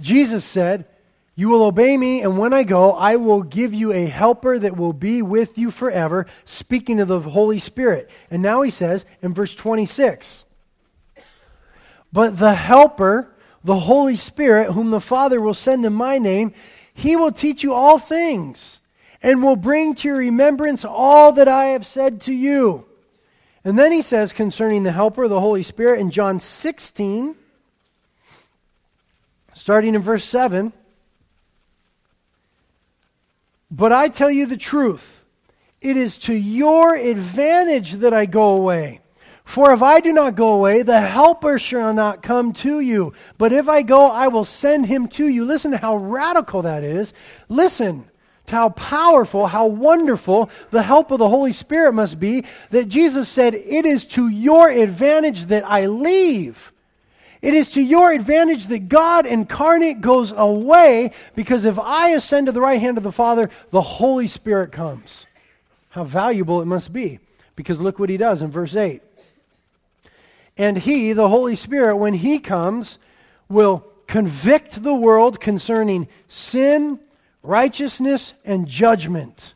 Jesus 0.00 0.44
said, 0.44 0.86
You 1.34 1.48
will 1.48 1.64
obey 1.64 1.96
me, 1.96 2.20
and 2.20 2.38
when 2.38 2.52
I 2.52 2.62
go, 2.62 2.92
I 2.92 3.16
will 3.16 3.42
give 3.42 3.74
you 3.74 3.92
a 3.92 4.04
helper 4.04 4.58
that 4.58 4.76
will 4.76 4.92
be 4.92 5.22
with 5.22 5.58
you 5.58 5.70
forever, 5.70 6.26
speaking 6.44 7.00
of 7.00 7.08
the 7.08 7.20
Holy 7.20 7.58
Spirit. 7.58 8.10
And 8.30 8.42
now 8.42 8.62
he 8.62 8.70
says 8.70 9.04
in 9.22 9.34
verse 9.34 9.54
26 9.54 10.44
But 12.12 12.38
the 12.38 12.54
helper, 12.54 13.34
the 13.64 13.80
Holy 13.80 14.16
Spirit, 14.16 14.72
whom 14.72 14.90
the 14.90 15.00
Father 15.00 15.40
will 15.40 15.54
send 15.54 15.84
in 15.84 15.94
my 15.94 16.18
name, 16.18 16.52
he 16.94 17.16
will 17.16 17.32
teach 17.32 17.62
you 17.62 17.72
all 17.72 17.98
things 17.98 18.78
and 19.22 19.42
will 19.42 19.56
bring 19.56 19.94
to 19.96 20.08
your 20.08 20.18
remembrance 20.18 20.84
all 20.84 21.32
that 21.32 21.48
I 21.48 21.66
have 21.66 21.86
said 21.86 22.20
to 22.22 22.32
you. 22.32 22.84
And 23.64 23.78
then 23.78 23.92
he 23.92 24.02
says 24.02 24.32
concerning 24.32 24.82
the 24.82 24.92
Helper, 24.92 25.28
the 25.28 25.40
Holy 25.40 25.62
Spirit, 25.62 26.00
in 26.00 26.10
John 26.10 26.40
16, 26.40 27.34
starting 29.54 29.94
in 29.94 30.02
verse 30.02 30.24
7 30.24 30.72
But 33.70 33.92
I 33.92 34.08
tell 34.08 34.30
you 34.30 34.46
the 34.46 34.56
truth, 34.56 35.24
it 35.80 35.96
is 35.96 36.16
to 36.18 36.34
your 36.34 36.96
advantage 36.96 37.94
that 37.94 38.12
I 38.12 38.26
go 38.26 38.56
away. 38.56 39.00
For 39.44 39.72
if 39.72 39.82
I 39.82 40.00
do 40.00 40.12
not 40.12 40.34
go 40.34 40.54
away, 40.54 40.82
the 40.82 41.00
Helper 41.00 41.58
shall 41.58 41.94
not 41.94 42.22
come 42.22 42.52
to 42.54 42.80
you. 42.80 43.14
But 43.38 43.52
if 43.52 43.66
I 43.66 43.80
go, 43.80 44.10
I 44.10 44.28
will 44.28 44.44
send 44.44 44.86
him 44.86 45.08
to 45.08 45.26
you. 45.26 45.46
Listen 45.46 45.70
to 45.70 45.78
how 45.78 45.96
radical 45.96 46.62
that 46.62 46.84
is. 46.84 47.14
Listen 47.48 48.04
how 48.50 48.70
powerful, 48.70 49.46
how 49.46 49.66
wonderful 49.66 50.50
the 50.70 50.82
help 50.82 51.10
of 51.10 51.18
the 51.18 51.28
Holy 51.28 51.52
Spirit 51.52 51.92
must 51.92 52.18
be 52.18 52.44
that 52.70 52.88
Jesus 52.88 53.28
said, 53.28 53.54
It 53.54 53.86
is 53.86 54.04
to 54.06 54.28
your 54.28 54.68
advantage 54.68 55.46
that 55.46 55.64
I 55.64 55.86
leave. 55.86 56.72
It 57.40 57.54
is 57.54 57.68
to 57.70 57.80
your 57.80 58.12
advantage 58.12 58.66
that 58.66 58.88
God 58.88 59.24
incarnate 59.24 60.00
goes 60.00 60.32
away 60.32 61.12
because 61.36 61.64
if 61.64 61.78
I 61.78 62.10
ascend 62.10 62.46
to 62.46 62.52
the 62.52 62.60
right 62.60 62.80
hand 62.80 62.98
of 62.98 63.04
the 63.04 63.12
Father, 63.12 63.48
the 63.70 63.82
Holy 63.82 64.26
Spirit 64.26 64.72
comes. 64.72 65.26
How 65.90 66.04
valuable 66.04 66.60
it 66.60 66.66
must 66.66 66.92
be. 66.92 67.20
Because 67.54 67.80
look 67.80 67.98
what 67.98 68.10
he 68.10 68.16
does 68.16 68.42
in 68.42 68.50
verse 68.50 68.74
8. 68.74 69.02
And 70.56 70.78
he, 70.78 71.12
the 71.12 71.28
Holy 71.28 71.54
Spirit, 71.54 71.96
when 71.96 72.14
he 72.14 72.40
comes, 72.40 72.98
will 73.48 73.84
convict 74.08 74.82
the 74.82 74.94
world 74.94 75.40
concerning 75.40 76.08
sin 76.28 76.98
righteousness 77.42 78.34
and 78.44 78.66
judgment. 78.68 79.54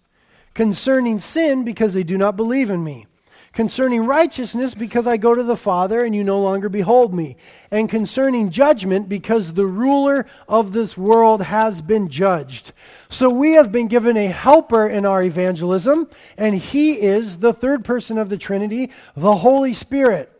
Concerning 0.54 1.18
sin, 1.18 1.64
because 1.64 1.94
they 1.94 2.02
do 2.02 2.18
not 2.18 2.36
believe 2.36 2.70
in 2.70 2.84
me. 2.84 3.06
Concerning 3.52 4.06
righteousness, 4.06 4.74
because 4.74 5.06
I 5.06 5.18
go 5.18 5.34
to 5.34 5.42
the 5.42 5.58
Father 5.58 6.02
and 6.02 6.14
you 6.14 6.24
no 6.24 6.40
longer 6.40 6.70
behold 6.70 7.12
me. 7.12 7.36
And 7.70 7.88
concerning 7.88 8.50
judgment, 8.50 9.10
because 9.10 9.52
the 9.52 9.66
ruler 9.66 10.26
of 10.48 10.72
this 10.72 10.96
world 10.96 11.42
has 11.42 11.82
been 11.82 12.08
judged. 12.08 12.72
So 13.10 13.28
we 13.28 13.52
have 13.52 13.70
been 13.70 13.88
given 13.88 14.16
a 14.16 14.28
helper 14.28 14.88
in 14.88 15.04
our 15.04 15.22
evangelism, 15.22 16.08
and 16.38 16.54
he 16.54 16.94
is 16.94 17.38
the 17.38 17.52
third 17.52 17.84
person 17.84 18.16
of 18.16 18.30
the 18.30 18.38
Trinity, 18.38 18.90
the 19.14 19.36
Holy 19.36 19.74
Spirit. 19.74 20.31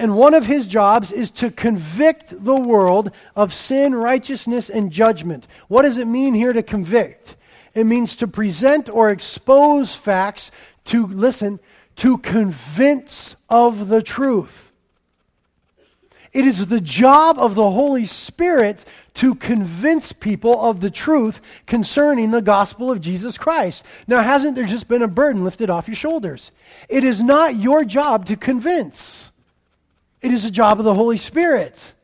And 0.00 0.16
one 0.16 0.32
of 0.32 0.46
his 0.46 0.66
jobs 0.66 1.12
is 1.12 1.30
to 1.32 1.50
convict 1.50 2.32
the 2.42 2.56
world 2.56 3.12
of 3.36 3.52
sin, 3.52 3.94
righteousness, 3.94 4.70
and 4.70 4.90
judgment. 4.90 5.46
What 5.68 5.82
does 5.82 5.98
it 5.98 6.06
mean 6.06 6.32
here 6.32 6.54
to 6.54 6.62
convict? 6.62 7.36
It 7.74 7.84
means 7.84 8.16
to 8.16 8.26
present 8.26 8.88
or 8.88 9.10
expose 9.10 9.94
facts 9.94 10.50
to, 10.86 11.06
listen, 11.06 11.60
to 11.96 12.16
convince 12.16 13.36
of 13.50 13.88
the 13.88 14.00
truth. 14.00 14.72
It 16.32 16.46
is 16.46 16.64
the 16.64 16.80
job 16.80 17.38
of 17.38 17.54
the 17.54 17.70
Holy 17.70 18.06
Spirit 18.06 18.86
to 19.14 19.34
convince 19.34 20.12
people 20.12 20.64
of 20.64 20.80
the 20.80 20.90
truth 20.90 21.42
concerning 21.66 22.30
the 22.30 22.40
gospel 22.40 22.90
of 22.90 23.02
Jesus 23.02 23.36
Christ. 23.36 23.84
Now, 24.08 24.22
hasn't 24.22 24.54
there 24.54 24.64
just 24.64 24.88
been 24.88 25.02
a 25.02 25.08
burden 25.08 25.44
lifted 25.44 25.68
off 25.68 25.88
your 25.88 25.94
shoulders? 25.94 26.52
It 26.88 27.04
is 27.04 27.20
not 27.20 27.56
your 27.56 27.84
job 27.84 28.24
to 28.26 28.36
convince. 28.36 29.29
It 30.22 30.32
is 30.32 30.44
a 30.44 30.50
job 30.50 30.78
of 30.78 30.84
the 30.84 30.94
Holy 30.94 31.16
Spirit. 31.16 31.94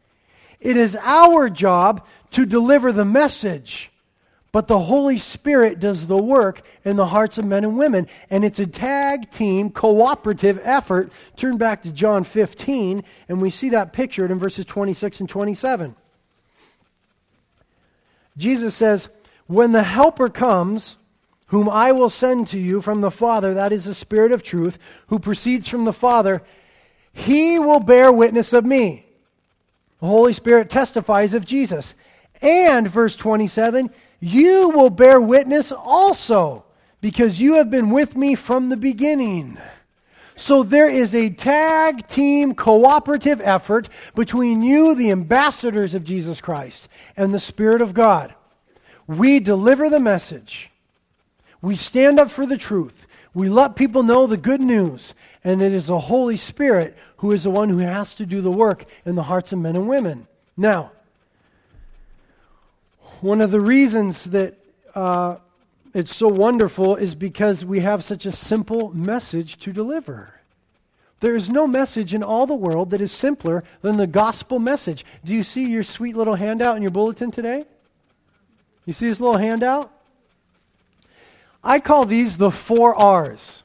It 0.61 0.77
is 0.77 0.97
our 1.01 1.51
job 1.51 2.07
to 2.33 2.47
deliver 2.47 2.93
the 2.93 3.05
message. 3.05 3.91
but 4.57 4.69
the 4.69 4.79
Holy 4.79 5.19
Spirit 5.19 5.81
does 5.81 6.07
the 6.07 6.17
work 6.17 6.63
in 6.83 6.97
the 6.97 7.09
hearts 7.09 7.37
of 7.37 7.45
men 7.45 7.63
and 7.63 7.77
women. 7.77 8.09
And 8.31 8.43
it's 8.43 8.59
a 8.59 8.67
tag 8.67 9.31
team, 9.31 9.69
cooperative 9.69 10.59
effort. 10.63 11.13
Turn 11.37 11.59
back 11.59 11.83
to 11.83 11.91
John 11.91 12.25
15, 12.25 13.05
and 13.29 13.43
we 13.43 13.51
see 13.51 13.69
that 13.69 13.93
pictured 13.93 14.31
in 14.31 14.39
verses 14.39 14.65
26 14.65 15.21
and 15.21 15.29
27. 15.29 15.95
Jesus 18.39 18.75
says, 18.75 19.11
When 19.47 19.73
the 19.73 19.83
Helper 19.83 20.31
comes, 20.31 20.97
whom 21.49 21.69
I 21.69 21.93
will 21.93 22.09
send 22.09 22.49
to 22.49 22.59
you 22.59 22.81
from 22.81 23.03
the 23.03 23.11
Father, 23.11 23.53
that 23.53 23.73
is 23.73 23.85
the 23.85 23.95
Spirit 23.95 24.33
of 24.33 24.43
truth, 24.43 24.79
who 25.09 25.19
proceeds 25.19 25.69
from 25.69 25.85
the 25.85 25.93
Father, 25.93 26.41
he 27.17 27.59
will 27.59 27.81
bear 27.81 28.13
witness 28.13 28.53
of 28.53 28.67
me. 28.67 29.07
The 30.01 30.07
Holy 30.07 30.35
Spirit 30.35 30.69
testifies 30.69 31.33
of 31.33 31.47
Jesus. 31.47 31.95
And, 32.43 32.87
verse 32.87 33.17
27, 33.17 33.89
you 34.21 34.69
will 34.69 34.91
bear 34.91 35.19
witness 35.19 35.73
also, 35.73 36.67
because 37.01 37.41
you 37.41 37.55
have 37.55 37.71
been 37.71 37.89
with 37.89 38.17
me 38.17 38.35
from 38.35 38.69
the 38.69 38.77
beginning. 38.77 39.57
So 40.37 40.63
there 40.63 40.91
is 40.91 41.15
a 41.15 41.31
tag 41.31 42.07
team 42.07 42.55
cooperative 42.55 43.41
effort 43.41 43.89
between 44.15 44.63
you, 44.63 44.95
the 44.95 45.11
ambassadors 45.11 45.95
of 45.95 46.05
Jesus 46.05 46.43
Christ, 46.43 46.87
and 47.17 47.33
the 47.33 47.41
Spirit 47.41 47.81
of 47.81 47.95
God. 47.95 48.35
We 49.07 49.41
deliver 49.41 49.89
the 49.89 50.01
message. 50.01 50.69
We 51.63 51.77
stand 51.77 52.21
up 52.21 52.31
for 52.31 52.45
the 52.45 52.59
truth. 52.59 53.06
We 53.37 53.51
let 53.51 53.77
people 53.77 54.03
know 54.03 54.27
the 54.27 54.39
good 54.39 54.63
news. 54.63 55.13
And 55.45 55.61
it 55.61 55.75
is 55.75 55.89
the 55.89 55.99
Holy 55.99 56.39
Spirit 56.39 56.97
who 57.19 57.33
is 57.33 57.45
the 57.45 57.51
one 57.51 57.69
who 57.69 57.79
has 57.79 58.15
to 58.15 58.25
do 58.25 58.41
the 58.41 58.51
work 58.51 58.87
in 59.05 59.15
the 59.15 59.25
hearts 59.25 59.53
of 59.53 59.59
men 59.59 59.77
and 59.77 59.87
women. 59.87 60.27
Now, 60.57 60.91
one 63.21 63.43
of 63.43 63.51
the 63.51 63.61
reasons 63.61 64.25
that 64.25 64.55
uh, 64.95 65.37
it's 65.93 66.17
so 66.17 66.29
wonderful 66.29 66.97
is 66.97 67.15
because 67.15 67.63
we 67.63 67.81
have 67.81 68.03
such 68.03 68.25
a 68.25 68.33
simple 68.33 68.91
message 68.95 69.59
to 69.59 69.71
deliver. 69.71 70.41
There 71.21 71.37
is 71.37 71.51
no 71.51 71.67
message 71.67 72.15
in 72.15 72.23
all 72.23 72.47
the 72.47 72.55
world 72.55 72.89
that 72.89 73.03
is 73.03 73.13
simpler 73.13 73.63
than 73.83 73.99
the 73.99 74.07
gospel 74.07 74.59
message. 74.59 75.05
Do 75.27 75.35
you 75.35 75.43
see 75.43 75.69
your 75.69 75.83
sweet 75.83 76.17
little 76.17 76.37
handout 76.37 76.77
in 76.77 76.83
your 76.83 76.91
bulletin 76.91 77.31
today? 77.31 77.67
You 78.87 78.95
see 78.95 79.09
this 79.09 79.21
little 79.21 79.37
handout? 79.37 79.93
I 81.67 81.81
call 81.81 82.05
these 82.05 82.37
the 82.37 82.53
four 82.53 82.95
R's. 82.95 83.65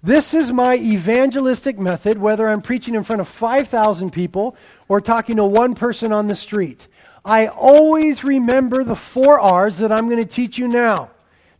This 0.00 0.32
is 0.32 0.52
my 0.52 0.76
evangelistic 0.76 1.76
method, 1.76 2.18
whether 2.18 2.48
I'm 2.48 2.62
preaching 2.62 2.94
in 2.94 3.02
front 3.02 3.20
of 3.20 3.26
5,000 3.26 4.12
people 4.12 4.56
or 4.86 5.00
talking 5.00 5.36
to 5.36 5.44
one 5.44 5.74
person 5.74 6.12
on 6.12 6.28
the 6.28 6.36
street. 6.36 6.86
I 7.24 7.48
always 7.48 8.22
remember 8.22 8.84
the 8.84 8.94
four 8.94 9.40
R's 9.40 9.78
that 9.78 9.90
I'm 9.90 10.08
going 10.08 10.22
to 10.22 10.28
teach 10.28 10.56
you 10.56 10.68
now. 10.68 11.10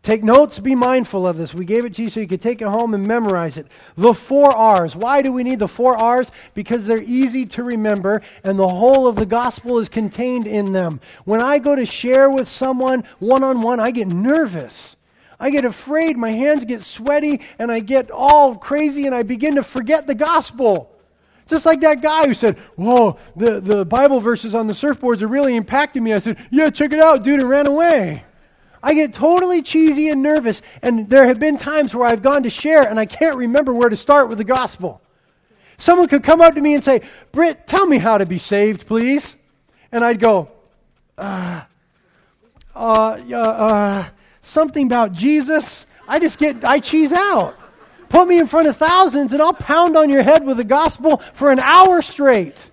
Take 0.04 0.22
notes, 0.22 0.60
be 0.60 0.76
mindful 0.76 1.26
of 1.26 1.36
this. 1.36 1.52
We 1.52 1.64
gave 1.64 1.84
it 1.84 1.96
to 1.96 2.04
you 2.04 2.10
so 2.10 2.20
you 2.20 2.28
could 2.28 2.40
take 2.40 2.62
it 2.62 2.68
home 2.68 2.94
and 2.94 3.04
memorize 3.04 3.58
it. 3.58 3.66
The 3.96 4.14
four 4.14 4.50
R's. 4.50 4.94
Why 4.94 5.20
do 5.20 5.32
we 5.32 5.42
need 5.42 5.58
the 5.58 5.68
four 5.68 5.96
R's? 5.96 6.30
Because 6.54 6.86
they're 6.86 7.02
easy 7.02 7.44
to 7.46 7.64
remember 7.64 8.22
and 8.44 8.56
the 8.56 8.68
whole 8.68 9.08
of 9.08 9.16
the 9.16 9.26
gospel 9.26 9.80
is 9.80 9.88
contained 9.88 10.46
in 10.46 10.72
them. 10.72 11.00
When 11.24 11.40
I 11.42 11.58
go 11.58 11.74
to 11.74 11.84
share 11.84 12.30
with 12.30 12.48
someone 12.48 13.02
one 13.18 13.42
on 13.42 13.62
one, 13.62 13.80
I 13.80 13.90
get 13.90 14.06
nervous. 14.06 14.94
I 15.40 15.48
get 15.50 15.64
afraid, 15.64 16.18
my 16.18 16.30
hands 16.30 16.66
get 16.66 16.84
sweaty, 16.84 17.40
and 17.58 17.72
I 17.72 17.80
get 17.80 18.10
all 18.10 18.54
crazy 18.54 19.06
and 19.06 19.14
I 19.14 19.22
begin 19.22 19.54
to 19.54 19.62
forget 19.62 20.06
the 20.06 20.14
gospel. 20.14 20.94
Just 21.48 21.64
like 21.64 21.80
that 21.80 22.02
guy 22.02 22.26
who 22.26 22.34
said, 22.34 22.58
Whoa, 22.76 23.18
the, 23.34 23.60
the 23.60 23.84
Bible 23.86 24.20
verses 24.20 24.54
on 24.54 24.66
the 24.66 24.74
surfboards 24.74 25.22
are 25.22 25.26
really 25.26 25.58
impacting 25.58 26.02
me. 26.02 26.12
I 26.12 26.18
said, 26.18 26.36
Yeah, 26.50 26.68
check 26.68 26.92
it 26.92 27.00
out, 27.00 27.24
dude, 27.24 27.40
and 27.40 27.48
ran 27.48 27.66
away. 27.66 28.24
I 28.82 28.94
get 28.94 29.14
totally 29.14 29.62
cheesy 29.62 30.10
and 30.10 30.22
nervous, 30.22 30.62
and 30.82 31.08
there 31.08 31.26
have 31.26 31.40
been 31.40 31.56
times 31.56 31.94
where 31.94 32.06
I've 32.06 32.22
gone 32.22 32.44
to 32.44 32.50
share 32.50 32.88
and 32.88 33.00
I 33.00 33.06
can't 33.06 33.36
remember 33.36 33.74
where 33.74 33.88
to 33.88 33.96
start 33.96 34.28
with 34.28 34.38
the 34.38 34.44
gospel. 34.44 35.00
Someone 35.78 36.08
could 36.08 36.22
come 36.22 36.42
up 36.42 36.54
to 36.54 36.60
me 36.60 36.74
and 36.74 36.84
say, 36.84 37.00
Britt, 37.32 37.66
tell 37.66 37.86
me 37.86 37.96
how 37.96 38.18
to 38.18 38.26
be 38.26 38.38
saved, 38.38 38.86
please. 38.86 39.34
And 39.90 40.04
I'd 40.04 40.20
go, 40.20 40.48
uh, 41.16 41.62
uh, 42.74 43.20
uh, 43.30 43.36
uh 43.36 44.08
something 44.42 44.86
about 44.86 45.12
Jesus. 45.12 45.86
I 46.08 46.18
just 46.18 46.38
get, 46.38 46.64
I 46.64 46.80
cheese 46.80 47.12
out. 47.12 47.56
Put 48.08 48.26
me 48.26 48.38
in 48.38 48.48
front 48.48 48.66
of 48.66 48.76
thousands 48.76 49.32
and 49.32 49.40
I'll 49.40 49.54
pound 49.54 49.96
on 49.96 50.10
your 50.10 50.22
head 50.22 50.44
with 50.44 50.56
the 50.56 50.64
gospel 50.64 51.18
for 51.34 51.50
an 51.50 51.60
hour 51.60 52.02
straight. 52.02 52.70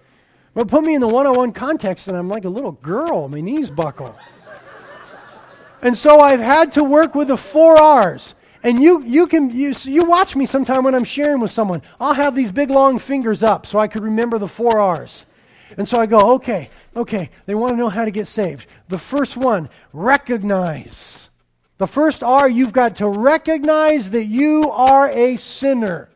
But 0.55 0.67
put 0.67 0.83
me 0.83 0.95
in 0.95 1.01
the 1.01 1.07
one 1.07 1.27
on 1.27 1.35
one 1.35 1.51
context 1.53 2.07
and 2.07 2.17
I'm 2.17 2.27
like 2.27 2.45
a 2.45 2.49
little 2.49 2.71
girl, 2.71 3.27
my 3.27 3.39
knees 3.39 3.69
buckle. 3.69 4.17
and 5.83 5.95
so 5.95 6.19
I've 6.19 6.39
had 6.39 6.71
to 6.73 6.83
work 6.83 7.13
with 7.13 7.27
the 7.27 7.37
four 7.37 7.79
R's. 7.79 8.33
And 8.63 8.81
you, 8.81 9.03
you 9.03 9.27
can 9.27 9.51
you, 9.51 9.75
you 9.83 10.05
watch 10.05 10.35
me 10.35 10.47
sometime 10.47 10.83
when 10.83 10.95
I'm 10.95 11.03
sharing 11.03 11.39
with 11.39 11.51
someone. 11.51 11.83
I'll 11.99 12.15
have 12.15 12.33
these 12.33 12.51
big 12.51 12.71
long 12.71 12.97
fingers 12.97 13.43
up 13.43 13.67
so 13.67 13.77
I 13.77 13.87
could 13.87 14.03
remember 14.03 14.39
the 14.39 14.47
four 14.47 14.79
R's. 14.79 15.27
And 15.77 15.87
so 15.87 15.99
I 15.99 16.07
go, 16.07 16.35
okay, 16.35 16.71
okay, 16.95 17.29
they 17.45 17.53
want 17.53 17.73
to 17.73 17.77
know 17.77 17.89
how 17.89 18.05
to 18.05 18.11
get 18.11 18.27
saved. 18.27 18.67
The 18.87 18.97
first 18.97 19.37
one, 19.37 19.69
recognize. 19.93 21.26
The 21.77 21.87
first 21.87 22.23
R, 22.23 22.49
you've 22.49 22.73
got 22.73 22.95
to 22.97 23.07
recognize 23.07 24.09
that 24.11 24.25
you 24.25 24.71
are 24.71 25.09
a 25.09 25.37
sinner. 25.37 26.09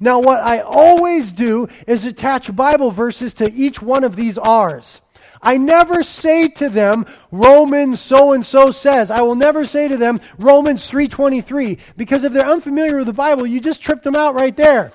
Now, 0.00 0.20
what 0.20 0.40
I 0.40 0.58
always 0.60 1.30
do 1.30 1.68
is 1.86 2.04
attach 2.04 2.54
Bible 2.54 2.90
verses 2.90 3.32
to 3.34 3.52
each 3.52 3.80
one 3.80 4.02
of 4.02 4.16
these 4.16 4.36
R's. 4.36 5.00
I 5.40 5.56
never 5.56 6.02
say 6.02 6.48
to 6.48 6.68
them, 6.68 7.06
Romans 7.30 8.00
so 8.00 8.32
and 8.32 8.44
so 8.44 8.70
says. 8.70 9.10
I 9.10 9.20
will 9.20 9.34
never 9.34 9.66
say 9.66 9.88
to 9.88 9.96
them, 9.96 10.20
Romans 10.38 10.90
3.23, 10.90 11.78
because 11.96 12.24
if 12.24 12.32
they're 12.32 12.46
unfamiliar 12.46 12.96
with 12.96 13.06
the 13.06 13.12
Bible, 13.12 13.46
you 13.46 13.60
just 13.60 13.82
tripped 13.82 14.04
them 14.04 14.16
out 14.16 14.34
right 14.34 14.56
there. 14.56 14.92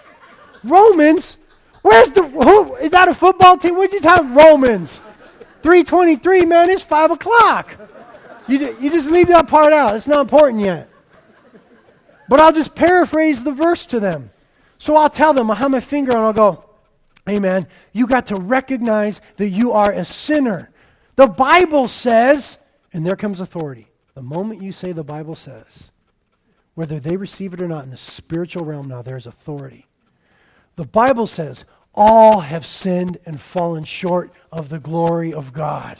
Romans? 0.63 1.37
Where's 1.81 2.11
the, 2.11 2.23
who, 2.27 2.75
is 2.75 2.89
that 2.89 3.07
a 3.07 3.13
football 3.13 3.57
team? 3.57 3.75
What'd 3.77 3.93
you 3.93 4.01
talk, 4.01 4.23
Romans? 4.35 4.99
3.23, 5.61 6.47
man, 6.47 6.69
it's 6.69 6.81
5 6.81 7.11
o'clock. 7.11 7.75
You, 8.49 8.75
you 8.79 8.89
just 8.89 9.09
leave 9.09 9.27
that 9.27 9.47
part 9.47 9.71
out. 9.71 9.95
It's 9.95 10.07
not 10.07 10.21
important 10.21 10.63
yet. 10.63 10.89
But 12.27 12.39
I'll 12.39 12.51
just 12.51 12.75
paraphrase 12.75 13.43
the 13.43 13.51
verse 13.51 13.85
to 13.87 13.99
them. 13.99 14.29
So 14.77 14.95
I'll 14.95 15.09
tell 15.09 15.33
them, 15.33 15.49
I'll 15.49 15.57
have 15.57 15.71
my 15.71 15.79
finger 15.79 16.11
and 16.11 16.19
I'll 16.19 16.33
go, 16.33 16.65
Amen. 17.27 17.67
you 17.93 18.07
got 18.07 18.27
to 18.27 18.35
recognize 18.35 19.21
that 19.37 19.49
you 19.49 19.71
are 19.71 19.91
a 19.91 20.03
sinner. 20.03 20.71
The 21.15 21.27
Bible 21.27 21.87
says, 21.87 22.57
and 22.91 23.05
there 23.05 23.15
comes 23.15 23.39
authority. 23.39 23.87
The 24.15 24.21
moment 24.21 24.61
you 24.61 24.71
say 24.71 24.91
the 24.91 25.03
Bible 25.03 25.35
says, 25.35 25.91
whether 26.73 26.99
they 26.99 27.17
receive 27.17 27.53
it 27.53 27.61
or 27.61 27.67
not 27.67 27.83
in 27.83 27.91
the 27.91 27.97
spiritual 27.97 28.65
realm 28.65 28.87
now, 28.87 29.01
there's 29.01 29.27
authority. 29.27 29.85
The 30.75 30.85
Bible 30.85 31.27
says, 31.27 31.65
all 31.93 32.39
have 32.39 32.65
sinned 32.65 33.17
and 33.25 33.39
fallen 33.39 33.83
short 33.83 34.31
of 34.51 34.69
the 34.69 34.79
glory 34.79 35.33
of 35.33 35.51
God. 35.51 35.97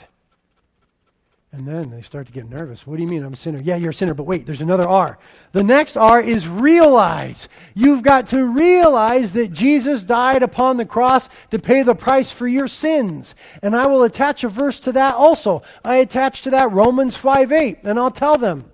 And 1.52 1.66
then 1.66 1.90
they 1.90 2.00
start 2.00 2.28
to 2.28 2.32
get 2.32 2.48
nervous. 2.48 2.86
What 2.86 2.96
do 2.96 3.02
you 3.02 3.08
mean 3.08 3.24
I'm 3.24 3.32
a 3.32 3.36
sinner? 3.36 3.60
Yeah, 3.60 3.74
you're 3.74 3.90
a 3.90 3.94
sinner, 3.94 4.14
but 4.14 4.22
wait, 4.22 4.46
there's 4.46 4.60
another 4.60 4.88
R. 4.88 5.18
The 5.50 5.64
next 5.64 5.96
R 5.96 6.20
is 6.20 6.46
realize. 6.46 7.48
You've 7.74 8.02
got 8.02 8.28
to 8.28 8.44
realize 8.44 9.32
that 9.32 9.52
Jesus 9.52 10.04
died 10.04 10.44
upon 10.44 10.76
the 10.76 10.84
cross 10.84 11.28
to 11.50 11.58
pay 11.58 11.82
the 11.82 11.96
price 11.96 12.30
for 12.30 12.46
your 12.46 12.68
sins. 12.68 13.34
And 13.64 13.74
I 13.74 13.86
will 13.86 14.04
attach 14.04 14.44
a 14.44 14.48
verse 14.48 14.78
to 14.80 14.92
that 14.92 15.16
also. 15.16 15.62
I 15.84 15.96
attach 15.96 16.42
to 16.42 16.50
that 16.50 16.70
Romans 16.70 17.16
5 17.16 17.50
8, 17.50 17.78
and 17.82 17.98
I'll 17.98 18.12
tell 18.12 18.38
them 18.38 18.70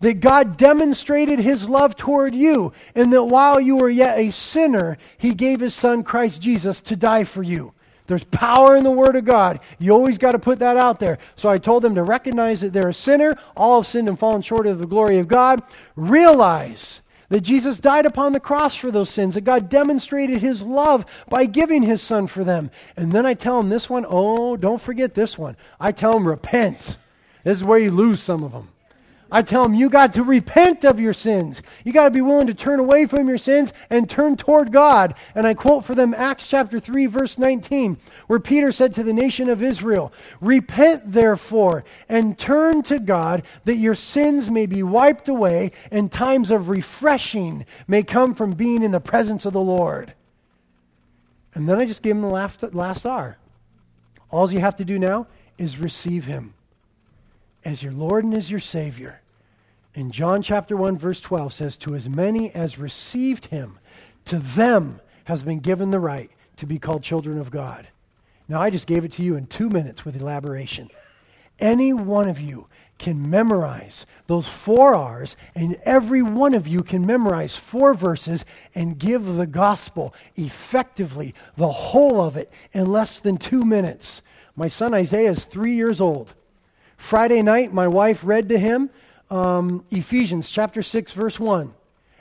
that 0.00 0.20
God 0.20 0.56
demonstrated 0.56 1.38
his 1.38 1.68
love 1.68 1.96
toward 1.96 2.34
you, 2.34 2.72
and 2.96 3.12
that 3.12 3.24
while 3.24 3.60
you 3.60 3.76
were 3.76 3.88
yet 3.88 4.18
a 4.18 4.32
sinner, 4.32 4.98
he 5.16 5.32
gave 5.32 5.60
his 5.60 5.74
son 5.74 6.02
Christ 6.02 6.40
Jesus 6.40 6.80
to 6.82 6.96
die 6.96 7.22
for 7.22 7.44
you. 7.44 7.72
There's 8.06 8.24
power 8.24 8.76
in 8.76 8.84
the 8.84 8.90
Word 8.90 9.16
of 9.16 9.24
God. 9.24 9.60
You 9.78 9.92
always 9.92 10.18
got 10.18 10.32
to 10.32 10.38
put 10.38 10.58
that 10.58 10.76
out 10.76 11.00
there. 11.00 11.18
So 11.36 11.48
I 11.48 11.58
told 11.58 11.82
them 11.82 11.94
to 11.94 12.02
recognize 12.02 12.60
that 12.60 12.72
they're 12.72 12.88
a 12.88 12.94
sinner, 12.94 13.38
all 13.56 13.80
have 13.80 13.90
sinned 13.90 14.08
and 14.08 14.18
fallen 14.18 14.42
short 14.42 14.66
of 14.66 14.78
the 14.78 14.86
glory 14.86 15.18
of 15.18 15.28
God. 15.28 15.62
Realize 15.96 17.00
that 17.30 17.40
Jesus 17.40 17.78
died 17.78 18.04
upon 18.04 18.32
the 18.32 18.40
cross 18.40 18.74
for 18.74 18.90
those 18.90 19.08
sins, 19.08 19.34
that 19.34 19.40
God 19.40 19.70
demonstrated 19.70 20.42
his 20.42 20.60
love 20.60 21.06
by 21.30 21.46
giving 21.46 21.82
his 21.82 22.02
son 22.02 22.26
for 22.26 22.44
them. 22.44 22.70
And 22.96 23.10
then 23.10 23.24
I 23.24 23.32
tell 23.32 23.56
them 23.56 23.70
this 23.70 23.88
one, 23.88 24.04
oh, 24.06 24.56
don't 24.56 24.80
forget 24.80 25.14
this 25.14 25.38
one. 25.38 25.56
I 25.80 25.90
tell 25.90 26.12
them, 26.12 26.28
repent. 26.28 26.98
This 27.42 27.58
is 27.58 27.64
where 27.64 27.78
you 27.78 27.90
lose 27.90 28.22
some 28.22 28.44
of 28.44 28.52
them. 28.52 28.68
I 29.34 29.42
tell 29.42 29.64
them, 29.64 29.74
you 29.74 29.90
got 29.90 30.12
to 30.12 30.22
repent 30.22 30.84
of 30.84 31.00
your 31.00 31.12
sins. 31.12 31.60
You 31.82 31.92
got 31.92 32.04
to 32.04 32.10
be 32.12 32.20
willing 32.20 32.46
to 32.46 32.54
turn 32.54 32.78
away 32.78 33.06
from 33.06 33.26
your 33.26 33.36
sins 33.36 33.72
and 33.90 34.08
turn 34.08 34.36
toward 34.36 34.70
God. 34.70 35.12
And 35.34 35.44
I 35.44 35.54
quote 35.54 35.84
for 35.84 35.96
them 35.96 36.14
Acts 36.14 36.46
chapter 36.46 36.78
3, 36.78 37.06
verse 37.06 37.36
19, 37.36 37.96
where 38.28 38.38
Peter 38.38 38.70
said 38.70 38.94
to 38.94 39.02
the 39.02 39.12
nation 39.12 39.50
of 39.50 39.60
Israel, 39.60 40.12
Repent 40.40 41.10
therefore 41.10 41.84
and 42.08 42.38
turn 42.38 42.84
to 42.84 43.00
God 43.00 43.42
that 43.64 43.74
your 43.74 43.96
sins 43.96 44.48
may 44.50 44.66
be 44.66 44.84
wiped 44.84 45.26
away 45.26 45.72
and 45.90 46.12
times 46.12 46.52
of 46.52 46.68
refreshing 46.68 47.66
may 47.88 48.04
come 48.04 48.36
from 48.36 48.52
being 48.52 48.84
in 48.84 48.92
the 48.92 49.00
presence 49.00 49.44
of 49.44 49.52
the 49.52 49.60
Lord. 49.60 50.14
And 51.54 51.68
then 51.68 51.80
I 51.80 51.86
just 51.86 52.02
gave 52.02 52.14
them 52.14 52.22
the 52.22 52.28
last, 52.28 52.62
last 52.72 53.04
R. 53.04 53.36
All 54.30 54.52
you 54.52 54.60
have 54.60 54.76
to 54.76 54.84
do 54.84 54.96
now 54.96 55.26
is 55.58 55.76
receive 55.76 56.24
Him 56.24 56.54
as 57.64 57.82
your 57.82 57.92
Lord 57.92 58.22
and 58.22 58.32
as 58.32 58.48
your 58.48 58.60
Savior. 58.60 59.22
And 59.94 60.12
John 60.12 60.42
chapter 60.42 60.76
1, 60.76 60.98
verse 60.98 61.20
12 61.20 61.52
says, 61.52 61.76
To 61.76 61.94
as 61.94 62.08
many 62.08 62.50
as 62.50 62.78
received 62.78 63.46
him, 63.46 63.78
to 64.24 64.38
them 64.38 65.00
has 65.24 65.42
been 65.42 65.60
given 65.60 65.90
the 65.90 66.00
right 66.00 66.30
to 66.56 66.66
be 66.66 66.78
called 66.78 67.02
children 67.02 67.38
of 67.38 67.50
God. 67.50 67.86
Now, 68.48 68.60
I 68.60 68.70
just 68.70 68.86
gave 68.86 69.04
it 69.04 69.12
to 69.12 69.22
you 69.22 69.36
in 69.36 69.46
two 69.46 69.68
minutes 69.68 70.04
with 70.04 70.16
elaboration. 70.16 70.90
Any 71.60 71.92
one 71.92 72.28
of 72.28 72.40
you 72.40 72.66
can 72.98 73.30
memorize 73.30 74.06
those 74.26 74.48
four 74.48 74.94
R's, 74.94 75.36
and 75.54 75.76
every 75.84 76.22
one 76.22 76.54
of 76.54 76.66
you 76.66 76.82
can 76.82 77.06
memorize 77.06 77.56
four 77.56 77.94
verses 77.94 78.44
and 78.74 78.98
give 78.98 79.24
the 79.24 79.46
gospel 79.46 80.14
effectively, 80.36 81.34
the 81.56 81.70
whole 81.70 82.20
of 82.20 82.36
it, 82.36 82.50
in 82.72 82.86
less 82.86 83.20
than 83.20 83.36
two 83.36 83.64
minutes. 83.64 84.22
My 84.56 84.68
son 84.68 84.94
Isaiah 84.94 85.30
is 85.30 85.44
three 85.44 85.74
years 85.74 86.00
old. 86.00 86.32
Friday 86.96 87.42
night, 87.42 87.72
my 87.72 87.86
wife 87.86 88.20
read 88.24 88.48
to 88.48 88.58
him 88.58 88.90
um, 89.34 89.84
Ephesians 89.90 90.48
chapter 90.48 90.82
6, 90.82 91.12
verse 91.12 91.40
1. 91.40 91.72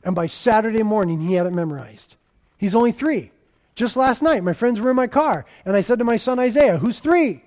And 0.04 0.16
by 0.16 0.26
Saturday 0.26 0.84
morning, 0.84 1.22
he 1.22 1.36
had 1.36 1.46
it 1.46 1.54
memorized. 1.54 2.16
He's 2.58 2.74
only 2.74 2.92
three. 2.92 3.30
Just 3.76 3.96
last 3.96 4.22
night, 4.22 4.44
my 4.44 4.54
friends 4.54 4.80
were 4.80 4.90
in 4.90 4.96
my 4.96 5.08
car, 5.08 5.46
and 5.66 5.76
I 5.76 5.82
said 5.82 6.00
to 6.00 6.06
my 6.06 6.18
son 6.18 6.40
Isaiah, 6.40 6.78
Who's 6.78 7.00
three? 7.00 7.44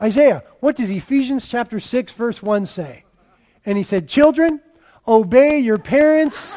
Isaiah, 0.00 0.42
what 0.60 0.76
does 0.76 0.90
Ephesians 0.90 1.48
chapter 1.48 1.80
6, 1.80 2.12
verse 2.12 2.40
1 2.40 2.66
say? 2.66 3.04
And 3.66 3.76
he 3.76 3.82
said, 3.82 4.08
Children, 4.08 4.60
obey 5.06 5.58
your 5.58 5.78
parents 5.78 6.56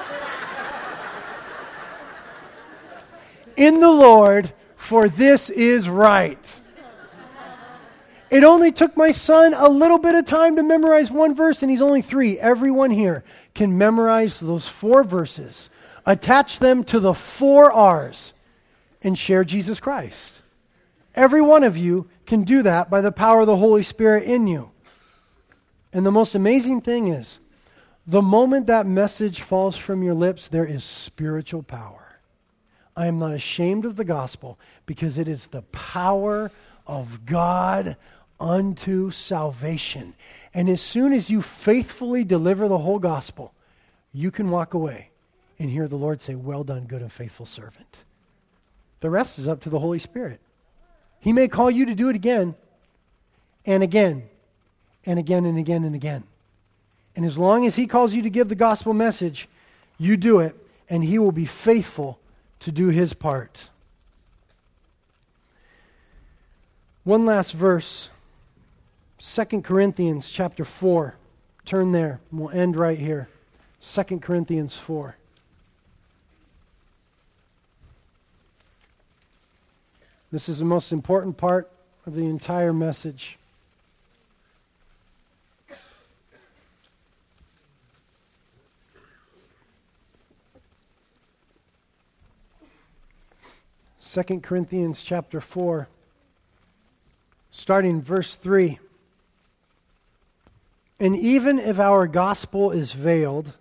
in 3.58 3.80
the 3.80 3.92
Lord, 3.92 4.52
for 4.78 5.10
this 5.10 5.50
is 5.50 5.90
right. 5.90 6.61
It 8.32 8.46
only 8.46 8.72
took 8.72 8.96
my 8.96 9.12
son 9.12 9.54
a 9.54 9.68
little 9.68 9.98
bit 10.00 10.16
of 10.16 10.26
time 10.26 10.56
to 10.56 10.64
memorize 10.64 11.12
one 11.12 11.36
verse, 11.36 11.62
and 11.62 11.70
he's 11.70 11.82
only 11.82 12.02
three. 12.02 12.40
Everyone 12.40 12.90
here 12.90 13.26
can 13.54 13.78
memorize 13.78 14.40
those 14.40 14.70
four 14.70 15.04
verses, 15.04 15.68
attach 16.06 16.60
them 16.60 16.86
to 16.86 17.02
the 17.02 17.14
four 17.14 17.70
R's, 17.70 18.32
and 19.04 19.20
share 19.20 19.44
Jesus 19.44 19.82
Christ. 19.82 20.42
Every 21.14 21.42
one 21.42 21.66
of 21.66 21.76
you 21.76 22.10
can 22.26 22.46
do 22.46 22.64
that 22.64 22.90
by 22.90 23.02
the 23.02 23.12
power 23.12 23.42
of 23.42 23.48
the 23.48 23.58
Holy 23.58 23.84
Spirit 23.84 24.24
in 24.24 24.48
you. 24.48 24.72
And 25.92 26.06
the 26.06 26.12
most 26.12 26.34
amazing 26.34 26.82
thing 26.82 27.10
is, 27.10 27.38
the 28.08 28.22
moment 28.22 28.68
that 28.68 28.86
message 28.86 29.42
falls 29.42 29.76
from 29.76 30.04
your 30.04 30.14
lips, 30.14 30.48
there 30.48 30.66
is 30.66 30.86
spiritual 30.86 31.64
power. 31.64 32.18
I 32.96 33.08
am 33.08 33.20
not 33.20 33.34
ashamed 33.34 33.84
of 33.84 33.98
the 33.98 34.06
gospel 34.06 34.58
because 34.86 35.18
it 35.18 35.28
is 35.28 35.48
the 35.48 35.64
power 35.64 36.50
of 36.88 37.26
God 37.26 37.98
unto 38.42 39.12
salvation. 39.12 40.14
And 40.54 40.68
as 40.68 40.82
soon 40.82 41.14
as 41.14 41.30
you 41.30 41.42
faithfully 41.42 42.24
deliver 42.26 42.68
the 42.68 42.80
whole 42.80 43.00
gospel, 43.00 43.54
you 44.14 44.32
can 44.32 44.50
walk 44.50 44.74
away 44.74 45.10
and 45.60 45.70
hear 45.70 45.88
the 45.88 45.96
Lord 45.96 46.22
say, 46.22 46.36
Well 46.36 46.64
done, 46.64 46.86
good 46.86 47.02
and 47.02 47.14
faithful 47.14 47.46
servant. 47.46 48.04
The 49.00 49.10
rest 49.10 49.40
is 49.40 49.48
up 49.48 49.62
to 49.62 49.70
the 49.70 49.80
Holy 49.80 50.00
Spirit. 50.00 50.42
He 51.20 51.32
may 51.32 51.48
call 51.48 51.70
you 51.70 51.86
to 51.86 51.96
do 51.96 52.10
it 52.10 52.16
again 52.16 52.56
and 53.66 53.84
again 53.84 54.24
and 55.06 55.20
again 55.20 55.46
and 55.46 55.58
again 55.58 55.84
and 55.84 55.96
again. 55.96 56.24
And 57.16 57.26
as 57.26 57.38
long 57.38 57.66
as 57.66 57.76
He 57.76 57.88
calls 57.88 58.14
you 58.14 58.24
to 58.24 58.30
give 58.30 58.50
the 58.50 58.56
gospel 58.56 58.94
message, 58.94 59.48
you 59.98 60.18
do 60.18 60.40
it, 60.40 60.56
and 60.90 61.04
He 61.04 61.20
will 61.20 61.32
be 61.32 61.46
faithful 61.46 62.20
to 62.62 62.72
do 62.72 62.88
His 62.88 63.14
part. 63.14 63.70
One 67.04 67.26
last 67.26 67.54
verse 67.54 68.10
2 69.24 69.62
Corinthians 69.62 70.30
chapter 70.30 70.66
4. 70.66 71.16
Turn 71.64 71.92
there. 71.92 72.20
We'll 72.32 72.50
end 72.50 72.76
right 72.76 72.98
here. 72.98 73.30
2 73.84 74.20
Corinthians 74.20 74.76
4. 74.76 75.16
This 80.32 80.50
is 80.50 80.58
the 80.58 80.66
most 80.66 80.92
important 80.92 81.38
part 81.38 81.70
of 82.08 82.16
the 82.16 82.26
entire 82.26 82.74
message. 82.74 83.38
Second 94.00 94.42
Corinthians 94.44 95.02
chapter 95.04 95.40
4, 95.40 95.88
starting 97.52 98.02
verse 98.02 98.36
3. 98.36 98.80
And 101.02 101.18
even 101.18 101.58
if 101.58 101.80
our 101.80 102.06
gospel 102.06 102.70
is 102.70 102.92
veiled, 102.92 103.54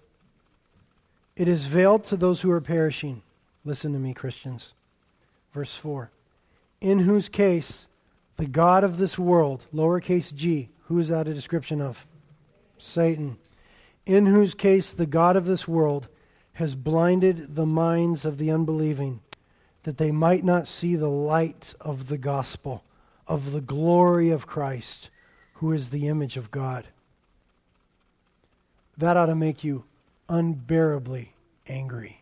it 1.37 1.49
is 1.49 1.65
veiled 1.65 2.05
to 2.05 2.17
those 2.19 2.43
who 2.43 2.51
are 2.51 2.61
perishing. 2.61 3.23
Listen 3.65 3.95
to 3.95 3.99
me, 3.99 4.13
Christians. 4.13 4.73
Verse 5.55 5.75
4 5.75 6.11
in 6.83 6.99
whose 6.99 7.31
case 7.31 7.87
the 8.37 8.47
God 8.47 8.85
of 8.85 8.99
this 8.99 9.19
world, 9.19 9.65
lowercase 9.75 10.35
g, 10.35 10.69
who 10.85 10.99
is 10.99 11.09
that 11.09 11.29
a 11.29 11.35
description 11.35 11.81
of? 11.81 12.05
Satan. 12.79 13.39
In 14.05 14.27
whose 14.27 14.53
case 14.53 14.93
the 14.93 15.07
God 15.07 15.35
of 15.37 15.47
this 15.47 15.67
world 15.67 16.09
has 16.55 16.75
blinded 16.75 17.55
the 17.55 17.67
minds 17.67 18.27
of 18.27 18.37
the 18.37 18.51
unbelieving, 18.51 19.21
that 19.85 19.97
they 19.97 20.11
might 20.11 20.45
not 20.45 20.69
see 20.69 20.95
the 20.95 21.09
light 21.09 21.73
of 21.81 22.09
the 22.09 22.19
gospel, 22.19 22.85
of 23.27 23.53
the 23.53 23.63
glory 23.63 24.29
of 24.29 24.47
Christ, 24.47 25.09
who 25.55 25.73
is 25.73 25.89
the 25.89 26.07
image 26.07 26.37
of 26.37 26.51
God. 26.51 26.87
That 29.01 29.17
ought 29.17 29.27
to 29.27 29.35
make 29.35 29.65
you 29.65 29.85
unbearably 30.29 31.33
angry. 31.67 32.21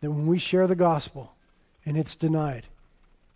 That 0.00 0.10
when 0.10 0.26
we 0.26 0.38
share 0.38 0.66
the 0.66 0.74
gospel, 0.74 1.34
and 1.84 1.98
it's 1.98 2.16
denied, 2.16 2.64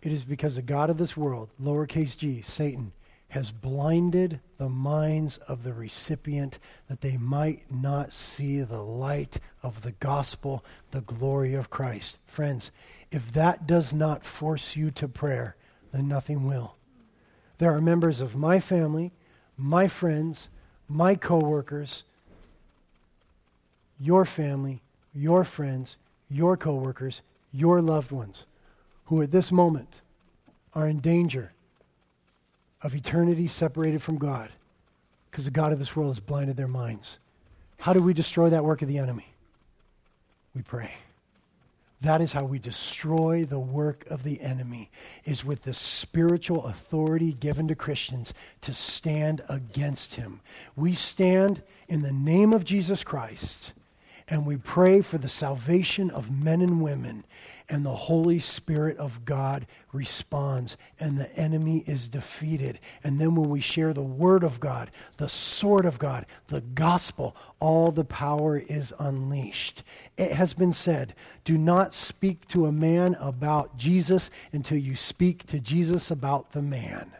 it 0.01 0.11
is 0.11 0.23
because 0.23 0.55
the 0.55 0.63
God 0.63 0.89
of 0.89 0.97
this 0.97 1.15
world, 1.15 1.49
lowercase 1.61 2.17
g, 2.17 2.41
Satan, 2.41 2.93
has 3.29 3.51
blinded 3.51 4.39
the 4.57 4.69
minds 4.69 5.37
of 5.37 5.63
the 5.63 5.73
recipient 5.73 6.57
that 6.89 7.01
they 7.01 7.17
might 7.17 7.61
not 7.71 8.11
see 8.11 8.61
the 8.61 8.81
light 8.81 9.37
of 9.61 9.83
the 9.83 9.91
gospel, 9.91 10.65
the 10.89 11.01
glory 11.01 11.53
of 11.53 11.69
Christ. 11.69 12.17
Friends, 12.25 12.71
if 13.11 13.31
that 13.33 13.67
does 13.67 13.93
not 13.93 14.25
force 14.25 14.75
you 14.75 14.89
to 14.89 15.07
prayer, 15.07 15.55
then 15.91 16.07
nothing 16.07 16.47
will. 16.47 16.75
There 17.59 17.71
are 17.71 17.81
members 17.81 18.19
of 18.19 18.35
my 18.35 18.59
family, 18.59 19.11
my 19.55 19.87
friends, 19.87 20.49
my 20.93 21.15
coworkers, 21.15 22.03
your 23.99 24.25
family, 24.25 24.81
your 25.13 25.43
friends, 25.43 25.95
your 26.29 26.55
coworkers 26.55 27.21
your 27.53 27.81
loved 27.81 28.11
ones 28.11 28.45
who 29.05 29.21
at 29.21 29.31
this 29.31 29.51
moment 29.51 30.01
are 30.73 30.87
in 30.87 30.99
danger 30.99 31.53
of 32.81 32.95
eternity 32.95 33.47
separated 33.47 34.01
from 34.01 34.17
God 34.17 34.49
because 35.29 35.45
the 35.45 35.51
God 35.51 35.71
of 35.71 35.79
this 35.79 35.95
world 35.95 36.15
has 36.15 36.19
blinded 36.19 36.57
their 36.57 36.67
minds. 36.67 37.19
How 37.79 37.93
do 37.93 38.01
we 38.01 38.13
destroy 38.13 38.49
that 38.49 38.65
work 38.65 38.81
of 38.81 38.87
the 38.87 38.97
enemy? 38.97 39.27
We 40.55 40.63
pray. 40.63 40.95
That 42.03 42.19
is 42.19 42.33
how 42.33 42.43
we 42.43 42.59
destroy 42.59 43.45
the 43.45 43.59
work 43.59 44.05
of 44.07 44.23
the 44.23 44.41
enemy, 44.41 44.91
is 45.23 45.45
with 45.45 45.63
the 45.63 45.73
spiritual 45.73 46.65
authority 46.65 47.31
given 47.31 47.69
to 47.69 47.75
Christians 47.75 48.33
to 48.61 48.73
stand 48.73 49.41
against 49.47 50.15
him. 50.15 50.41
We 50.75 50.95
stand 50.95 51.63
in 51.87 52.01
the 52.01 52.11
name 52.11 52.51
of 52.51 52.65
Jesus 52.65 53.05
Christ 53.05 53.71
and 54.27 54.45
we 54.45 54.57
pray 54.57 55.01
for 55.01 55.17
the 55.17 55.29
salvation 55.29 56.09
of 56.09 56.29
men 56.29 56.61
and 56.61 56.81
women. 56.81 57.23
And 57.69 57.85
the 57.85 57.95
Holy 57.95 58.39
Spirit 58.39 58.97
of 58.97 59.25
God 59.25 59.65
responds, 59.93 60.75
and 60.99 61.17
the 61.17 61.33
enemy 61.37 61.83
is 61.87 62.07
defeated. 62.07 62.79
And 63.03 63.19
then 63.19 63.35
when 63.35 63.49
we 63.49 63.61
share 63.61 63.93
the 63.93 64.01
Word 64.01 64.43
of 64.43 64.59
God, 64.59 64.91
the 65.17 65.29
sword 65.29 65.85
of 65.85 65.97
God, 65.97 66.25
the 66.47 66.61
gospel, 66.61 67.35
all 67.59 67.91
the 67.91 68.03
power 68.03 68.57
is 68.57 68.93
unleashed. 68.99 69.83
It 70.17 70.33
has 70.33 70.53
been 70.53 70.73
said 70.73 71.15
do 71.45 71.57
not 71.57 71.93
speak 71.93 72.47
to 72.49 72.65
a 72.65 72.71
man 72.71 73.15
about 73.19 73.77
Jesus 73.77 74.29
until 74.51 74.77
you 74.77 74.95
speak 74.95 75.45
to 75.47 75.59
Jesus 75.59 76.11
about 76.11 76.51
the 76.51 76.61
man. 76.61 77.11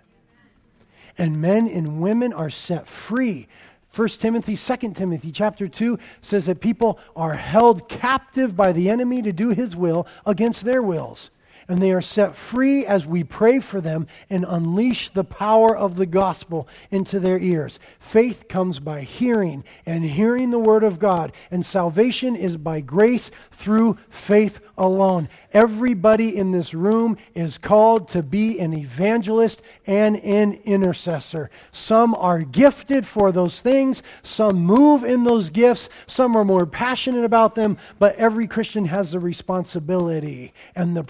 And 1.17 1.41
men 1.41 1.67
and 1.67 2.01
women 2.01 2.33
are 2.33 2.49
set 2.49 2.87
free 2.87 3.47
1 3.95 4.07
Timothy, 4.09 4.55
2 4.55 4.93
Timothy 4.93 5.31
chapter 5.31 5.67
2 5.67 5.99
says 6.21 6.47
that 6.47 6.59
people 6.59 6.99
are 7.15 7.35
held 7.35 7.87
captive 7.87 8.55
by 8.55 8.71
the 8.71 8.89
enemy 8.89 9.21
to 9.21 9.31
do 9.31 9.49
his 9.49 9.75
will 9.75 10.07
against 10.25 10.65
their 10.65 10.81
wills. 10.81 11.29
And 11.67 11.81
they 11.81 11.91
are 11.91 12.01
set 12.01 12.35
free 12.35 12.85
as 12.85 13.05
we 13.05 13.23
pray 13.23 13.59
for 13.59 13.81
them 13.81 14.07
and 14.29 14.45
unleash 14.47 15.09
the 15.09 15.23
power 15.23 15.75
of 15.75 15.95
the 15.95 16.05
gospel 16.05 16.67
into 16.91 17.19
their 17.19 17.39
ears. 17.39 17.79
Faith 17.99 18.47
comes 18.47 18.79
by 18.79 19.01
hearing, 19.01 19.63
and 19.85 20.03
hearing 20.03 20.51
the 20.51 20.59
word 20.59 20.83
of 20.83 20.99
God, 20.99 21.31
and 21.49 21.65
salvation 21.65 22.35
is 22.35 22.57
by 22.57 22.79
grace 22.79 23.31
through 23.51 23.97
faith 24.09 24.59
alone. 24.77 25.29
Everybody 25.53 26.35
in 26.35 26.51
this 26.51 26.73
room 26.73 27.17
is 27.35 27.57
called 27.57 28.09
to 28.09 28.23
be 28.23 28.59
an 28.59 28.73
evangelist 28.73 29.61
and 29.85 30.17
an 30.17 30.59
intercessor. 30.65 31.49
Some 31.71 32.15
are 32.15 32.39
gifted 32.39 33.05
for 33.05 33.31
those 33.31 33.61
things, 33.61 34.01
some 34.23 34.57
move 34.57 35.03
in 35.03 35.23
those 35.23 35.49
gifts, 35.49 35.89
some 36.07 36.35
are 36.35 36.43
more 36.43 36.65
passionate 36.65 37.23
about 37.23 37.55
them, 37.55 37.77
but 37.99 38.15
every 38.15 38.47
Christian 38.47 38.85
has 38.85 39.11
the 39.11 39.19
responsibility 39.19 40.51
and 40.75 40.97
the 40.97 41.03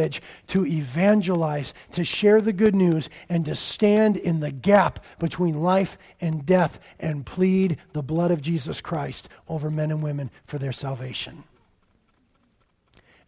privilege 0.00 0.22
to 0.48 0.66
evangelize, 0.66 1.74
to 1.92 2.04
share 2.04 2.40
the 2.40 2.52
good 2.52 2.74
news, 2.74 3.10
and 3.28 3.44
to 3.44 3.54
stand 3.54 4.16
in 4.16 4.40
the 4.40 4.50
gap 4.50 5.04
between 5.18 5.60
life 5.60 5.98
and 6.20 6.46
death 6.46 6.80
and 6.98 7.26
plead 7.26 7.76
the 7.92 8.02
blood 8.02 8.30
of 8.30 8.40
Jesus 8.40 8.80
Christ 8.80 9.28
over 9.48 9.70
men 9.70 9.90
and 9.90 10.02
women 10.02 10.30
for 10.46 10.58
their 10.58 10.72
salvation. 10.72 11.44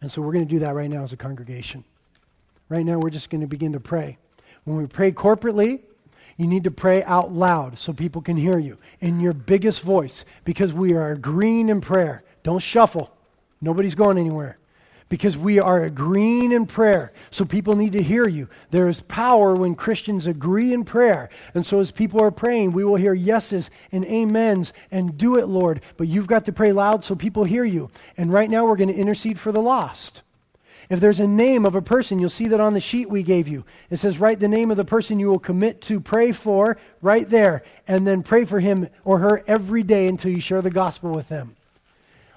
And 0.01 0.11
so 0.11 0.21
we're 0.21 0.33
going 0.33 0.47
to 0.47 0.53
do 0.53 0.59
that 0.59 0.75
right 0.75 0.89
now 0.89 1.03
as 1.03 1.13
a 1.13 1.17
congregation. 1.17 1.83
Right 2.69 2.85
now, 2.85 2.97
we're 2.97 3.09
just 3.09 3.29
going 3.29 3.41
to 3.41 3.47
begin 3.47 3.73
to 3.73 3.79
pray. 3.79 4.17
When 4.65 4.77
we 4.77 4.87
pray 4.87 5.11
corporately, 5.11 5.81
you 6.37 6.47
need 6.47 6.63
to 6.63 6.71
pray 6.71 7.03
out 7.03 7.31
loud 7.31 7.77
so 7.77 7.93
people 7.93 8.21
can 8.21 8.35
hear 8.35 8.57
you 8.57 8.77
in 8.99 9.19
your 9.19 9.33
biggest 9.33 9.81
voice 9.81 10.25
because 10.43 10.73
we 10.73 10.93
are 10.93 11.11
agreeing 11.11 11.69
in 11.69 11.79
prayer. 11.79 12.23
Don't 12.41 12.61
shuffle, 12.61 13.15
nobody's 13.61 13.95
going 13.95 14.17
anywhere 14.17 14.57
because 15.13 15.37
we 15.37 15.59
are 15.59 15.83
agreeing 15.83 16.51
in 16.51 16.65
prayer. 16.65 17.13
So 17.29 17.45
people 17.45 17.75
need 17.75 17.91
to 17.91 18.01
hear 18.01 18.27
you. 18.27 18.47
There 18.71 18.89
is 18.89 19.01
power 19.01 19.53
when 19.53 19.75
Christians 19.75 20.25
agree 20.25 20.73
in 20.73 20.83
prayer. 20.83 21.29
And 21.53 21.63
so 21.63 21.79
as 21.79 21.91
people 21.91 22.19
are 22.19 22.31
praying, 22.31 22.71
we 22.71 22.83
will 22.83 22.95
hear 22.95 23.13
yeses 23.13 23.69
and 23.91 24.07
amens 24.07 24.73
and 24.89 25.15
do 25.15 25.37
it, 25.37 25.45
Lord. 25.45 25.81
But 25.97 26.07
you've 26.07 26.25
got 26.25 26.45
to 26.45 26.51
pray 26.51 26.71
loud 26.71 27.03
so 27.03 27.13
people 27.13 27.43
hear 27.43 27.63
you. 27.63 27.91
And 28.17 28.33
right 28.33 28.49
now 28.49 28.65
we're 28.65 28.75
going 28.75 28.89
to 28.89 28.95
intercede 28.95 29.39
for 29.39 29.51
the 29.51 29.61
lost. 29.61 30.23
If 30.89 30.99
there's 30.99 31.19
a 31.19 31.27
name 31.27 31.63
of 31.63 31.75
a 31.75 31.81
person, 31.83 32.17
you'll 32.17 32.31
see 32.31 32.47
that 32.47 32.59
on 32.59 32.73
the 32.73 32.79
sheet 32.79 33.07
we 33.07 33.21
gave 33.21 33.47
you. 33.47 33.65
It 33.91 33.97
says, 33.97 34.17
write 34.17 34.39
the 34.39 34.47
name 34.47 34.71
of 34.71 34.77
the 34.77 34.83
person 34.83 35.19
you 35.19 35.27
will 35.27 35.37
commit 35.37 35.79
to 35.81 35.99
pray 35.99 36.31
for 36.31 36.79
right 37.03 37.29
there, 37.29 37.61
and 37.87 38.07
then 38.07 38.23
pray 38.23 38.45
for 38.45 38.59
him 38.59 38.89
or 39.05 39.19
her 39.19 39.43
every 39.45 39.83
day 39.83 40.07
until 40.07 40.31
you 40.31 40.41
share 40.41 40.63
the 40.63 40.71
gospel 40.71 41.11
with 41.11 41.27
them. 41.27 41.55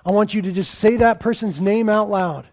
I 0.05 0.11
want 0.11 0.35
you 0.35 0.43
to 0.43 0.53
just 0.53 0.75
say 0.75 0.99
that 0.99 1.21
person's 1.21 1.59
name 1.59 1.89
out 1.89 2.11
loud. 2.11 2.45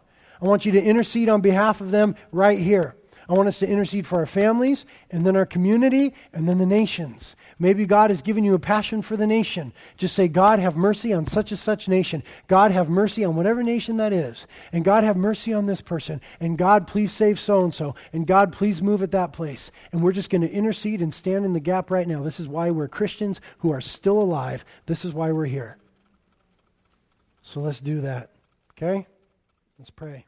I 0.44 0.48
want 0.48 0.66
you 0.66 0.74
to 0.74 0.84
intercede 0.84 1.30
on 1.30 1.40
behalf 1.40 1.80
of 1.80 1.92
them 1.92 2.18
right 2.34 2.60
here. 2.60 2.96
I 3.30 3.34
want 3.34 3.48
us 3.48 3.60
to 3.60 3.68
intercede 3.68 4.06
for 4.06 4.20
our 4.20 4.26
families 4.26 4.86
and 5.10 5.26
then 5.26 5.38
our 5.38 5.46
community 5.46 6.14
and 6.34 6.50
then 6.50 6.58
the 6.58 6.66
nations. 6.66 7.38
Maybe 7.58 7.86
God 7.86 8.10
has 8.10 8.22
given 8.22 8.44
you 8.44 8.54
a 8.54 8.60
passion 8.60 9.02
for 9.02 9.16
the 9.16 9.26
nation. 9.26 9.72
Just 9.98 10.14
say, 10.16 10.28
God, 10.28 10.60
have 10.60 10.76
mercy 10.76 11.14
on 11.14 11.28
such 11.28 11.52
and 11.52 11.60
such 11.60 11.88
nation. 11.88 12.24
God, 12.50 12.72
have 12.72 12.90
mercy 12.90 13.24
on 13.24 13.38
whatever 13.38 13.64
nation 13.64 13.96
that 13.98 14.12
is. 14.12 14.46
And 14.74 14.84
God, 14.84 15.06
have 15.06 15.16
mercy 15.16 15.54
on 15.54 15.66
this 15.66 15.80
person. 15.80 16.20
And 16.42 16.58
God, 16.58 16.88
please 16.88 17.14
save 17.14 17.40
so 17.40 17.62
and 17.62 17.74
so. 17.74 17.96
And 18.12 18.28
God, 18.28 18.52
please 18.52 18.82
move 18.82 19.02
at 19.02 19.12
that 19.12 19.32
place. 19.32 19.72
And 19.94 20.04
we're 20.04 20.12
just 20.12 20.30
going 20.30 20.42
to 20.42 20.52
intercede 20.52 21.02
and 21.02 21.14
stand 21.14 21.46
in 21.46 21.54
the 21.54 21.62
gap 21.62 21.90
right 21.90 22.08
now. 22.08 22.22
This 22.22 22.42
is 22.42 22.50
why 22.50 22.70
we're 22.70 22.90
Christians 22.90 23.40
who 23.60 23.72
are 23.72 23.80
still 23.80 24.20
alive. 24.20 24.66
This 24.88 25.06
is 25.06 25.14
why 25.14 25.32
we're 25.32 25.46
here. 25.46 25.78
So 27.44 27.62
let's 27.62 27.80
do 27.80 28.02
that. 28.02 28.32
Okay? 28.72 29.08
Let's 29.80 29.90
pray. 29.90 30.26